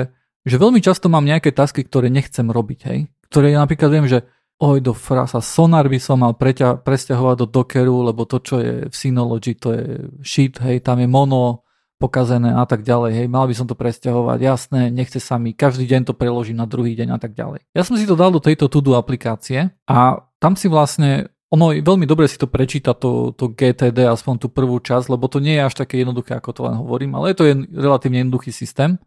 že 0.46 0.56
veľmi 0.56 0.78
často 0.78 1.10
mám 1.10 1.26
nejaké 1.26 1.50
tasky, 1.50 1.84
ktoré 1.84 2.08
nechcem 2.08 2.46
robiť, 2.46 2.80
hej. 2.86 3.10
Ktoré 3.30 3.54
napríklad 3.54 3.90
viem, 3.90 4.06
že 4.06 4.26
oj 4.60 4.84
do 4.84 4.92
frasa, 4.92 5.40
sonar 5.40 5.88
by 5.88 5.96
som 5.96 6.20
mal 6.20 6.36
preťa, 6.36 6.84
presťahovať 6.84 7.36
do 7.42 7.46
Dockeru, 7.48 8.04
lebo 8.04 8.28
to, 8.28 8.44
čo 8.44 8.60
je 8.60 8.74
v 8.92 8.94
Synology, 8.94 9.56
to 9.56 9.72
je 9.72 9.84
shit, 10.20 10.60
hej, 10.60 10.84
tam 10.84 11.00
je 11.00 11.08
mono 11.08 11.64
pokazené 12.00 12.52
a 12.56 12.64
tak 12.64 12.84
ďalej, 12.84 13.24
hej, 13.24 13.26
mal 13.28 13.48
by 13.48 13.54
som 13.56 13.68
to 13.68 13.76
presťahovať, 13.76 14.38
jasné, 14.40 14.80
nechce 14.92 15.20
sa 15.20 15.36
mi, 15.40 15.52
každý 15.56 15.84
deň 15.84 16.12
to 16.12 16.14
preložím 16.16 16.60
na 16.60 16.68
druhý 16.68 16.92
deň 16.96 17.08
a 17.16 17.18
tak 17.20 17.36
ďalej. 17.36 17.64
Ja 17.72 17.84
som 17.84 17.96
si 17.96 18.08
to 18.08 18.16
dal 18.16 18.32
do 18.32 18.40
tejto 18.40 18.68
to 18.68 18.80
aplikácie 18.96 19.72
a 19.88 20.24
tam 20.40 20.56
si 20.56 20.68
vlastne 20.68 21.32
ono 21.50 21.74
veľmi 21.74 22.06
dobre 22.06 22.30
si 22.30 22.38
to 22.38 22.46
prečíta, 22.46 22.94
to, 22.94 23.34
to 23.34 23.50
GTD, 23.50 24.06
aspoň 24.06 24.34
tú 24.38 24.48
prvú 24.48 24.78
časť, 24.78 25.10
lebo 25.10 25.26
to 25.26 25.42
nie 25.42 25.58
je 25.58 25.66
až 25.66 25.74
také 25.82 25.98
jednoduché, 25.98 26.38
ako 26.38 26.50
to 26.54 26.60
len 26.70 26.78
hovorím, 26.78 27.18
ale 27.18 27.34
je 27.34 27.36
to 27.36 27.44
je 27.46 27.54
relatívne 27.74 28.22
jednoduchý 28.22 28.54
systém. 28.54 29.02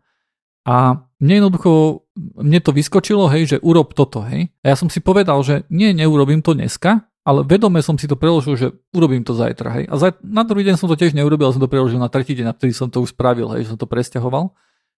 A 0.63 1.08
mne 1.19 1.43
jednoducho, 1.43 2.03
mne 2.39 2.60
to 2.63 2.71
vyskočilo, 2.75 3.27
hej, 3.32 3.56
že 3.56 3.58
urob 3.63 3.95
toto, 3.95 4.23
hej. 4.27 4.51
A 4.63 4.71
ja 4.71 4.75
som 4.79 4.88
si 4.88 4.99
povedal, 5.03 5.39
že 5.43 5.63
nie, 5.71 5.91
neurobím 5.95 6.43
to 6.43 6.56
dneska, 6.56 7.08
ale 7.23 7.47
vedome 7.47 7.79
som 7.79 7.95
si 7.95 8.08
to 8.08 8.19
preložil, 8.19 8.56
že 8.60 8.67
urobím 8.91 9.23
to 9.23 9.36
zajtra, 9.36 9.79
hej. 9.79 9.86
A 9.88 9.95
zaj- 9.95 10.19
na 10.23 10.43
druhý 10.43 10.67
deň 10.67 10.75
som 10.75 10.88
to 10.91 10.99
tiež 10.99 11.15
neurobil, 11.15 11.47
ale 11.47 11.56
som 11.56 11.63
to 11.63 11.71
preložil 11.71 11.99
na 11.99 12.12
tretí 12.12 12.36
deň, 12.36 12.51
a 12.51 12.56
vtedy 12.56 12.75
som 12.75 12.91
to 12.91 13.03
už 13.03 13.15
spravil, 13.15 13.51
hej, 13.56 13.67
že 13.67 13.75
som 13.75 13.79
to 13.79 13.88
presťahoval. 13.88 14.51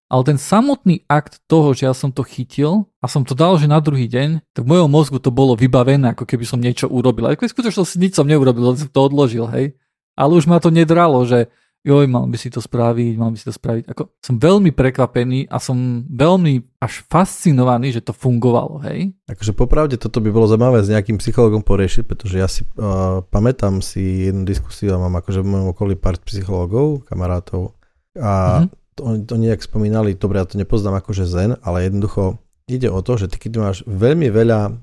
Ale 0.05 0.21
ten 0.21 0.37
samotný 0.37 1.01
akt 1.09 1.41
toho, 1.49 1.73
že 1.73 1.89
ja 1.89 1.93
som 1.97 2.13
to 2.13 2.21
chytil 2.21 2.85
a 3.01 3.09
som 3.09 3.25
to 3.25 3.33
dal, 3.33 3.57
že 3.57 3.65
na 3.65 3.81
druhý 3.81 4.05
deň, 4.05 4.53
tak 4.53 4.61
v 4.61 4.71
mojom 4.77 4.89
mozgu 4.89 5.17
to 5.17 5.33
bolo 5.33 5.57
vybavené, 5.57 6.13
ako 6.13 6.29
keby 6.29 6.45
som 6.45 6.61
niečo 6.61 6.85
urobil. 6.85 7.25
Ale 7.25 7.37
v 7.37 7.49
skutočnosti 7.49 7.97
nič 7.97 8.13
som 8.13 8.29
neurobil, 8.29 8.69
len 8.69 8.77
som 8.77 8.89
to 8.89 9.01
odložil, 9.01 9.49
hej. 9.49 9.73
Ale 10.13 10.37
už 10.37 10.45
ma 10.45 10.61
to 10.61 10.69
nedralo, 10.69 11.25
že 11.25 11.49
joj, 11.85 12.05
mal 12.05 12.25
by 12.29 12.37
si 12.37 12.49
to 12.49 12.61
spraviť, 12.61 13.13
mal 13.17 13.33
by 13.33 13.37
si 13.37 13.45
to 13.45 13.53
spraviť. 13.53 13.83
Ako, 13.93 14.13
som 14.21 14.37
veľmi 14.37 14.73
prekvapený 14.73 15.49
a 15.49 15.57
som 15.61 16.05
veľmi 16.05 16.81
až 16.81 17.05
fascinovaný, 17.05 17.93
že 17.93 18.05
to 18.05 18.13
fungovalo, 18.13 18.85
hej. 18.85 19.09
Akože 19.25 19.57
popravde 19.57 19.97
toto 19.97 20.21
by 20.21 20.29
bolo 20.29 20.45
zaujímavé 20.45 20.85
s 20.85 20.89
nejakým 20.93 21.17
psychologom 21.17 21.65
poriešiť, 21.65 22.03
pretože 22.05 22.35
ja 22.37 22.45
si 22.45 22.61
uh, 22.77 23.25
pamätám 23.29 23.81
si 23.81 24.29
jednu 24.29 24.45
diskusiu 24.45 24.97
a 24.97 25.01
mám 25.01 25.17
akože 25.17 25.41
v 25.41 25.49
mojom 25.49 25.67
okolí 25.73 25.93
pár 25.97 26.21
psychológov, 26.25 27.05
kamarátov 27.09 27.73
a 28.17 28.65
mm-hmm 28.95 29.03
oni 29.03 29.27
to 29.27 29.35
nejak 29.35 29.59
spomínali, 29.59 30.15
dobre, 30.15 30.39
ja 30.39 30.47
to 30.47 30.55
nepoznám 30.55 31.03
akože 31.03 31.27
zen, 31.27 31.59
ale 31.67 31.91
jednoducho 31.91 32.39
ide 32.65 32.87
o 32.87 33.03
to, 33.03 33.19
že 33.19 33.27
ty 33.27 33.37
keď 33.37 33.51
máš 33.59 33.77
veľmi 33.83 34.31
veľa 34.31 34.61
uh, 34.71 34.73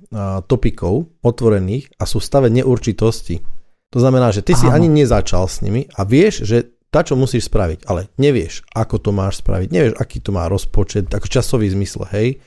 topikov 0.45 1.09
otvorených 1.25 1.97
a 1.97 2.05
sú 2.05 2.21
v 2.21 2.29
stave 2.29 2.49
neurčitosti, 2.53 3.41
to 3.89 3.99
znamená, 4.01 4.29
že 4.29 4.45
ty 4.45 4.53
Aha. 4.53 4.61
si 4.61 4.67
ani 4.69 4.89
nezačal 4.89 5.49
s 5.49 5.65
nimi 5.65 5.89
a 5.97 6.05
vieš, 6.05 6.45
že 6.45 6.77
tá, 6.93 7.01
čo 7.01 7.17
musíš 7.17 7.49
spraviť, 7.49 7.89
ale 7.89 8.13
nevieš, 8.21 8.69
ako 8.77 9.01
to 9.01 9.11
máš 9.17 9.41
spraviť, 9.41 9.69
nevieš, 9.73 9.95
aký 9.97 10.21
to 10.21 10.29
má 10.29 10.45
rozpočet, 10.45 11.09
ako 11.09 11.25
časový 11.25 11.73
zmysel, 11.73 12.05
hej. 12.13 12.45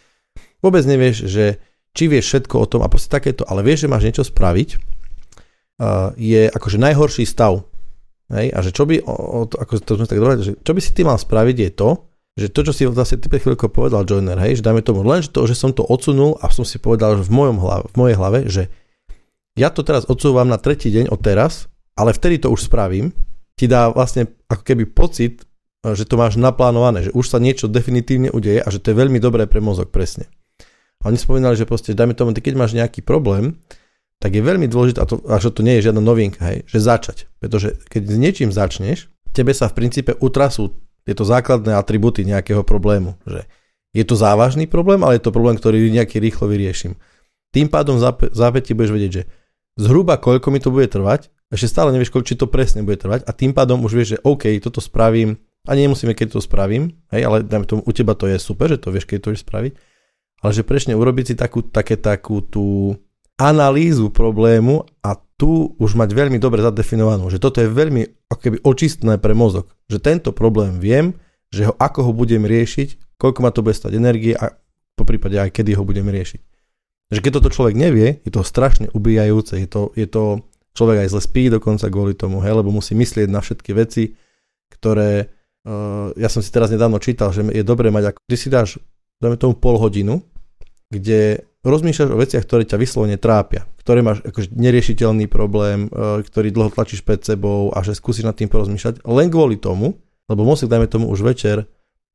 Vôbec 0.61 0.85
nevieš, 0.85 1.25
že 1.25 1.57
či 1.97 2.05
vieš 2.05 2.29
všetko 2.29 2.55
o 2.61 2.69
tom 2.69 2.81
a 2.85 2.89
proste 2.89 3.09
takéto, 3.09 3.41
ale 3.49 3.65
vieš, 3.65 3.85
že 3.85 3.91
máš 3.91 4.05
niečo 4.05 4.21
spraviť, 4.21 4.69
je 6.15 6.41
akože 6.53 6.77
najhorší 6.77 7.25
stav 7.25 7.65
Hej, 8.25 8.47
a 8.57 8.59
že 8.65 8.73
čo 8.73 8.89
by, 8.89 9.05
o, 9.05 9.13
o, 9.13 9.39
ako 9.45 9.71
to 9.85 10.01
sme 10.01 10.09
tak 10.09 10.17
dovedali, 10.17 10.41
že 10.41 10.53
čo 10.57 10.73
by 10.73 10.81
si 10.81 10.91
ty 10.97 11.05
mal 11.05 11.17
spraviť 11.17 11.57
je 11.61 11.69
to, 11.77 11.89
že 12.35 12.47
to, 12.51 12.59
čo 12.67 12.73
si 12.73 12.83
vlastne 12.89 13.21
ty 13.21 13.29
chvíľko 13.29 13.69
povedal, 13.69 14.03
Joiner, 14.03 14.35
hej, 14.41 14.59
že 14.59 14.65
dajme 14.65 14.81
tomu 14.81 15.05
len 15.05 15.21
to, 15.23 15.45
že 15.45 15.55
som 15.55 15.71
to 15.71 15.85
odsunul 15.85 16.35
a 16.41 16.49
som 16.49 16.65
si 16.65 16.81
povedal 16.81 17.21
že 17.21 17.23
v, 17.23 17.31
mojom 17.31 17.57
hlave, 17.61 17.83
v 17.87 17.95
mojej 17.95 18.15
hlave, 18.17 18.39
že 18.49 18.63
ja 19.55 19.71
to 19.71 19.87
teraz 19.87 20.03
odsúvam 20.09 20.49
na 20.51 20.59
tretí 20.59 20.91
deň 20.91 21.13
od 21.13 21.21
teraz, 21.21 21.71
ale 21.95 22.11
vtedy 22.11 22.43
to 22.43 22.51
už 22.51 22.67
spravím, 22.67 23.15
ti 23.55 23.71
dá 23.71 23.87
vlastne 23.87 24.27
ako 24.51 24.63
keby 24.67 24.83
pocit, 24.89 25.47
že 25.85 26.03
to 26.03 26.19
máš 26.19 26.35
naplánované, 26.35 27.07
že 27.07 27.15
už 27.15 27.29
sa 27.29 27.39
niečo 27.39 27.69
definitívne 27.71 28.33
udeje 28.33 28.59
a 28.59 28.67
že 28.67 28.81
to 28.83 28.91
je 28.91 28.99
veľmi 28.99 29.21
dobré 29.21 29.47
pre 29.47 29.63
mozog 29.63 29.93
presne. 29.93 30.27
A 31.05 31.13
oni 31.13 31.21
spomínali, 31.21 31.53
že 31.53 31.69
proste, 31.69 31.93
dajme 31.93 32.17
tomu, 32.17 32.33
ty 32.33 32.41
keď 32.41 32.57
máš 32.57 32.73
nejaký 32.73 33.05
problém, 33.05 33.61
tak 34.19 34.31
je 34.33 34.41
veľmi 34.41 34.65
dôležité, 34.65 34.99
a 35.03 35.07
to, 35.07 35.21
a 35.27 35.37
to 35.37 35.61
nie 35.61 35.79
je 35.79 35.91
žiadna 35.91 36.01
novinka, 36.01 36.41
hej, 36.41 36.63
že 36.65 36.79
začať. 36.79 37.17
Pretože 37.39 37.77
keď 37.91 38.01
s 38.09 38.17
niečím 38.17 38.49
začneš, 38.49 39.11
tebe 39.35 39.51
sa 39.51 39.67
v 39.67 39.77
princípe 39.83 40.15
utrasú 40.17 40.73
tieto 41.05 41.27
základné 41.27 41.75
atributy 41.77 42.25
nejakého 42.25 42.65
problému. 42.65 43.19
Že 43.27 43.45
je 43.93 44.03
to 44.03 44.15
závažný 44.17 44.65
problém, 44.65 45.05
ale 45.05 45.21
je 45.21 45.23
to 45.23 45.35
problém, 45.35 45.55
ktorý 45.55 45.87
nejaký 45.91 46.17
rýchlo 46.17 46.49
vyrieším. 46.49 46.97
Tým 47.53 47.71
pádom 47.71 47.95
v 48.01 48.03
budeš 48.75 48.91
vedieť, 48.91 49.11
že 49.11 49.23
zhruba 49.79 50.19
koľko 50.19 50.51
mi 50.51 50.59
to 50.59 50.73
bude 50.73 50.91
trvať, 50.91 51.31
ešte 51.53 51.71
stále 51.71 51.93
nevieš, 51.93 52.11
koľko, 52.11 52.27
či 52.27 52.35
to 52.35 52.51
presne 52.51 52.83
bude 52.83 52.99
trvať 52.99 53.23
a 53.23 53.31
tým 53.31 53.55
pádom 53.55 53.79
už 53.85 53.93
vieš, 53.95 54.09
že 54.17 54.21
OK, 54.25 54.51
toto 54.59 54.83
spravím, 54.83 55.39
a 55.65 55.71
nemusíme, 55.73 56.13
keď 56.13 56.37
to 56.37 56.39
spravím, 56.43 56.93
hej, 57.09 57.25
ale 57.25 57.41
dajme 57.41 57.65
tomu, 57.65 57.81
u 57.85 57.91
teba 57.93 58.13
to 58.13 58.29
je 58.29 58.37
super, 58.37 58.69
že 58.69 58.81
to 58.81 58.93
vieš, 58.93 59.09
keď 59.09 59.17
to 59.23 59.31
vieš 59.33 59.45
spraviť, 59.45 59.73
ale 60.45 60.51
že 60.53 60.67
presne 60.67 60.93
urobiť 60.93 61.25
si 61.31 61.35
takú, 61.37 61.65
také, 61.65 61.97
takú 61.97 62.43
tú 62.45 62.97
analýzu 63.35 64.11
problému 64.11 64.87
a 65.03 65.19
tu 65.35 65.75
už 65.75 65.99
mať 65.99 66.15
veľmi 66.15 66.39
dobre 66.39 66.63
zadefinovanú, 66.63 67.27
že 67.27 67.43
toto 67.43 67.59
je 67.59 67.67
veľmi 67.67 68.31
ako 68.31 68.39
keby 68.39 68.57
očistné 68.63 69.19
pre 69.19 69.35
mozog, 69.35 69.67
že 69.91 69.99
tento 69.99 70.31
problém 70.31 70.79
viem, 70.79 71.11
že 71.51 71.67
ho, 71.67 71.73
ako 71.75 72.07
ho 72.07 72.11
budem 72.15 72.47
riešiť, 72.47 73.19
koľko 73.19 73.39
ma 73.43 73.51
to 73.51 73.63
bude 73.63 73.75
stať 73.75 73.99
energie 73.99 74.31
a 74.31 74.55
po 74.95 75.03
prípade 75.03 75.35
aj 75.35 75.51
kedy 75.51 75.75
ho 75.75 75.83
budem 75.83 76.07
riešiť. 76.07 76.41
Že 77.11 77.19
keď 77.21 77.31
toto 77.37 77.51
človek 77.51 77.75
nevie, 77.75 78.23
je 78.23 78.31
to 78.31 78.41
strašne 78.47 78.87
ubíjajúce, 78.95 79.59
je 79.59 79.67
to, 79.67 79.91
je 79.93 80.07
to 80.07 80.41
človek 80.75 81.05
aj 81.05 81.11
zle 81.11 81.21
spí 81.21 81.51
dokonca 81.51 81.91
kvôli 81.91 82.15
tomu, 82.15 82.39
hej, 82.39 82.55
lebo 82.55 82.71
musí 82.71 82.95
myslieť 82.95 83.27
na 83.27 83.43
všetky 83.43 83.71
veci, 83.75 84.15
ktoré, 84.71 85.31
uh, 85.67 86.15
ja 86.15 86.31
som 86.31 86.39
si 86.39 86.49
teraz 86.49 86.71
nedávno 86.71 86.97
čítal, 87.03 87.35
že 87.35 87.43
je 87.51 87.63
dobré 87.63 87.91
mať, 87.91 88.15
ako 88.15 88.19
ty 88.25 88.35
si 88.39 88.47
dáš, 88.47 88.79
dáme 89.19 89.35
tomu 89.35 89.55
pol 89.55 89.75
hodinu, 89.79 90.23
kde 90.89 91.43
rozmýšľaš 91.65 92.09
o 92.13 92.21
veciach, 92.21 92.43
ktoré 92.45 92.63
ťa 92.63 92.77
vyslovene 92.77 93.17
trápia, 93.17 93.65
ktoré 93.81 94.05
máš 94.05 94.21
akože 94.21 94.53
neriešiteľný 94.53 95.25
problém, 95.25 95.89
uh, 95.89 96.21
ktorý 96.21 96.53
dlho 96.53 96.69
tlačíš 96.69 97.01
pred 97.01 97.19
sebou 97.25 97.73
a 97.73 97.81
že 97.81 97.97
skúsiš 97.97 98.23
nad 98.23 98.37
tým 98.37 98.47
porozmýšľať, 98.47 99.03
len 99.03 99.27
kvôli 99.33 99.57
tomu, 99.57 99.97
lebo 100.29 100.41
mozog, 100.45 100.69
dajme 100.69 100.85
tomu 100.85 101.09
už 101.09 101.25
večer, 101.25 101.65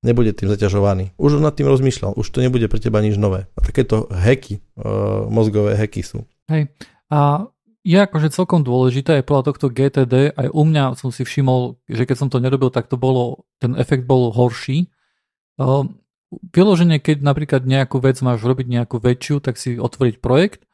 nebude 0.01 0.33
tým 0.33 0.49
zaťažovaný. 0.49 1.13
Už 1.21 1.39
nad 1.39 1.53
tým 1.53 1.69
rozmýšľal, 1.69 2.17
už 2.17 2.27
to 2.33 2.41
nebude 2.41 2.65
pre 2.71 2.81
teba 2.81 3.05
nič 3.05 3.21
nové. 3.21 3.47
A 3.55 3.61
takéto 3.61 4.09
hacky, 4.09 4.65
uh, 4.81 5.29
mozgové 5.29 5.77
hacky 5.77 6.01
sú. 6.01 6.25
Hej. 6.49 6.73
A 7.13 7.51
je 7.81 7.97
akože 7.97 8.33
celkom 8.33 8.61
dôležité 8.61 9.21
aj 9.21 9.25
podľa 9.25 9.45
tohto 9.53 9.67
GTD, 9.73 10.37
aj 10.37 10.49
u 10.53 10.63
mňa 10.69 11.01
som 11.01 11.09
si 11.09 11.25
všimol, 11.25 11.81
že 11.89 12.05
keď 12.05 12.17
som 12.17 12.29
to 12.29 12.41
nerobil, 12.41 12.69
tak 12.69 12.89
to 12.89 13.01
bolo, 13.01 13.49
ten 13.57 13.77
efekt 13.77 14.05
bol 14.05 14.33
horší. 14.33 14.89
Uh, 15.61 15.85
vyloženie, 16.31 17.03
keď 17.03 17.27
napríklad 17.27 17.63
nejakú 17.67 17.99
vec 17.99 18.23
máš 18.23 18.43
robiť 18.47 18.67
nejakú 18.71 19.03
väčšiu, 19.03 19.43
tak 19.43 19.59
si 19.59 19.77
otvoriť 19.77 20.23
projekt 20.23 20.65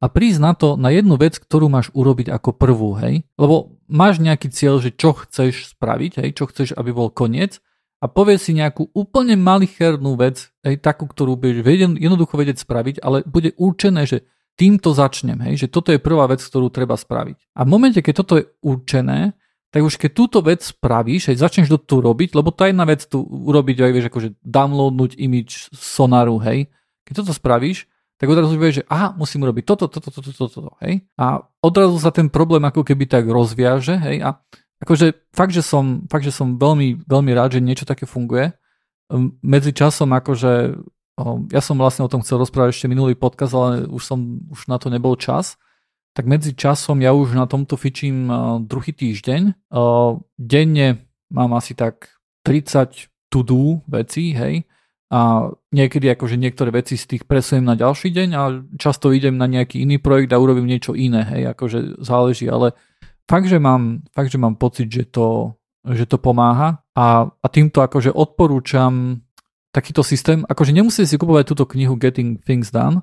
a 0.00 0.08
prísť 0.08 0.40
na 0.40 0.52
to, 0.56 0.80
na 0.80 0.88
jednu 0.94 1.20
vec, 1.20 1.36
ktorú 1.36 1.68
máš 1.68 1.92
urobiť 1.92 2.32
ako 2.32 2.56
prvú, 2.56 2.96
hej. 3.02 3.26
Lebo 3.36 3.76
máš 3.90 4.22
nejaký 4.22 4.48
cieľ, 4.48 4.80
že 4.80 4.94
čo 4.94 5.12
chceš 5.12 5.76
spraviť, 5.76 6.24
hej, 6.24 6.30
čo 6.32 6.48
chceš, 6.48 6.72
aby 6.78 6.94
bol 6.94 7.12
koniec 7.12 7.60
a 8.00 8.08
povie 8.08 8.40
si 8.40 8.56
nejakú 8.56 8.88
úplne 8.96 9.36
malichernú 9.36 10.16
vec, 10.16 10.48
aj 10.64 10.80
takú, 10.80 11.04
ktorú 11.04 11.36
budeš 11.36 11.60
jednoducho 12.00 12.34
vedieť 12.40 12.64
spraviť, 12.64 12.96
ale 13.04 13.20
bude 13.28 13.52
určené, 13.60 14.08
že 14.08 14.24
týmto 14.56 14.96
začnem, 14.96 15.40
hej, 15.44 15.68
že 15.68 15.72
toto 15.72 15.92
je 15.92 16.00
prvá 16.00 16.24
vec, 16.28 16.40
ktorú 16.40 16.72
treba 16.72 16.96
spraviť. 16.96 17.56
A 17.56 17.64
v 17.64 17.68
momente, 17.68 18.00
keď 18.00 18.14
toto 18.24 18.34
je 18.40 18.48
určené, 18.64 19.36
tak 19.70 19.86
už 19.86 19.96
keď 19.96 20.10
túto 20.10 20.38
vec 20.42 20.66
spravíš, 20.66 21.30
hej, 21.30 21.38
začneš 21.38 21.70
to 21.70 21.78
tu 21.78 21.96
robiť, 22.02 22.34
lebo 22.34 22.50
tá 22.50 22.66
jedna 22.66 22.86
vec 22.86 23.06
tu 23.06 23.22
urobiť, 23.22 23.76
aj 23.86 23.92
vieš, 23.94 24.06
akože 24.10 24.28
downloadnúť 24.42 25.14
image 25.18 25.70
sonaru, 25.74 26.42
hej, 26.42 26.66
keď 27.06 27.22
toto 27.22 27.32
spravíš, 27.34 27.86
tak 28.20 28.28
odrazu 28.28 28.58
vieš, 28.60 28.82
že 28.82 28.84
aha, 28.90 29.16
musím 29.16 29.46
urobiť 29.48 29.64
toto, 29.64 29.88
toto, 29.88 30.12
toto, 30.12 30.30
toto, 30.30 30.50
toto, 30.50 30.72
hej. 30.84 31.06
A 31.16 31.40
odrazu 31.64 31.96
sa 31.96 32.12
ten 32.12 32.28
problém 32.28 32.60
ako 32.66 32.84
keby 32.84 33.08
tak 33.08 33.24
rozviaže, 33.24 33.96
hej, 33.96 34.20
a 34.26 34.36
akože 34.82 35.32
fakt, 35.32 35.54
že 35.54 35.62
som, 35.64 36.04
fakt, 36.10 36.26
že 36.26 36.34
som 36.34 36.58
veľmi, 36.58 37.06
veľmi 37.08 37.32
rád, 37.32 37.56
že 37.56 37.64
niečo 37.64 37.86
také 37.86 38.04
funguje. 38.04 38.52
Hm, 39.08 39.40
medzi 39.40 39.70
časom 39.72 40.10
akože 40.12 40.76
ja 41.52 41.60
som 41.60 41.76
vlastne 41.76 42.04
o 42.06 42.12
tom 42.12 42.24
chcel 42.24 42.40
rozprávať 42.40 42.72
ešte 42.72 42.88
minulý 42.88 43.12
podcast, 43.12 43.52
ale 43.52 43.84
už, 43.88 44.02
som, 44.02 44.40
už 44.48 44.68
na 44.70 44.80
to 44.80 44.88
nebol 44.88 45.14
čas. 45.16 45.60
Tak 46.10 46.26
medzi 46.26 46.58
časom 46.58 46.98
ja 47.00 47.14
už 47.14 47.38
na 47.38 47.46
tomto 47.46 47.78
fičím 47.78 48.26
druhý 48.66 48.90
týždeň. 48.90 49.70
Denne 50.36 50.88
mám 51.30 51.54
asi 51.54 51.78
tak 51.78 52.10
30 52.42 53.30
to-do 53.30 53.86
veci, 53.86 54.34
hej. 54.34 54.66
A 55.10 55.50
niekedy 55.74 56.06
akože 56.14 56.38
niektoré 56.38 56.70
veci 56.70 56.94
z 56.94 57.06
tých 57.06 57.26
presujem 57.26 57.66
na 57.66 57.74
ďalší 57.74 58.14
deň 58.14 58.28
a 58.34 58.42
často 58.78 59.10
idem 59.10 59.34
na 59.34 59.50
nejaký 59.50 59.82
iný 59.82 59.98
projekt 59.98 60.30
a 60.30 60.38
urobím 60.38 60.70
niečo 60.70 60.94
iné, 60.94 61.26
hej, 61.26 61.50
akože 61.50 61.98
záleží, 61.98 62.46
ale 62.46 62.78
fakt, 63.26 63.50
že 63.50 63.58
mám, 63.58 64.06
fakt, 64.14 64.30
že 64.30 64.38
mám 64.38 64.54
pocit, 64.54 64.86
že 64.86 65.10
to, 65.10 65.58
že 65.82 66.06
to 66.06 66.14
pomáha 66.14 66.86
a, 66.94 67.26
a 67.26 67.46
týmto 67.50 67.82
akože 67.82 68.14
odporúčam 68.14 69.26
takýto 69.74 70.06
systém, 70.06 70.46
akože 70.46 70.70
nemusíte 70.70 71.10
si 71.10 71.18
kupovať 71.18 71.44
túto 71.54 71.66
knihu 71.66 71.98
Getting 71.98 72.38
Things 72.46 72.70
Done, 72.70 73.02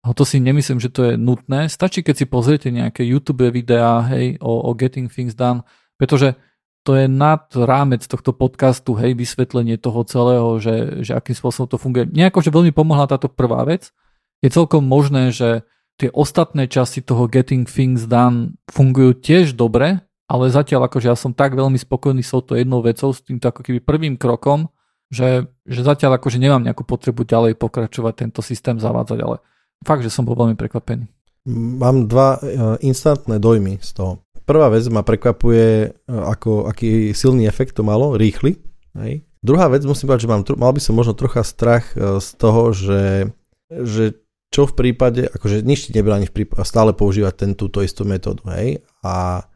a 0.00 0.16
to 0.16 0.24
si 0.24 0.40
nemyslím, 0.40 0.80
že 0.80 0.88
to 0.88 1.12
je 1.12 1.14
nutné. 1.20 1.68
Stačí, 1.68 2.00
keď 2.00 2.24
si 2.24 2.26
pozriete 2.26 2.72
nejaké 2.72 3.04
YouTube 3.04 3.44
videá 3.52 4.00
hej, 4.08 4.40
o, 4.40 4.64
o 4.64 4.70
Getting 4.72 5.12
Things 5.12 5.36
Done, 5.36 5.60
pretože 6.00 6.40
to 6.80 6.96
je 6.96 7.04
nad 7.04 7.44
rámec 7.52 8.00
tohto 8.08 8.32
podcastu, 8.32 8.96
hej, 8.96 9.12
vysvetlenie 9.12 9.76
toho 9.76 10.00
celého, 10.08 10.56
že, 10.56 11.04
že 11.04 11.12
akým 11.12 11.36
spôsobom 11.36 11.68
to 11.68 11.76
funguje. 11.76 12.08
Nejako, 12.08 12.40
že 12.40 12.54
veľmi 12.54 12.72
pomohla 12.72 13.04
táto 13.04 13.28
prvá 13.28 13.60
vec. 13.68 13.92
Je 14.40 14.48
celkom 14.48 14.80
možné, 14.80 15.36
že 15.36 15.68
tie 16.00 16.08
ostatné 16.08 16.64
časti 16.64 17.04
toho 17.04 17.28
Getting 17.28 17.68
Things 17.68 18.08
Done 18.08 18.56
fungujú 18.72 19.20
tiež 19.20 19.52
dobre, 19.52 20.00
ale 20.24 20.48
zatiaľ 20.48 20.88
akože 20.88 21.12
ja 21.12 21.16
som 21.18 21.36
tak 21.36 21.52
veľmi 21.52 21.76
spokojný 21.76 22.24
s 22.24 22.32
touto 22.32 22.56
jednou 22.56 22.80
vecou, 22.80 23.12
s 23.12 23.20
týmto 23.20 23.52
ako 23.52 23.60
keby 23.60 23.84
prvým 23.84 24.16
krokom, 24.16 24.72
že, 25.12 25.52
že 25.68 25.84
zatiaľ 25.84 26.16
akože 26.16 26.40
nemám 26.40 26.64
nejakú 26.64 26.88
potrebu 26.88 27.28
ďalej 27.28 27.60
pokračovať 27.60 28.14
tento 28.24 28.40
systém 28.40 28.80
zavádzať, 28.80 29.18
ale 29.20 29.44
fakt, 29.84 30.04
že 30.04 30.12
som 30.12 30.28
bol 30.28 30.36
veľmi 30.36 30.56
prekvapený. 30.56 31.08
Mám 31.50 32.06
dva 32.06 32.36
uh, 32.36 32.42
instantné 32.84 33.40
dojmy 33.40 33.80
z 33.80 33.90
toho. 33.96 34.12
Prvá 34.44 34.68
vec 34.68 34.84
ma 34.92 35.00
prekvapuje, 35.00 35.90
uh, 35.90 36.30
ako, 36.30 36.68
aký 36.68 37.16
silný 37.16 37.48
efekt 37.48 37.76
to 37.76 37.82
malo, 37.82 38.14
rýchly. 38.14 38.60
Hej. 38.98 39.24
Druhá 39.40 39.72
vec, 39.72 39.86
musím 39.88 40.12
povedať, 40.12 40.28
že 40.28 40.30
mám, 40.30 40.42
mal 40.60 40.72
by 40.76 40.80
som 40.84 40.92
možno 40.92 41.16
trocha 41.16 41.40
strach 41.40 41.96
uh, 41.96 42.20
z 42.20 42.28
toho, 42.36 42.76
že, 42.76 43.32
že 43.72 44.04
čo 44.50 44.66
v 44.66 44.74
prípade, 44.74 45.30
akože 45.30 45.62
nič 45.62 45.88
ti 45.88 45.90
nebrá 45.94 46.18
v 46.18 46.28
prípade, 46.28 46.66
stále 46.66 46.90
používať 46.90 47.34
ten, 47.38 47.50
túto 47.54 47.80
istú 47.86 48.02
metódu, 48.02 48.42
hej, 48.50 48.82
a 49.06 49.46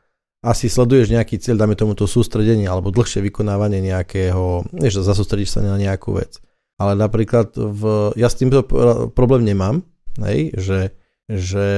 asi 0.44 0.68
sleduješ 0.68 1.08
nejaký 1.08 1.40
cieľ, 1.40 1.64
dáme 1.64 1.74
tomu 1.74 1.96
to 1.96 2.04
sústredenie 2.04 2.68
alebo 2.68 2.92
dlhšie 2.92 3.24
vykonávanie 3.24 3.80
nejakého, 3.80 4.68
než 4.76 5.00
zasústredíš 5.00 5.56
sa 5.56 5.64
na 5.64 5.80
nejakú 5.80 6.20
vec. 6.20 6.38
Ale 6.76 6.94
napríklad 6.94 7.56
v, 7.56 8.12
ja 8.14 8.28
s 8.28 8.36
týmto 8.36 8.60
problém 9.16 9.48
nemám, 9.48 9.80
hej, 10.22 10.54
že, 10.54 10.80
že 11.26 11.68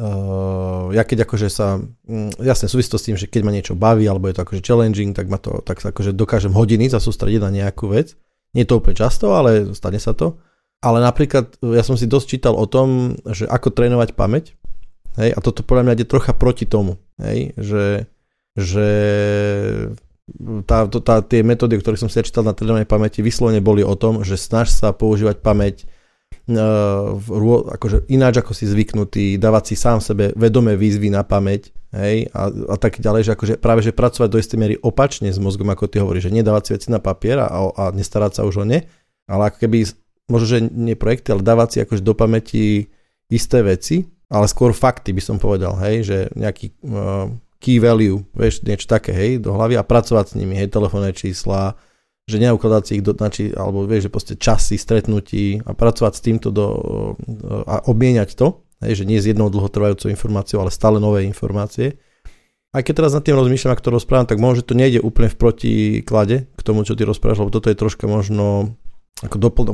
uh, 0.00 0.88
ja 0.92 1.02
keď 1.04 1.28
akože 1.28 1.48
sa, 1.52 1.80
mm, 1.80 2.40
jasne 2.40 2.70
súvisí 2.70 2.88
to 2.88 3.00
s 3.00 3.06
tým, 3.08 3.16
že 3.18 3.28
keď 3.28 3.40
ma 3.44 3.52
niečo 3.52 3.74
baví 3.76 4.08
alebo 4.08 4.28
je 4.28 4.36
to 4.36 4.44
akože 4.44 4.64
challenging, 4.64 5.12
tak 5.12 5.28
ma 5.28 5.36
to, 5.36 5.60
tak 5.64 5.80
sa 5.80 5.92
akože 5.92 6.16
dokážem 6.16 6.52
hodiny 6.52 6.88
zasústrediť 6.88 7.40
na 7.42 7.50
nejakú 7.52 7.92
vec. 7.92 8.16
Nie 8.56 8.64
to 8.64 8.80
úplne 8.80 8.96
často, 8.96 9.36
ale 9.36 9.76
stane 9.76 10.00
sa 10.00 10.16
to. 10.16 10.40
Ale 10.80 11.00
napríklad 11.00 11.56
ja 11.60 11.82
som 11.84 11.96
si 11.96 12.08
dosť 12.08 12.26
čítal 12.36 12.54
o 12.56 12.64
tom, 12.68 13.16
že 13.28 13.48
ako 13.48 13.72
trénovať 13.72 14.12
pamäť. 14.12 14.56
Hej, 15.16 15.32
a 15.32 15.38
toto 15.40 15.64
podľa 15.64 15.88
mňa 15.88 15.94
ide 15.96 16.06
trocha 16.08 16.36
proti 16.36 16.68
tomu. 16.68 17.00
Hej, 17.16 17.56
že, 17.56 17.84
že 18.52 18.88
tá, 20.68 20.84
tá, 20.84 21.14
tie 21.24 21.40
metódy, 21.40 21.80
ktoré 21.80 21.96
som 21.96 22.12
si 22.12 22.20
ja 22.20 22.26
čítal 22.26 22.44
na 22.44 22.52
trénovanie 22.52 22.84
pamäti, 22.84 23.24
vyslovene 23.24 23.64
boli 23.64 23.80
o 23.80 23.96
tom, 23.96 24.20
že 24.20 24.36
snaž 24.36 24.68
sa 24.68 24.92
používať 24.92 25.40
pamäť 25.40 25.88
akože 26.46 28.06
ináč 28.06 28.38
ako 28.38 28.54
si 28.54 28.70
zvyknutý, 28.70 29.34
dávať 29.34 29.72
si 29.72 29.74
sám 29.74 29.98
sebe 29.98 30.30
vedomé 30.38 30.78
výzvy 30.78 31.10
na 31.10 31.26
pamäť, 31.26 31.74
hej, 31.90 32.30
a, 32.30 32.50
a 32.50 32.76
tak 32.78 33.02
ďalej, 33.02 33.22
že 33.26 33.32
akože 33.34 33.54
práve 33.58 33.82
že 33.82 33.90
pracovať 33.90 34.28
do 34.30 34.38
istej 34.38 34.58
miery 34.58 34.74
opačne 34.78 35.26
s 35.34 35.42
mozgom, 35.42 35.66
ako 35.66 35.90
ty 35.90 35.98
hovoríš, 35.98 36.30
že 36.30 36.36
nedávať 36.38 36.62
si 36.62 36.70
veci 36.78 36.88
na 36.94 37.02
papier 37.02 37.42
a, 37.42 37.50
a 37.50 37.90
nestarať 37.90 38.38
sa 38.38 38.42
už 38.46 38.62
o 38.62 38.64
ne, 38.66 38.86
ale 39.26 39.42
ako 39.50 39.66
keby 39.66 39.90
možno, 40.30 40.46
že 40.46 40.58
nie 40.70 40.94
projekty, 40.94 41.34
ale 41.34 41.42
dávať 41.42 41.68
si 41.70 41.78
akože 41.82 42.02
do 42.06 42.14
pamäti 42.14 42.90
isté 43.26 43.62
veci, 43.66 44.06
ale 44.30 44.46
skôr 44.46 44.74
fakty 44.74 45.14
by 45.14 45.22
som 45.22 45.36
povedal, 45.38 45.78
hej, 45.82 46.06
že 46.06 46.18
nejaký 46.34 46.74
uh, 46.86 47.30
key 47.62 47.78
value, 47.78 48.22
vieš, 48.34 48.62
niečo 48.62 48.86
také, 48.90 49.14
hej, 49.14 49.42
do 49.42 49.54
hlavy 49.54 49.78
a 49.78 49.86
pracovať 49.86 50.34
s 50.34 50.36
nimi, 50.38 50.58
hej, 50.58 50.70
telefónne 50.70 51.10
čísla, 51.14 51.78
že 52.26 52.42
neukladať 52.42 52.82
si 52.82 52.92
ich 52.98 53.04
do, 53.06 53.14
nači, 53.14 53.54
alebo 53.54 53.86
vieš, 53.86 54.10
že 54.10 54.14
proste 54.14 54.34
časy 54.34 54.74
stretnutí 54.74 55.62
a 55.62 55.70
pracovať 55.78 56.12
s 56.18 56.24
týmto 56.26 56.50
do, 56.50 56.66
a 57.70 57.86
obmieniať 57.86 58.34
to, 58.34 58.66
hej, 58.82 59.02
že 59.02 59.04
nie 59.06 59.22
s 59.22 59.30
jednou 59.30 59.46
dlhotrvajúcou 59.46 60.10
informáciou, 60.10 60.58
ale 60.66 60.74
stále 60.74 60.98
nové 60.98 61.22
informácie. 61.22 62.02
Aj 62.74 62.82
keď 62.82 63.06
teraz 63.06 63.14
nad 63.14 63.22
tým 63.22 63.38
rozmýšľam, 63.38 63.78
ako 63.78 63.86
to 63.86 63.96
rozprávam, 64.02 64.26
tak 64.26 64.42
možno, 64.42 64.66
to 64.66 64.74
nejde 64.74 64.98
úplne 65.00 65.30
v 65.30 65.38
protiklade 65.38 66.36
k 66.50 66.60
tomu, 66.66 66.82
čo 66.82 66.98
ty 66.98 67.06
rozprávaš, 67.06 67.46
lebo 67.46 67.54
toto 67.54 67.70
je 67.70 67.78
troška 67.78 68.10
možno 68.10 68.74
ako 69.24 69.36
doplň, 69.40 69.64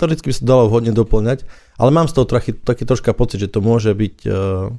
teoreticky 0.00 0.32
by 0.32 0.36
sa 0.38 0.48
dalo 0.48 0.70
vhodne 0.70 0.96
doplňať, 0.96 1.44
ale 1.76 1.90
mám 1.92 2.08
z 2.08 2.14
toho 2.16 2.24
taký, 2.24 2.56
taký 2.56 2.88
troška 2.88 3.12
pocit, 3.12 3.44
že 3.44 3.52
to 3.52 3.60
môže 3.60 3.92
byť 3.92 4.16
uh, 4.24 4.72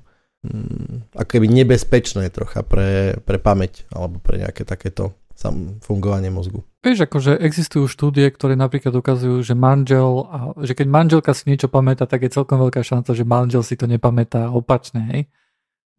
ako 1.13 1.29
keby 1.29 1.45
nebezpečné 1.45 2.31
trocha 2.33 2.65
pre, 2.65 3.21
pre 3.21 3.37
pamäť 3.37 3.85
alebo 3.93 4.17
pre 4.17 4.41
nejaké 4.41 4.65
takéto 4.65 5.13
sam, 5.37 5.77
fungovanie 5.85 6.33
mozgu. 6.33 6.65
Vieš, 6.79 7.11
akože 7.11 7.35
existujú 7.43 7.91
štúdie, 7.91 8.31
ktoré 8.31 8.55
napríklad 8.55 8.95
ukazujú, 8.95 9.43
že 9.43 9.51
manžel, 9.51 10.23
a, 10.31 10.37
že 10.63 10.71
keď 10.71 10.87
manželka 10.87 11.31
si 11.35 11.51
niečo 11.51 11.67
pamätá, 11.67 12.07
tak 12.07 12.23
je 12.23 12.31
celkom 12.31 12.55
veľká 12.55 12.79
šanca, 12.79 13.11
že 13.11 13.27
manžel 13.27 13.67
si 13.67 13.75
to 13.75 13.83
nepamätá 13.83 14.47
opačne, 14.47 15.03
hej? 15.11 15.21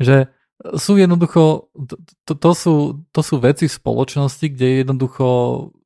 Že 0.00 0.16
sú 0.80 0.96
jednoducho, 0.96 1.68
to, 2.24 2.32
to, 2.32 2.50
sú, 2.56 2.74
to 3.12 3.20
sú 3.20 3.40
veci 3.44 3.68
v 3.68 3.76
spoločnosti, 3.76 4.46
kde 4.48 4.66
je 4.66 4.76
jednoducho 4.84 5.26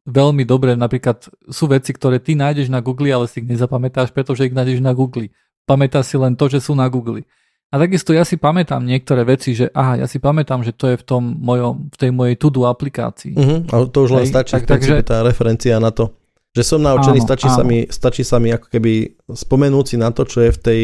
veľmi 0.06 0.46
dobré, 0.46 0.78
napríklad 0.78 1.26
sú 1.50 1.64
veci, 1.66 1.90
ktoré 1.90 2.22
ty 2.22 2.38
nájdeš 2.38 2.70
na 2.70 2.78
Google, 2.78 3.10
ale 3.10 3.26
si 3.26 3.42
ich 3.42 3.50
nezapamätáš, 3.50 4.14
pretože 4.14 4.46
ich 4.46 4.54
nájdeš 4.54 4.78
na 4.78 4.94
Google. 4.94 5.34
Pamätáš 5.66 6.14
si 6.14 6.16
len 6.20 6.38
to, 6.38 6.46
že 6.46 6.62
sú 6.62 6.78
na 6.78 6.86
Google. 6.86 7.26
A 7.74 7.82
takisto 7.82 8.14
ja 8.14 8.22
si 8.22 8.38
pamätám 8.38 8.86
niektoré 8.86 9.26
veci, 9.26 9.50
že 9.50 9.66
aha, 9.74 9.98
ja 9.98 10.06
si 10.06 10.22
pamätám, 10.22 10.62
že 10.62 10.70
to 10.70 10.94
je 10.94 10.96
v, 10.96 11.02
tom 11.02 11.42
mojom, 11.42 11.90
v 11.90 11.96
tej 11.98 12.10
mojej 12.14 12.38
to-do 12.38 12.70
aplikácii. 12.70 13.34
Uh-huh, 13.34 13.66
ale 13.66 13.90
to 13.90 14.06
už 14.06 14.10
len 14.14 14.22
Hej, 14.22 14.30
stačí, 14.30 14.54
tak, 14.62 14.70
takže, 14.70 15.02
tá 15.02 15.26
referencia 15.26 15.82
na 15.82 15.90
to. 15.90 16.14
Že 16.54 16.62
som 16.62 16.80
naučený, 16.86 17.18
áno, 17.18 17.26
stačí, 17.26 17.50
áno. 17.50 17.56
Sa 17.58 17.62
mi, 17.66 17.78
stačí 17.90 18.22
sa 18.22 18.38
mi 18.38 18.54
ako 18.54 18.70
keby 18.70 19.18
spomenúť 19.26 19.84
si 19.90 19.96
na 19.98 20.14
to, 20.14 20.22
čo 20.22 20.46
je 20.46 20.54
v 20.54 20.60
tej 20.62 20.82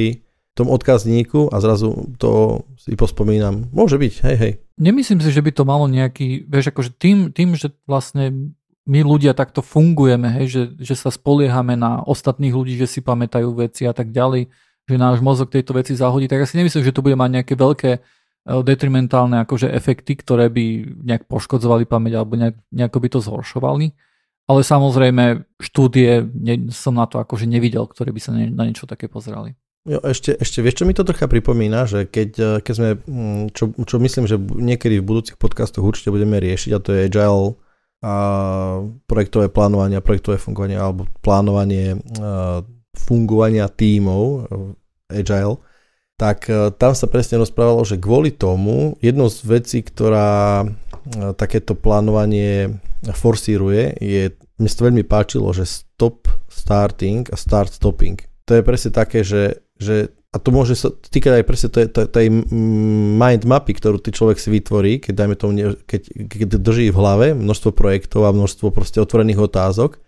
tom 0.58 0.66
odkazníku 0.66 1.46
a 1.54 1.62
zrazu 1.62 2.10
to 2.18 2.66
si 2.74 2.98
pospomínam. 2.98 3.70
Môže 3.70 3.94
byť, 3.94 4.14
hej, 4.26 4.36
hej. 4.42 4.52
Nemyslím 4.82 5.22
si, 5.22 5.30
že 5.30 5.46
by 5.46 5.54
to 5.54 5.62
malo 5.62 5.86
nejaký, 5.86 6.42
vieš, 6.50 6.74
akože 6.74 6.90
tým, 6.98 7.30
tým 7.30 7.54
že 7.54 7.70
vlastne 7.86 8.50
my 8.90 9.00
ľudia 9.06 9.30
takto 9.38 9.62
fungujeme, 9.62 10.42
hej, 10.42 10.46
že, 10.50 10.62
že 10.82 10.94
sa 10.98 11.14
spoliehame 11.14 11.78
na 11.78 12.02
ostatných 12.02 12.50
ľudí, 12.50 12.74
že 12.74 12.90
si 12.90 12.98
pamätajú 12.98 13.46
veci 13.54 13.86
a 13.86 13.94
tak 13.94 14.10
ďalej, 14.10 14.50
že 14.90 14.98
náš 14.98 15.22
mozog 15.22 15.46
tejto 15.46 15.78
veci 15.78 15.94
zahodí, 15.94 16.26
tak 16.26 16.42
ja 16.42 16.46
si 16.50 16.58
nemyslím, 16.58 16.82
že 16.82 16.90
to 16.90 17.06
bude 17.06 17.14
mať 17.14 17.30
nejaké 17.38 17.54
veľké 17.54 17.90
e, 17.94 18.00
detrimentálne 18.66 19.38
akože 19.46 19.70
efekty, 19.70 20.18
ktoré 20.18 20.50
by 20.50 20.64
nejak 21.06 21.30
poškodzovali 21.30 21.86
pamäť 21.86 22.18
alebo 22.18 22.34
nejak, 22.34 22.58
nejako 22.74 22.98
by 22.98 23.08
to 23.14 23.18
zhoršovali. 23.22 23.86
Ale 24.50 24.66
samozrejme 24.66 25.46
štúdie 25.62 26.26
ne, 26.26 26.74
som 26.74 26.98
na 26.98 27.06
to 27.06 27.22
akože 27.22 27.46
nevidel, 27.46 27.86
ktoré 27.86 28.10
by 28.10 28.18
sa 28.18 28.34
ne, 28.34 28.50
na 28.50 28.66
niečo 28.66 28.90
také 28.90 29.06
pozerali. 29.06 29.54
Jo, 29.86 30.02
ešte, 30.04 30.36
ešte 30.36 30.60
vieš, 30.60 30.82
čo 30.82 30.84
mi 30.84 30.92
to 30.92 31.06
trocha 31.06 31.24
pripomína, 31.24 31.86
že 31.86 32.04
keď, 32.10 32.30
e, 32.36 32.50
keď 32.60 32.74
sme, 32.74 32.90
mm, 32.98 33.42
čo, 33.54 33.70
čo 33.72 33.96
myslím, 34.02 34.26
že 34.26 34.36
niekedy 34.38 34.98
v 34.98 35.06
budúcich 35.06 35.38
podcastoch 35.38 35.86
určite 35.86 36.10
budeme 36.10 36.42
riešiť, 36.42 36.70
a 36.74 36.82
to 36.82 36.90
je 36.92 37.06
agile 37.06 37.54
a 38.00 38.14
projektové 39.04 39.52
plánovanie, 39.52 40.00
projektové 40.00 40.40
fungovanie 40.40 40.80
alebo 40.80 41.04
plánovanie 41.20 42.00
fungovania 42.96 43.68
tímov 43.68 44.48
agile, 45.10 45.58
tak 46.20 46.52
e, 46.52 46.68
tam 46.76 46.92
sa 46.92 47.08
presne 47.08 47.40
rozprávalo, 47.40 47.80
že 47.82 47.96
kvôli 47.96 48.28
tomu 48.28 49.00
jednou 49.00 49.32
z 49.32 49.40
vecí, 49.48 49.78
ktorá 49.80 50.62
e, 50.62 50.66
takéto 51.34 51.72
plánovanie 51.72 52.76
forsíruje, 53.00 53.96
je, 53.96 54.36
mne 54.60 54.68
sa 54.68 54.76
to 54.76 54.88
veľmi 54.92 55.04
páčilo, 55.08 55.48
že 55.56 55.64
stop 55.64 56.28
starting 56.52 57.24
a 57.32 57.36
start 57.40 57.72
stopping. 57.72 58.20
To 58.44 58.60
je 58.60 58.62
presne 58.66 58.92
také, 58.92 59.24
že, 59.24 59.64
že 59.80 60.12
a 60.30 60.38
to 60.38 60.54
môže 60.54 60.78
sa 60.78 60.92
týkať 60.92 61.42
aj 61.42 61.44
presne 61.48 61.68
tej, 61.72 61.86
tej, 61.90 62.06
tej 62.06 62.26
mind 63.18 63.48
mapy, 63.48 63.74
ktorú 63.74 63.98
ty 63.98 64.14
človek 64.14 64.38
si 64.38 64.52
vytvorí, 64.52 65.02
keď, 65.02 65.14
dajme 65.16 65.34
tomu, 65.34 65.52
keď, 65.88 66.02
keď 66.06 66.48
drží 66.60 66.92
v 66.92 67.00
hlave 67.00 67.26
množstvo 67.34 67.74
projektov 67.74 68.28
a 68.28 68.36
množstvo 68.36 68.70
proste 68.70 69.02
otvorených 69.02 69.42
otázok, 69.42 69.98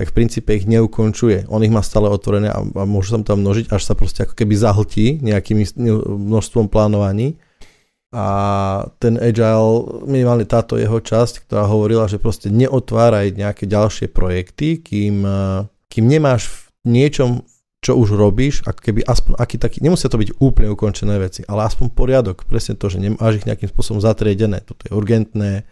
tak 0.00 0.16
v 0.16 0.24
princípe 0.24 0.56
ich 0.56 0.64
neukončuje. 0.64 1.44
On 1.52 1.60
ich 1.60 1.68
má 1.68 1.84
stále 1.84 2.08
otvorené 2.08 2.48
a, 2.48 2.64
a 2.64 2.82
môže 2.88 3.12
sa 3.12 3.20
tam 3.20 3.44
množiť, 3.44 3.68
až 3.68 3.84
sa 3.84 3.92
proste 3.92 4.24
ako 4.24 4.32
keby 4.32 4.56
zahltí 4.56 5.20
nejakým 5.20 5.60
množstvom 6.08 6.72
plánovaní. 6.72 7.36
A 8.16 8.26
ten 8.96 9.20
agile, 9.20 10.00
minimálne 10.08 10.48
táto 10.48 10.80
jeho 10.80 11.04
časť, 11.04 11.44
ktorá 11.44 11.68
hovorila, 11.68 12.08
že 12.08 12.16
proste 12.16 12.48
neotváraj 12.48 13.36
nejaké 13.36 13.68
ďalšie 13.68 14.08
projekty, 14.08 14.80
kým, 14.80 15.20
kým 15.92 16.04
nemáš 16.08 16.48
v 16.48 16.96
niečom 16.96 17.44
čo 17.80 17.96
už 17.96 18.12
robíš, 18.12 18.60
ako 18.68 18.80
keby 18.80 19.00
aspoň 19.08 19.32
aký 19.40 19.56
taký, 19.56 19.80
nemusia 19.80 20.12
to 20.12 20.20
byť 20.20 20.36
úplne 20.36 20.68
ukončené 20.68 21.16
veci, 21.16 21.40
ale 21.48 21.64
aspoň 21.64 21.88
poriadok, 21.96 22.44
presne 22.44 22.76
to, 22.76 22.92
že 22.92 23.00
nemáš 23.00 23.40
ich 23.40 23.48
nejakým 23.48 23.72
spôsobom 23.72 24.04
zatriedené, 24.04 24.60
toto 24.60 24.84
je 24.84 24.92
urgentné, 24.92 25.64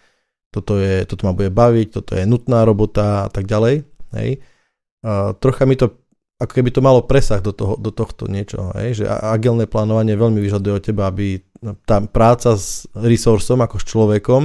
toto, 0.48 0.80
je, 0.80 1.04
toto 1.04 1.28
ma 1.28 1.36
bude 1.36 1.52
baviť, 1.52 1.92
toto 1.92 2.16
je 2.16 2.24
nutná 2.24 2.64
robota 2.64 3.28
a 3.28 3.30
tak 3.32 3.44
ďalej, 3.44 3.84
hej. 4.16 4.40
A 5.02 5.34
trocha 5.38 5.66
mi 5.66 5.78
to, 5.78 5.94
ako 6.38 6.52
keby 6.54 6.70
to 6.70 6.80
malo 6.82 7.02
presah 7.06 7.42
do, 7.42 7.50
toho, 7.50 7.74
do 7.78 7.90
tohto 7.90 8.30
niečoho, 8.30 8.74
hej, 8.78 9.02
že 9.02 9.04
agilné 9.06 9.66
plánovanie 9.66 10.14
veľmi 10.14 10.38
vyžaduje 10.38 10.72
od 10.78 10.84
teba, 10.84 11.10
aby 11.10 11.42
tá 11.86 11.98
práca 12.06 12.54
s 12.54 12.86
resursom 12.94 13.58
ako 13.58 13.82
s 13.82 13.84
človekom 13.86 14.42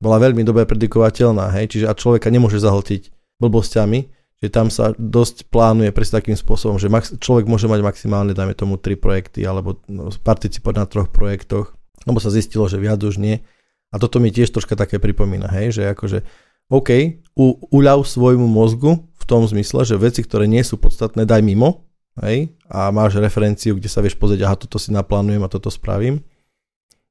bola 0.00 0.16
veľmi 0.16 0.42
dobre 0.42 0.64
predikovateľná, 0.64 1.52
hej, 1.60 1.76
čiže 1.76 1.86
a 1.86 1.94
človeka 1.94 2.32
nemôže 2.32 2.58
zahltiť 2.58 3.12
blbosťami, 3.38 4.00
že 4.40 4.48
tam 4.48 4.72
sa 4.72 4.96
dosť 4.96 5.52
plánuje 5.52 5.92
presne 5.92 6.24
takým 6.24 6.36
spôsobom, 6.36 6.80
že 6.80 6.88
max, 6.88 7.12
človek 7.20 7.44
môže 7.44 7.68
mať 7.68 7.84
maximálne, 7.84 8.32
dajme 8.32 8.56
tomu, 8.56 8.80
tri 8.80 8.96
projekty 8.96 9.44
alebo 9.44 9.76
no, 9.84 10.08
participovať 10.08 10.76
na 10.80 10.86
troch 10.88 11.12
projektoch, 11.12 11.76
lebo 12.08 12.18
sa 12.18 12.32
zistilo, 12.32 12.64
že 12.64 12.80
viac 12.80 13.04
už 13.04 13.20
nie. 13.20 13.44
A 13.92 14.00
toto 14.00 14.16
mi 14.16 14.32
tiež 14.32 14.48
troška 14.48 14.80
také 14.80 14.96
pripomína, 14.96 15.52
hej, 15.52 15.76
že 15.76 15.82
akože 15.92 16.24
OK, 16.70 17.18
u, 17.34 17.58
uľav 17.74 18.06
svojmu 18.06 18.46
mozgu 18.46 19.02
v 19.18 19.24
tom 19.26 19.42
zmysle, 19.42 19.82
že 19.82 19.98
veci, 19.98 20.22
ktoré 20.22 20.46
nie 20.46 20.62
sú 20.62 20.78
podstatné, 20.78 21.26
daj 21.26 21.42
mimo, 21.42 21.90
hej, 22.22 22.54
a 22.70 22.94
máš 22.94 23.18
referenciu, 23.18 23.74
kde 23.74 23.90
sa 23.90 23.98
vieš 23.98 24.14
pozrieť, 24.14 24.46
aha, 24.46 24.54
toto 24.54 24.78
si 24.78 24.94
naplánujem 24.94 25.42
a 25.42 25.50
toto 25.50 25.66
spravím. 25.66 26.22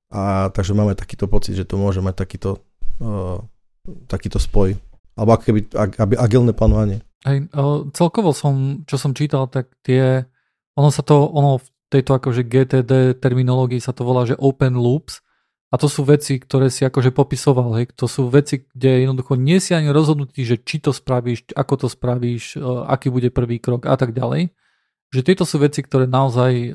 A 0.09 0.49
takže 0.49 0.73
máme 0.73 0.97
takýto 0.97 1.29
pocit, 1.29 1.53
že 1.53 1.67
to 1.67 1.77
môže 1.77 2.01
mať 2.01 2.15
takýto, 2.17 2.63
uh, 3.03 3.43
takýto 4.09 4.41
spoj. 4.41 4.73
Alebo 5.13 5.37
keby, 5.37 5.69
ak, 5.75 6.17
agilné 6.17 6.55
plánovanie. 6.55 7.03
Hej, 7.27 7.51
celkovo 7.91 8.31
som, 8.31 8.87
čo 8.87 8.95
som 8.95 9.11
čítal, 9.11 9.51
tak 9.51 9.75
tie, 9.83 10.23
ono 10.73 10.89
sa 10.89 11.03
to, 11.03 11.27
ono 11.29 11.59
v 11.59 11.67
tejto 11.91 12.15
akože 12.15 12.47
GTD 12.47 13.19
terminológii 13.19 13.83
sa 13.83 13.91
to 13.91 14.07
volá, 14.07 14.23
že 14.23 14.39
open 14.39 14.79
loops 14.79 15.19
a 15.69 15.75
to 15.77 15.85
sú 15.85 16.01
veci, 16.01 16.41
ktoré 16.41 16.73
si 16.73 16.81
akože 16.81 17.13
popisoval, 17.13 17.77
hej, 17.77 17.93
to 17.93 18.09
sú 18.09 18.25
veci, 18.29 18.65
kde 18.73 19.05
jednoducho 19.05 19.37
nie 19.37 19.61
si 19.61 19.77
ani 19.77 19.93
rozhodnutý, 19.93 20.41
že 20.41 20.57
či 20.57 20.81
to 20.81 20.89
spravíš, 20.89 21.53
ako 21.53 21.85
to 21.85 21.87
spravíš, 21.87 22.57
aký 22.89 23.13
bude 23.13 23.29
prvý 23.29 23.61
krok 23.61 23.85
a 23.85 23.93
tak 23.93 24.17
ďalej. 24.17 24.49
Že 25.13 25.21
tieto 25.25 25.45
sú 25.45 25.61
veci, 25.61 25.85
ktoré 25.85 26.09
naozaj 26.09 26.73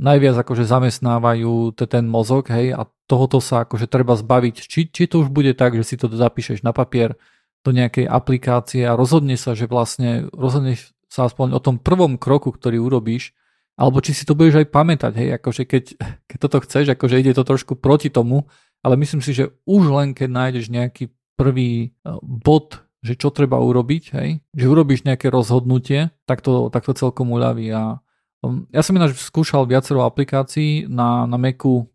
najviac 0.00 0.36
akože 0.40 0.64
zamestnávajú 0.64 1.76
ten 1.76 2.08
mozog, 2.08 2.48
hej, 2.48 2.72
a 2.72 2.88
tohoto 3.04 3.44
sa 3.44 3.68
akože 3.68 3.86
treba 3.92 4.16
zbaviť. 4.16 4.56
Či, 4.64 4.80
či 4.88 5.04
to 5.04 5.20
už 5.20 5.28
bude 5.28 5.52
tak, 5.52 5.76
že 5.76 5.84
si 5.84 6.00
to 6.00 6.08
zapíšeš 6.08 6.64
na 6.64 6.72
papier, 6.72 7.20
do 7.62 7.70
nejakej 7.70 8.10
aplikácie 8.10 8.82
a 8.82 8.98
rozhodne 8.98 9.38
sa, 9.38 9.54
že 9.54 9.70
vlastne 9.70 10.26
rozhodneš 10.34 10.90
sa 11.06 11.30
aspoň 11.30 11.54
o 11.54 11.60
tom 11.62 11.78
prvom 11.78 12.18
kroku, 12.18 12.50
ktorý 12.50 12.82
urobíš, 12.82 13.36
alebo 13.76 14.04
či 14.04 14.12
si 14.12 14.28
to 14.28 14.36
budeš 14.36 14.62
aj 14.62 14.68
pamätať, 14.68 15.12
hej, 15.16 15.28
akože 15.40 15.62
keď, 15.64 15.84
keď 16.28 16.38
toto 16.38 16.58
chceš, 16.64 16.92
akože 16.92 17.20
ide 17.20 17.32
to 17.32 17.44
trošku 17.44 17.76
proti 17.80 18.12
tomu, 18.12 18.46
ale 18.84 18.98
myslím 18.98 19.22
si, 19.24 19.32
že 19.32 19.54
už 19.64 19.88
len 19.94 20.12
keď 20.12 20.28
nájdeš 20.28 20.66
nejaký 20.68 21.10
prvý 21.38 21.90
e, 21.90 22.08
bod, 22.22 22.84
že 23.02 23.18
čo 23.18 23.34
treba 23.34 23.58
urobiť, 23.58 24.04
hej, 24.14 24.30
že 24.54 24.70
urobíš 24.70 25.02
nejaké 25.02 25.26
rozhodnutie, 25.32 26.14
tak 26.28 26.44
to, 26.44 26.70
tak 26.70 26.86
to 26.86 26.94
celkom 26.94 27.34
uľaví. 27.34 27.66
A 27.74 27.98
um, 28.46 28.70
ja 28.70 28.82
som 28.86 28.94
ináč 28.94 29.18
skúšal 29.18 29.66
viacero 29.66 30.06
aplikácií. 30.06 30.86
Na, 30.86 31.26
na 31.26 31.34
Macu 31.34 31.90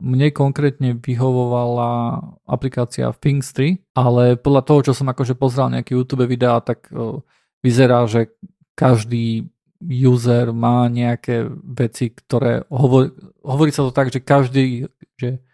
mne 0.00 0.28
konkrétne 0.32 0.96
vyhovovala 0.96 2.20
aplikácia 2.48 3.12
Things 3.20 3.52
3, 3.52 3.96
ale 3.96 4.40
podľa 4.40 4.62
toho, 4.64 4.80
čo 4.80 4.92
som 4.96 5.12
akože 5.12 5.36
pozrel 5.36 5.68
nejaké 5.76 5.92
YouTube 5.92 6.24
videá, 6.24 6.64
tak 6.64 6.88
uh, 6.88 7.20
vyzerá, 7.60 8.08
že 8.08 8.32
každý 8.72 9.53
user 9.84 10.50
má 10.50 10.88
nejaké 10.88 11.48
veci, 11.62 12.10
ktoré 12.12 12.64
hovor, 12.72 13.12
hovorí 13.44 13.70
sa 13.70 13.84
to 13.84 13.92
tak, 13.92 14.08
že 14.08 14.24
každý, 14.24 14.88
že, 15.20 15.44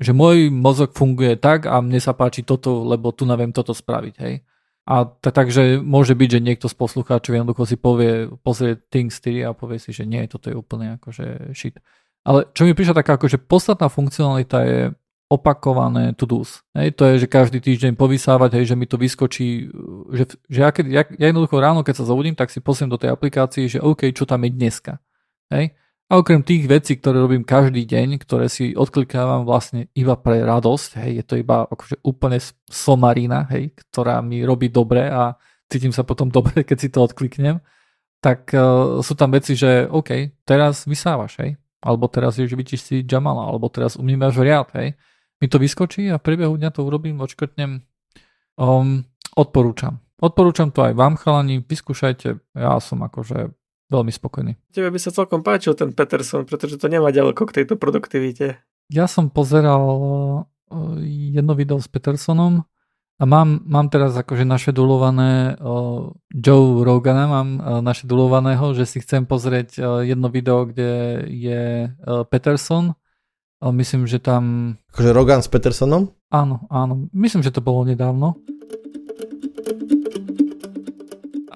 že 0.00 0.12
môj 0.16 0.48
mozog 0.48 0.96
funguje 0.96 1.36
tak 1.36 1.68
a 1.68 1.78
mne 1.84 2.00
sa 2.00 2.16
páči 2.16 2.42
toto, 2.42 2.84
lebo 2.88 3.12
tu 3.12 3.28
neviem 3.28 3.52
toto 3.52 3.76
spraviť, 3.76 4.14
hej. 4.20 4.34
A 4.86 5.02
t- 5.02 5.34
takže 5.34 5.82
môže 5.82 6.14
byť, 6.14 6.38
že 6.38 6.44
niekto 6.46 6.66
z 6.70 6.78
poslucháčov 6.78 7.34
jednoducho 7.34 7.66
si 7.66 7.74
povie, 7.74 8.30
pozrie 8.46 8.78
Things 8.78 9.18
4 9.18 9.50
a 9.50 9.56
povie 9.56 9.82
si, 9.82 9.90
že 9.90 10.06
nie, 10.06 10.22
toto 10.30 10.46
je 10.46 10.54
úplne 10.54 10.94
akože 11.02 11.50
shit. 11.58 11.82
Ale 12.22 12.46
čo 12.54 12.66
mi 12.66 12.74
prišla 12.74 13.02
taká 13.02 13.18
akože 13.18 13.42
podstatná 13.42 13.90
funkcionalita 13.90 14.58
je 14.62 14.80
opakované 15.26 16.14
to-dos. 16.14 16.62
Hej, 16.70 16.94
to 16.94 17.02
je, 17.10 17.26
že 17.26 17.28
každý 17.30 17.58
týždeň 17.58 17.98
povysávať, 17.98 18.62
hej, 18.62 18.74
že 18.74 18.78
mi 18.78 18.86
to 18.86 18.94
vyskočí, 18.94 19.66
že, 20.14 20.24
že 20.46 20.58
ja, 20.62 20.70
keď, 20.70 20.84
ja, 20.86 21.02
ja 21.02 21.26
jednoducho 21.34 21.58
ráno, 21.58 21.82
keď 21.82 22.02
sa 22.02 22.04
zobudím, 22.06 22.38
tak 22.38 22.54
si 22.54 22.62
posiem 22.62 22.86
do 22.86 22.94
tej 22.94 23.10
aplikácie, 23.10 23.66
že 23.66 23.82
OK, 23.82 24.14
čo 24.14 24.22
tam 24.22 24.46
je 24.46 24.54
dneska. 24.54 25.02
Hej. 25.50 25.74
A 26.06 26.22
okrem 26.22 26.46
tých 26.46 26.70
vecí, 26.70 26.94
ktoré 26.94 27.18
robím 27.18 27.42
každý 27.42 27.82
deň, 27.82 28.22
ktoré 28.22 28.46
si 28.46 28.70
odklikávam 28.78 29.42
vlastne 29.42 29.90
iba 29.98 30.14
pre 30.14 30.46
radosť, 30.46 31.02
hej, 31.02 31.10
je 31.18 31.24
to 31.26 31.34
iba 31.42 31.66
akože 31.66 31.98
úplne 32.06 32.38
somarina, 32.70 33.50
hej, 33.50 33.74
ktorá 33.74 34.22
mi 34.22 34.46
robí 34.46 34.70
dobre 34.70 35.10
a 35.10 35.34
cítim 35.66 35.90
sa 35.90 36.06
potom 36.06 36.30
dobre, 36.38 36.62
keď 36.62 36.78
si 36.78 36.88
to 36.94 37.02
odkliknem, 37.02 37.58
tak 38.22 38.54
uh, 38.54 39.02
sú 39.02 39.18
tam 39.18 39.34
veci, 39.34 39.58
že 39.58 39.90
OK, 39.90 40.38
teraz 40.46 40.86
vysávaš, 40.86 41.42
hej, 41.42 41.58
alebo 41.82 42.06
teraz 42.06 42.38
ješ 42.38 42.54
vyčistí 42.54 43.02
Jamala, 43.02 43.42
alebo 43.50 43.66
teraz 43.66 43.98
umývaš 43.98 44.38
riad, 44.38 44.70
hej 44.78 44.94
mi 45.36 45.46
to 45.52 45.60
vyskočí 45.60 46.08
a 46.08 46.16
v 46.16 46.24
priebehu 46.24 46.56
dňa 46.56 46.70
to 46.72 46.80
urobím, 46.84 47.20
odškrtnem. 47.20 47.84
Um, 48.56 49.04
odporúčam. 49.36 50.00
Odporúčam 50.16 50.72
to 50.72 50.80
aj 50.80 50.96
vám, 50.96 51.20
chalani, 51.20 51.60
vyskúšajte. 51.60 52.40
Ja 52.56 52.80
som 52.80 53.04
akože 53.04 53.52
veľmi 53.92 54.08
spokojný. 54.08 54.56
Tebe 54.72 54.88
by 54.88 54.96
sa 54.96 55.12
celkom 55.12 55.44
páčil 55.44 55.76
ten 55.76 55.92
Peterson, 55.92 56.48
pretože 56.48 56.80
to 56.80 56.88
nemá 56.88 57.12
ďaleko 57.12 57.44
k 57.44 57.62
tejto 57.62 57.76
produktivite. 57.76 58.64
Ja 58.88 59.04
som 59.04 59.28
pozeral 59.28 59.84
uh, 59.84 60.96
jedno 61.04 61.52
video 61.52 61.76
s 61.76 61.86
Petersonom 61.86 62.64
a 63.20 63.24
mám, 63.28 63.60
mám 63.68 63.92
teraz 63.92 64.16
akože 64.16 64.48
našedulované 64.48 65.60
uh, 65.60 66.16
Joe 66.32 66.80
Rogana, 66.80 67.28
mám 67.28 67.48
uh, 67.60 67.60
našedulovaného, 67.84 68.72
že 68.72 68.88
si 68.88 69.04
chcem 69.04 69.28
pozrieť 69.28 70.00
jedno 70.00 70.32
video, 70.32 70.64
kde 70.64 71.24
je 71.28 71.92
Peterson 72.32 72.96
ale 73.60 73.72
myslím, 73.80 74.04
že 74.04 74.20
tam... 74.20 74.76
Akože 74.92 75.10
Rogan 75.16 75.40
s 75.40 75.48
Petersonom? 75.48 76.12
Áno, 76.28 76.68
áno. 76.68 77.08
Myslím, 77.16 77.40
že 77.40 77.54
to 77.54 77.64
bolo 77.64 77.88
nedávno. 77.88 78.36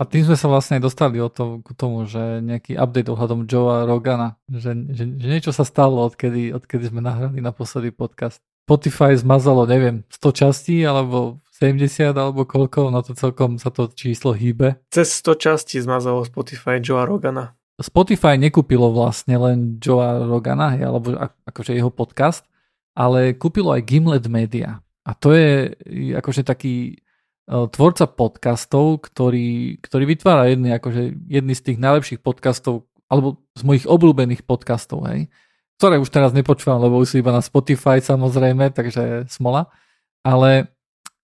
A 0.00 0.08
tým 0.08 0.24
sme 0.24 0.32
sa 0.32 0.48
vlastne 0.48 0.80
dostali 0.80 1.20
o 1.20 1.28
to, 1.28 1.60
k 1.60 1.76
tomu, 1.76 2.08
že 2.08 2.40
nejaký 2.40 2.72
update 2.72 3.12
ohľadom 3.12 3.44
Joea 3.44 3.84
Rogana, 3.84 4.40
že, 4.48 4.72
že, 4.96 5.04
že 5.04 5.26
niečo 5.28 5.52
sa 5.52 5.60
stalo, 5.60 6.00
odkedy, 6.08 6.56
odkedy 6.56 6.88
sme 6.88 7.04
nahrali 7.04 7.44
naposledy 7.44 7.92
podcast. 7.92 8.40
Spotify 8.64 9.12
zmazalo, 9.12 9.68
neviem, 9.68 10.00
100 10.08 10.40
častí, 10.40 10.88
alebo 10.88 11.44
70, 11.52 12.16
alebo 12.16 12.48
koľko, 12.48 12.88
na 12.88 13.04
to 13.04 13.12
celkom 13.12 13.60
sa 13.60 13.68
to 13.68 13.92
číslo 13.92 14.32
hýbe. 14.32 14.80
Cez 14.88 15.20
100 15.20 15.36
častí 15.36 15.76
zmazalo 15.84 16.24
Spotify 16.24 16.80
Joea 16.80 17.04
Rogana. 17.04 17.59
Spotify 17.80 18.36
nekúpilo 18.36 18.92
vlastne 18.92 19.40
len 19.40 19.80
Joea 19.80 20.28
Rogana, 20.28 20.76
alebo 20.76 21.16
akože 21.48 21.72
jeho 21.72 21.88
podcast, 21.88 22.44
ale 22.92 23.32
kúpilo 23.32 23.72
aj 23.72 23.88
Gimlet 23.88 24.28
Media. 24.28 24.84
A 25.08 25.16
to 25.16 25.32
je 25.32 25.72
akože 26.12 26.44
taký 26.44 26.92
e, 26.92 27.56
tvorca 27.72 28.04
podcastov, 28.04 29.08
ktorý, 29.08 29.80
ktorý 29.80 30.04
vytvára 30.04 30.52
jedny, 30.52 30.76
akože 30.76 31.24
jedny 31.24 31.56
z 31.56 31.72
tých 31.72 31.78
najlepších 31.80 32.20
podcastov, 32.20 32.84
alebo 33.08 33.40
z 33.56 33.62
mojich 33.64 33.88
obľúbených 33.88 34.44
podcastov, 34.44 35.08
hej, 35.08 35.32
ktoré 35.80 35.96
už 35.96 36.12
teraz 36.12 36.36
nepočúvam, 36.36 36.84
lebo 36.84 37.00
už 37.00 37.16
sú 37.16 37.24
iba 37.24 37.32
na 37.32 37.40
Spotify 37.40 37.98
samozrejme, 38.04 38.76
takže 38.76 39.24
smola. 39.32 39.72
Ale 40.20 40.68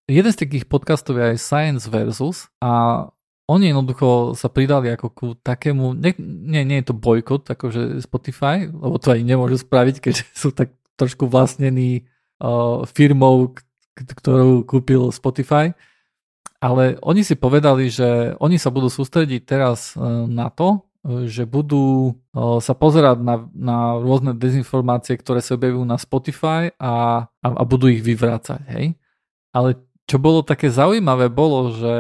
jeden 0.09 0.33
z 0.33 0.41
takých 0.41 0.65
podcastov 0.65 1.21
je 1.21 1.37
aj 1.37 1.39
Science 1.39 1.85
Versus 1.85 2.49
a 2.65 3.05
oni 3.47 3.71
jednoducho 3.71 4.35
sa 4.35 4.51
pridali 4.51 4.91
ako 4.91 5.07
ku 5.15 5.27
takému, 5.39 5.95
nie, 5.95 6.19
nie, 6.19 6.67
nie 6.67 6.83
je 6.83 6.91
to 6.91 6.95
bojkot, 6.99 7.47
akože 7.47 8.03
Spotify, 8.03 8.67
lebo 8.67 8.99
to 8.99 9.15
aj 9.15 9.23
nemôžu 9.23 9.63
spraviť, 9.63 10.03
keďže 10.03 10.25
sú 10.43 10.51
tak 10.51 10.75
trošku 10.99 11.31
vlastnení 11.31 12.07
uh, 12.43 12.83
firmou, 12.91 13.55
ktorú 13.95 14.67
kúpil 14.67 15.15
Spotify. 15.15 15.73
Ale 16.59 16.97
oni 17.05 17.23
si 17.23 17.37
povedali, 17.37 17.93
že 17.93 18.35
oni 18.41 18.57
sa 18.57 18.73
budú 18.73 18.89
sústrediť 18.89 19.45
teraz 19.45 19.95
uh, 19.95 20.27
na 20.27 20.51
to, 20.51 20.87
že 21.07 21.47
budú 21.47 22.19
sa 22.35 22.75
pozerať 22.75 23.23
na, 23.23 23.47
na 23.55 23.79
rôzne 23.95 24.35
dezinformácie, 24.35 25.15
ktoré 25.15 25.39
sa 25.39 25.55
objavujú 25.55 25.87
na 25.87 26.03
Spotify 26.03 26.75
a, 26.83 27.27
a, 27.31 27.47
a 27.47 27.63
budú 27.63 27.87
ich 27.87 28.03
vyvrácať. 28.03 28.61
Hej? 28.75 28.99
Ale 29.55 29.79
čo 30.11 30.19
bolo 30.19 30.43
také 30.43 30.67
zaujímavé, 30.67 31.31
bolo, 31.31 31.79
že 31.79 31.95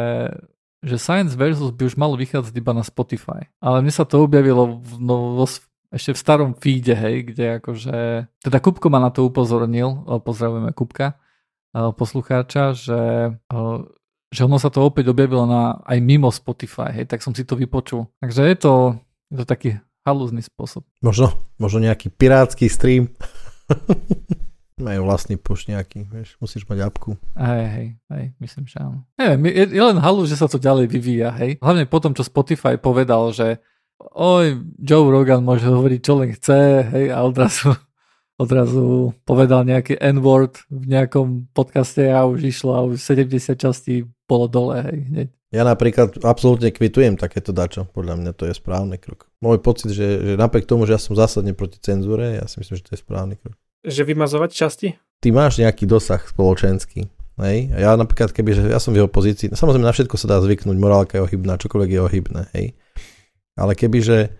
že 0.86 1.02
Science 1.02 1.34
versus 1.34 1.74
by 1.74 1.90
už 1.90 1.98
malo 1.98 2.14
vychádzať 2.14 2.54
iba 2.54 2.70
na 2.70 2.86
Spotify. 2.86 3.50
Ale 3.58 3.82
mne 3.82 3.90
sa 3.90 4.06
to 4.06 4.22
objavilo 4.22 4.78
v, 4.78 4.90
no, 5.02 5.34
vo, 5.34 5.46
ešte 5.90 6.14
v 6.14 6.22
starom 6.22 6.50
feede, 6.54 6.94
hej, 6.94 7.34
kde 7.34 7.58
akože, 7.58 7.96
teda 8.46 8.58
Kupko 8.62 8.86
ma 8.86 9.02
na 9.02 9.10
to 9.10 9.26
upozornil, 9.26 10.06
pozdravujeme 10.22 10.70
Kupka, 10.70 11.18
poslucháča, 11.74 12.78
že, 12.78 13.02
že 14.30 14.40
ono 14.46 14.56
sa 14.62 14.70
to 14.70 14.86
opäť 14.86 15.10
objavilo 15.10 15.42
na, 15.44 15.82
aj 15.82 15.98
mimo 15.98 16.30
Spotify, 16.30 16.94
hej, 16.94 17.10
tak 17.10 17.26
som 17.26 17.34
si 17.34 17.42
to 17.42 17.58
vypočul. 17.58 18.06
Takže 18.22 18.46
je 18.46 18.56
to, 18.56 18.74
je 19.34 19.36
to 19.42 19.44
taký 19.44 19.70
halúzny 20.06 20.46
spôsob. 20.46 20.86
Možno, 21.02 21.34
možno 21.58 21.82
nejaký 21.82 22.14
pirátsky 22.14 22.70
stream. 22.70 23.10
Majú 24.76 25.08
vlastný 25.08 25.40
push 25.40 25.72
nejaký, 25.72 26.04
vieš, 26.04 26.36
musíš 26.36 26.68
mať 26.68 26.84
apku. 26.84 27.16
Hej, 27.32 27.64
hej, 27.64 27.86
hej, 28.12 28.24
myslím, 28.44 28.68
že 28.68 28.76
áno. 28.76 29.08
Neviem, 29.16 29.48
je, 29.48 29.64
je 29.72 29.82
len 29.88 29.96
halu, 29.96 30.28
že 30.28 30.36
sa 30.36 30.52
to 30.52 30.60
ďalej 30.60 30.92
vyvíja, 30.92 31.32
hej. 31.40 31.56
Hlavne 31.64 31.88
potom, 31.88 32.12
čo 32.12 32.20
Spotify 32.20 32.76
povedal, 32.76 33.32
že 33.32 33.64
oj, 34.12 34.60
Joe 34.76 35.08
Rogan 35.08 35.48
môže 35.48 35.64
hovoriť, 35.64 36.00
čo 36.04 36.12
len 36.20 36.36
chce, 36.36 36.92
hej, 36.92 37.08
a 37.08 37.24
odrazu, 37.24 37.72
odrazu 38.44 39.16
povedal 39.24 39.64
nejaký 39.64 39.96
N-word 39.96 40.68
v 40.68 40.84
nejakom 40.92 41.48
podcaste 41.56 42.04
a 42.12 42.28
už 42.28 42.44
išlo 42.44 42.76
a 42.76 42.84
už 42.84 43.00
70 43.00 43.56
častí 43.56 44.04
bolo 44.28 44.44
dole, 44.44 44.84
hej, 44.84 44.98
hneď. 45.08 45.28
Ja 45.56 45.64
napríklad 45.64 46.20
absolútne 46.20 46.68
kvitujem 46.68 47.16
takéto 47.16 47.48
dačo. 47.54 47.88
Podľa 47.96 48.20
mňa 48.20 48.32
to 48.36 48.44
je 48.44 48.52
správny 48.52 49.00
krok. 49.00 49.24
Môj 49.40 49.56
pocit, 49.64 49.88
že, 49.88 50.20
že 50.20 50.32
napriek 50.36 50.68
tomu, 50.68 50.84
že 50.84 50.92
ja 50.92 51.00
som 51.00 51.16
zásadne 51.16 51.56
proti 51.56 51.80
cenzúre, 51.80 52.36
ja 52.36 52.44
si 52.44 52.60
myslím, 52.60 52.76
že 52.76 52.84
to 52.84 52.92
je 52.92 53.00
správny 53.00 53.40
krok. 53.40 53.56
Že 53.86 54.02
vymazovať 54.02 54.50
časti? 54.50 54.88
Ty 55.22 55.28
máš 55.30 55.62
nejaký 55.62 55.86
dosah 55.86 56.18
spoločenský. 56.18 57.06
Hej? 57.38 57.58
A 57.70 57.78
ja 57.78 57.90
napríklad, 57.94 58.32
keby, 58.32 58.50
že 58.56 58.62
ja 58.66 58.80
som 58.80 58.96
v 58.96 59.04
jeho 59.04 59.10
pozícii, 59.10 59.52
samozrejme 59.52 59.86
na 59.86 59.94
všetko 59.94 60.16
sa 60.16 60.26
dá 60.26 60.38
zvyknúť, 60.40 60.76
morálka 60.76 61.20
je 61.20 61.24
ohybná, 61.24 61.60
čokoľvek 61.60 61.90
je 61.92 62.00
ohybné, 62.00 62.42
hej. 62.56 62.66
Ale 63.56 63.72
kebyže, 63.76 64.32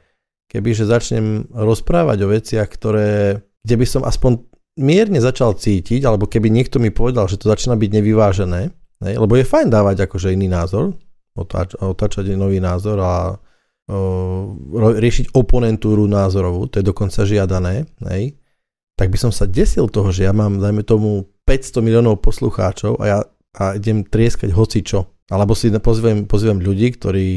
kebyže 0.49 0.85
začnem 0.89 1.49
rozprávať 1.53 2.19
o 2.25 2.29
veciach, 2.33 2.69
ktoré, 2.69 3.41
kde 3.65 3.75
by 3.77 3.87
som 3.87 4.03
aspoň 4.05 4.45
mierne 4.81 5.21
začal 5.21 5.57
cítiť, 5.57 6.05
alebo 6.05 6.29
keby 6.29 6.53
niekto 6.53 6.81
mi 6.81 6.93
povedal, 6.93 7.29
že 7.29 7.41
to 7.41 7.49
začína 7.53 7.77
byť 7.77 7.91
nevyvážené, 8.01 8.73
hej? 9.05 9.15
lebo 9.17 9.37
je 9.37 9.49
fajn 9.49 9.69
dávať 9.73 10.09
akože 10.09 10.33
iný 10.33 10.49
názor, 10.49 10.97
otáč, 11.37 11.77
otáčať 11.77 12.33
nový 12.33 12.61
názor 12.61 12.97
a 13.01 13.15
o, 13.89 14.97
riešiť 14.97 15.37
oponentúru 15.37 16.09
názorovú, 16.09 16.69
to 16.69 16.81
je 16.81 16.85
dokonca 16.85 17.29
žiadané, 17.29 17.85
hej? 18.09 18.37
Tak 18.97 19.13
by 19.13 19.19
som 19.21 19.33
sa 19.33 19.45
desil 19.45 19.93
toho, 19.93 20.09
že 20.09 20.25
ja 20.25 20.33
mám, 20.33 20.59
dajme 20.59 20.81
tomu, 20.83 21.29
500 21.45 21.85
miliónov 21.85 22.25
poslucháčov 22.25 22.99
a 22.99 23.05
ja 23.07 23.19
a 23.57 23.77
idem 23.77 24.05
trieskať 24.05 24.53
hoci 24.53 24.85
čo. 24.85 25.09
Alebo 25.33 25.57
si 25.57 25.73
pozvem, 25.81 26.29
pozvem 26.29 26.63
ľudí, 26.63 26.95
ktorí 26.95 27.31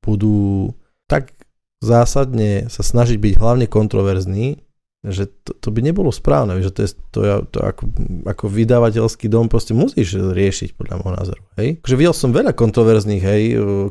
budú 0.00 0.72
tak 1.10 1.34
zásadne 1.82 2.70
sa 2.72 2.80
snažiť 2.80 3.18
byť 3.20 3.34
hlavne 3.36 3.66
kontroverzní, 3.68 4.62
že 5.00 5.28
to, 5.44 5.56
to 5.56 5.68
by 5.72 5.80
nebolo 5.80 6.12
správne, 6.12 6.60
že 6.60 6.72
to 6.72 6.80
je 6.84 6.90
to, 7.12 7.20
to 7.52 7.58
ako, 7.60 7.88
ako 8.28 8.44
vydavateľský 8.52 9.32
dom 9.32 9.48
proste 9.48 9.72
musíš 9.72 10.16
riešiť 10.16 10.76
podľa 10.76 10.94
môjho 11.00 11.16
názoru. 11.16 11.42
Hej? 11.56 11.80
Takže 11.84 11.98
videl 11.98 12.14
som 12.16 12.36
veľa 12.36 12.52
kontroverzných, 12.52 13.22
hej, 13.24 13.42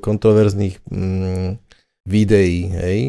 kontroverzných 0.06 0.76
mm, 0.86 1.50
videí, 2.06 2.60
hej, 2.74 3.00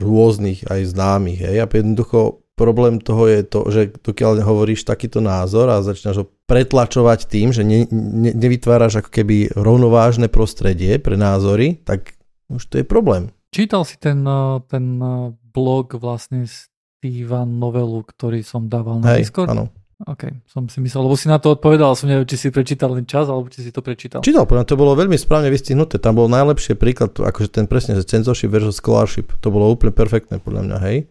rôznych 0.00 0.64
aj 0.66 0.80
známych, 0.96 1.40
hej, 1.44 1.56
a 1.60 1.68
jednoducho 1.68 2.41
problém 2.62 3.02
toho 3.02 3.26
je 3.26 3.42
to, 3.42 3.66
že 3.74 3.98
dokiaľ 3.98 4.46
hovoríš 4.46 4.86
takýto 4.86 5.18
názor 5.18 5.66
a 5.66 5.82
začínaš 5.82 6.22
ho 6.22 6.26
pretlačovať 6.46 7.26
tým, 7.26 7.50
že 7.50 7.66
ne, 7.66 7.90
ne, 7.90 8.30
nevytváraš 8.30 9.02
ako 9.02 9.10
keby 9.10 9.50
rovnovážne 9.58 10.30
prostredie 10.30 11.02
pre 11.02 11.18
názory, 11.18 11.82
tak 11.82 12.14
už 12.46 12.62
to 12.70 12.78
je 12.78 12.86
problém. 12.86 13.34
Čítal 13.50 13.82
si 13.82 13.98
ten, 13.98 14.22
eh, 14.22 14.62
ten 14.70 15.02
eh, 15.02 15.34
blog 15.34 15.98
vlastne 15.98 16.46
Steva 16.46 17.42
Novelu, 17.42 18.06
ktorý 18.06 18.46
som 18.46 18.70
dával 18.70 19.02
na 19.02 19.18
Hej, 19.18 19.26
Discord? 19.26 19.50
áno. 19.50 19.66
OK, 20.02 20.34
som 20.50 20.66
si 20.66 20.82
myslel, 20.82 21.06
lebo 21.06 21.14
si 21.14 21.30
na 21.30 21.38
to 21.38 21.54
odpovedal, 21.54 21.94
som 21.94 22.10
neviem, 22.10 22.26
či 22.26 22.34
si 22.34 22.48
prečítal 22.50 22.90
len 22.90 23.06
čas, 23.06 23.30
alebo 23.30 23.46
či 23.46 23.62
si 23.62 23.70
to 23.70 23.86
prečítal. 23.86 24.18
Čítal, 24.18 24.50
podľa 24.50 24.66
to 24.66 24.74
bolo 24.74 24.98
veľmi 24.98 25.14
správne 25.14 25.46
vystihnuté, 25.46 26.02
tam 26.02 26.18
bol 26.18 26.26
najlepšie 26.26 26.74
príklad, 26.74 27.14
akože 27.14 27.54
ten 27.54 27.70
presne, 27.70 27.94
že 27.94 28.02
censorship 28.02 28.50
versus 28.50 28.82
scholarship, 28.82 29.30
to 29.38 29.54
bolo 29.54 29.70
úplne 29.70 29.94
perfektné 29.94 30.42
podľa 30.42 30.62
mňa, 30.66 30.78
hej. 30.90 31.06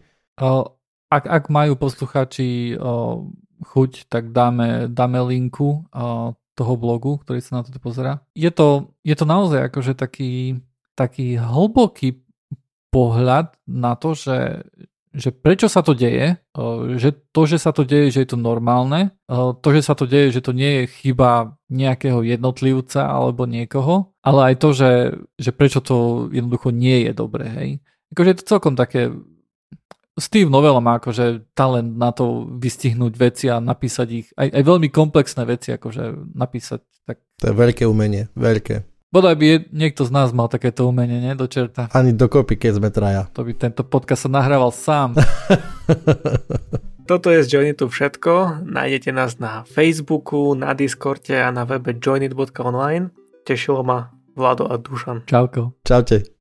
Ak, 1.12 1.24
ak 1.28 1.44
majú 1.52 1.76
posluchači 1.76 2.80
uh, 2.80 3.20
chuť, 3.68 4.08
tak 4.08 4.32
dáme, 4.32 4.88
dáme 4.88 5.20
linku 5.28 5.84
uh, 5.92 6.32
toho 6.56 6.74
blogu, 6.76 7.20
ktorý 7.20 7.40
sa 7.44 7.60
na 7.60 7.62
toto 7.64 7.80
pozera. 7.80 8.24
Je 8.32 8.48
to, 8.48 8.96
je 9.04 9.16
to 9.16 9.24
naozaj 9.28 9.68
akože 9.68 9.92
taký, 9.96 10.60
taký 10.96 11.40
hlboký 11.40 12.20
pohľad 12.92 13.56
na 13.64 13.96
to, 13.96 14.12
že, 14.12 14.68
že 15.16 15.32
prečo 15.32 15.64
sa 15.72 15.80
to 15.80 15.96
deje, 15.96 16.36
že 17.00 17.16
to, 17.32 17.48
že 17.48 17.56
sa 17.56 17.72
to 17.72 17.88
deje, 17.88 18.12
že 18.12 18.28
je 18.28 18.36
to 18.36 18.38
normálne, 18.40 19.16
to, 19.32 19.68
že 19.72 19.80
sa 19.80 19.96
to 19.96 20.04
deje, 20.04 20.36
že 20.36 20.44
to 20.44 20.52
nie 20.52 20.84
je 20.84 20.92
chyba 21.00 21.56
nejakého 21.72 22.20
jednotlivca 22.20 23.08
alebo 23.08 23.48
niekoho, 23.48 24.12
ale 24.20 24.52
aj 24.52 24.54
to, 24.60 24.68
že, 24.76 24.92
že 25.40 25.56
prečo 25.56 25.80
to 25.80 26.28
jednoducho 26.28 26.68
nie 26.68 27.08
je 27.08 27.12
dobré, 27.16 27.46
hej. 27.48 27.70
Akože 28.12 28.28
je 28.28 28.38
to 28.44 28.50
celkom 28.52 28.76
také 28.76 29.08
Steve 30.20 30.52
Novella 30.52 30.80
má 30.84 31.00
akože 31.00 31.48
talent 31.56 31.96
na 31.96 32.12
to 32.12 32.44
vystihnúť 32.60 33.12
veci 33.16 33.48
a 33.48 33.64
napísať 33.64 34.08
ich, 34.12 34.26
aj, 34.36 34.52
aj 34.52 34.62
veľmi 34.62 34.88
komplexné 34.92 35.48
veci 35.48 35.72
akože 35.72 36.36
napísať. 36.36 36.84
Tak... 37.08 37.16
To 37.40 37.44
je 37.48 37.54
veľké 37.56 37.88
umenie, 37.88 38.28
veľké. 38.36 38.84
Bodaj 39.12 39.36
by 39.36 39.44
je, 39.44 39.56
niekto 39.76 40.08
z 40.08 40.10
nás 40.12 40.32
mal 40.32 40.48
takéto 40.48 40.88
umenie, 40.88 41.20
nie? 41.20 41.36
Do 41.36 41.44
čerta. 41.44 41.92
Ani 41.92 42.16
dokopy, 42.16 42.56
keď 42.56 42.80
sme 42.80 42.88
traja. 42.88 43.28
To 43.36 43.44
by 43.44 43.52
tento 43.52 43.84
podcast 43.84 44.24
sa 44.24 44.30
nahrával 44.32 44.72
sám. 44.72 45.12
Toto 47.10 47.28
je 47.28 47.44
z 47.44 47.48
Joinitu 47.52 47.92
všetko. 47.92 48.64
Nájdete 48.64 49.12
nás 49.12 49.36
na 49.36 49.68
Facebooku, 49.68 50.56
na 50.56 50.72
Discorde 50.72 51.36
a 51.36 51.52
na 51.52 51.68
webe 51.68 51.92
joinit.online. 51.92 53.12
Tešilo 53.44 53.84
ma 53.84 54.16
Vlado 54.32 54.64
a 54.64 54.80
Dušan. 54.80 55.28
Čauko. 55.28 55.76
Čaute. 55.84 56.32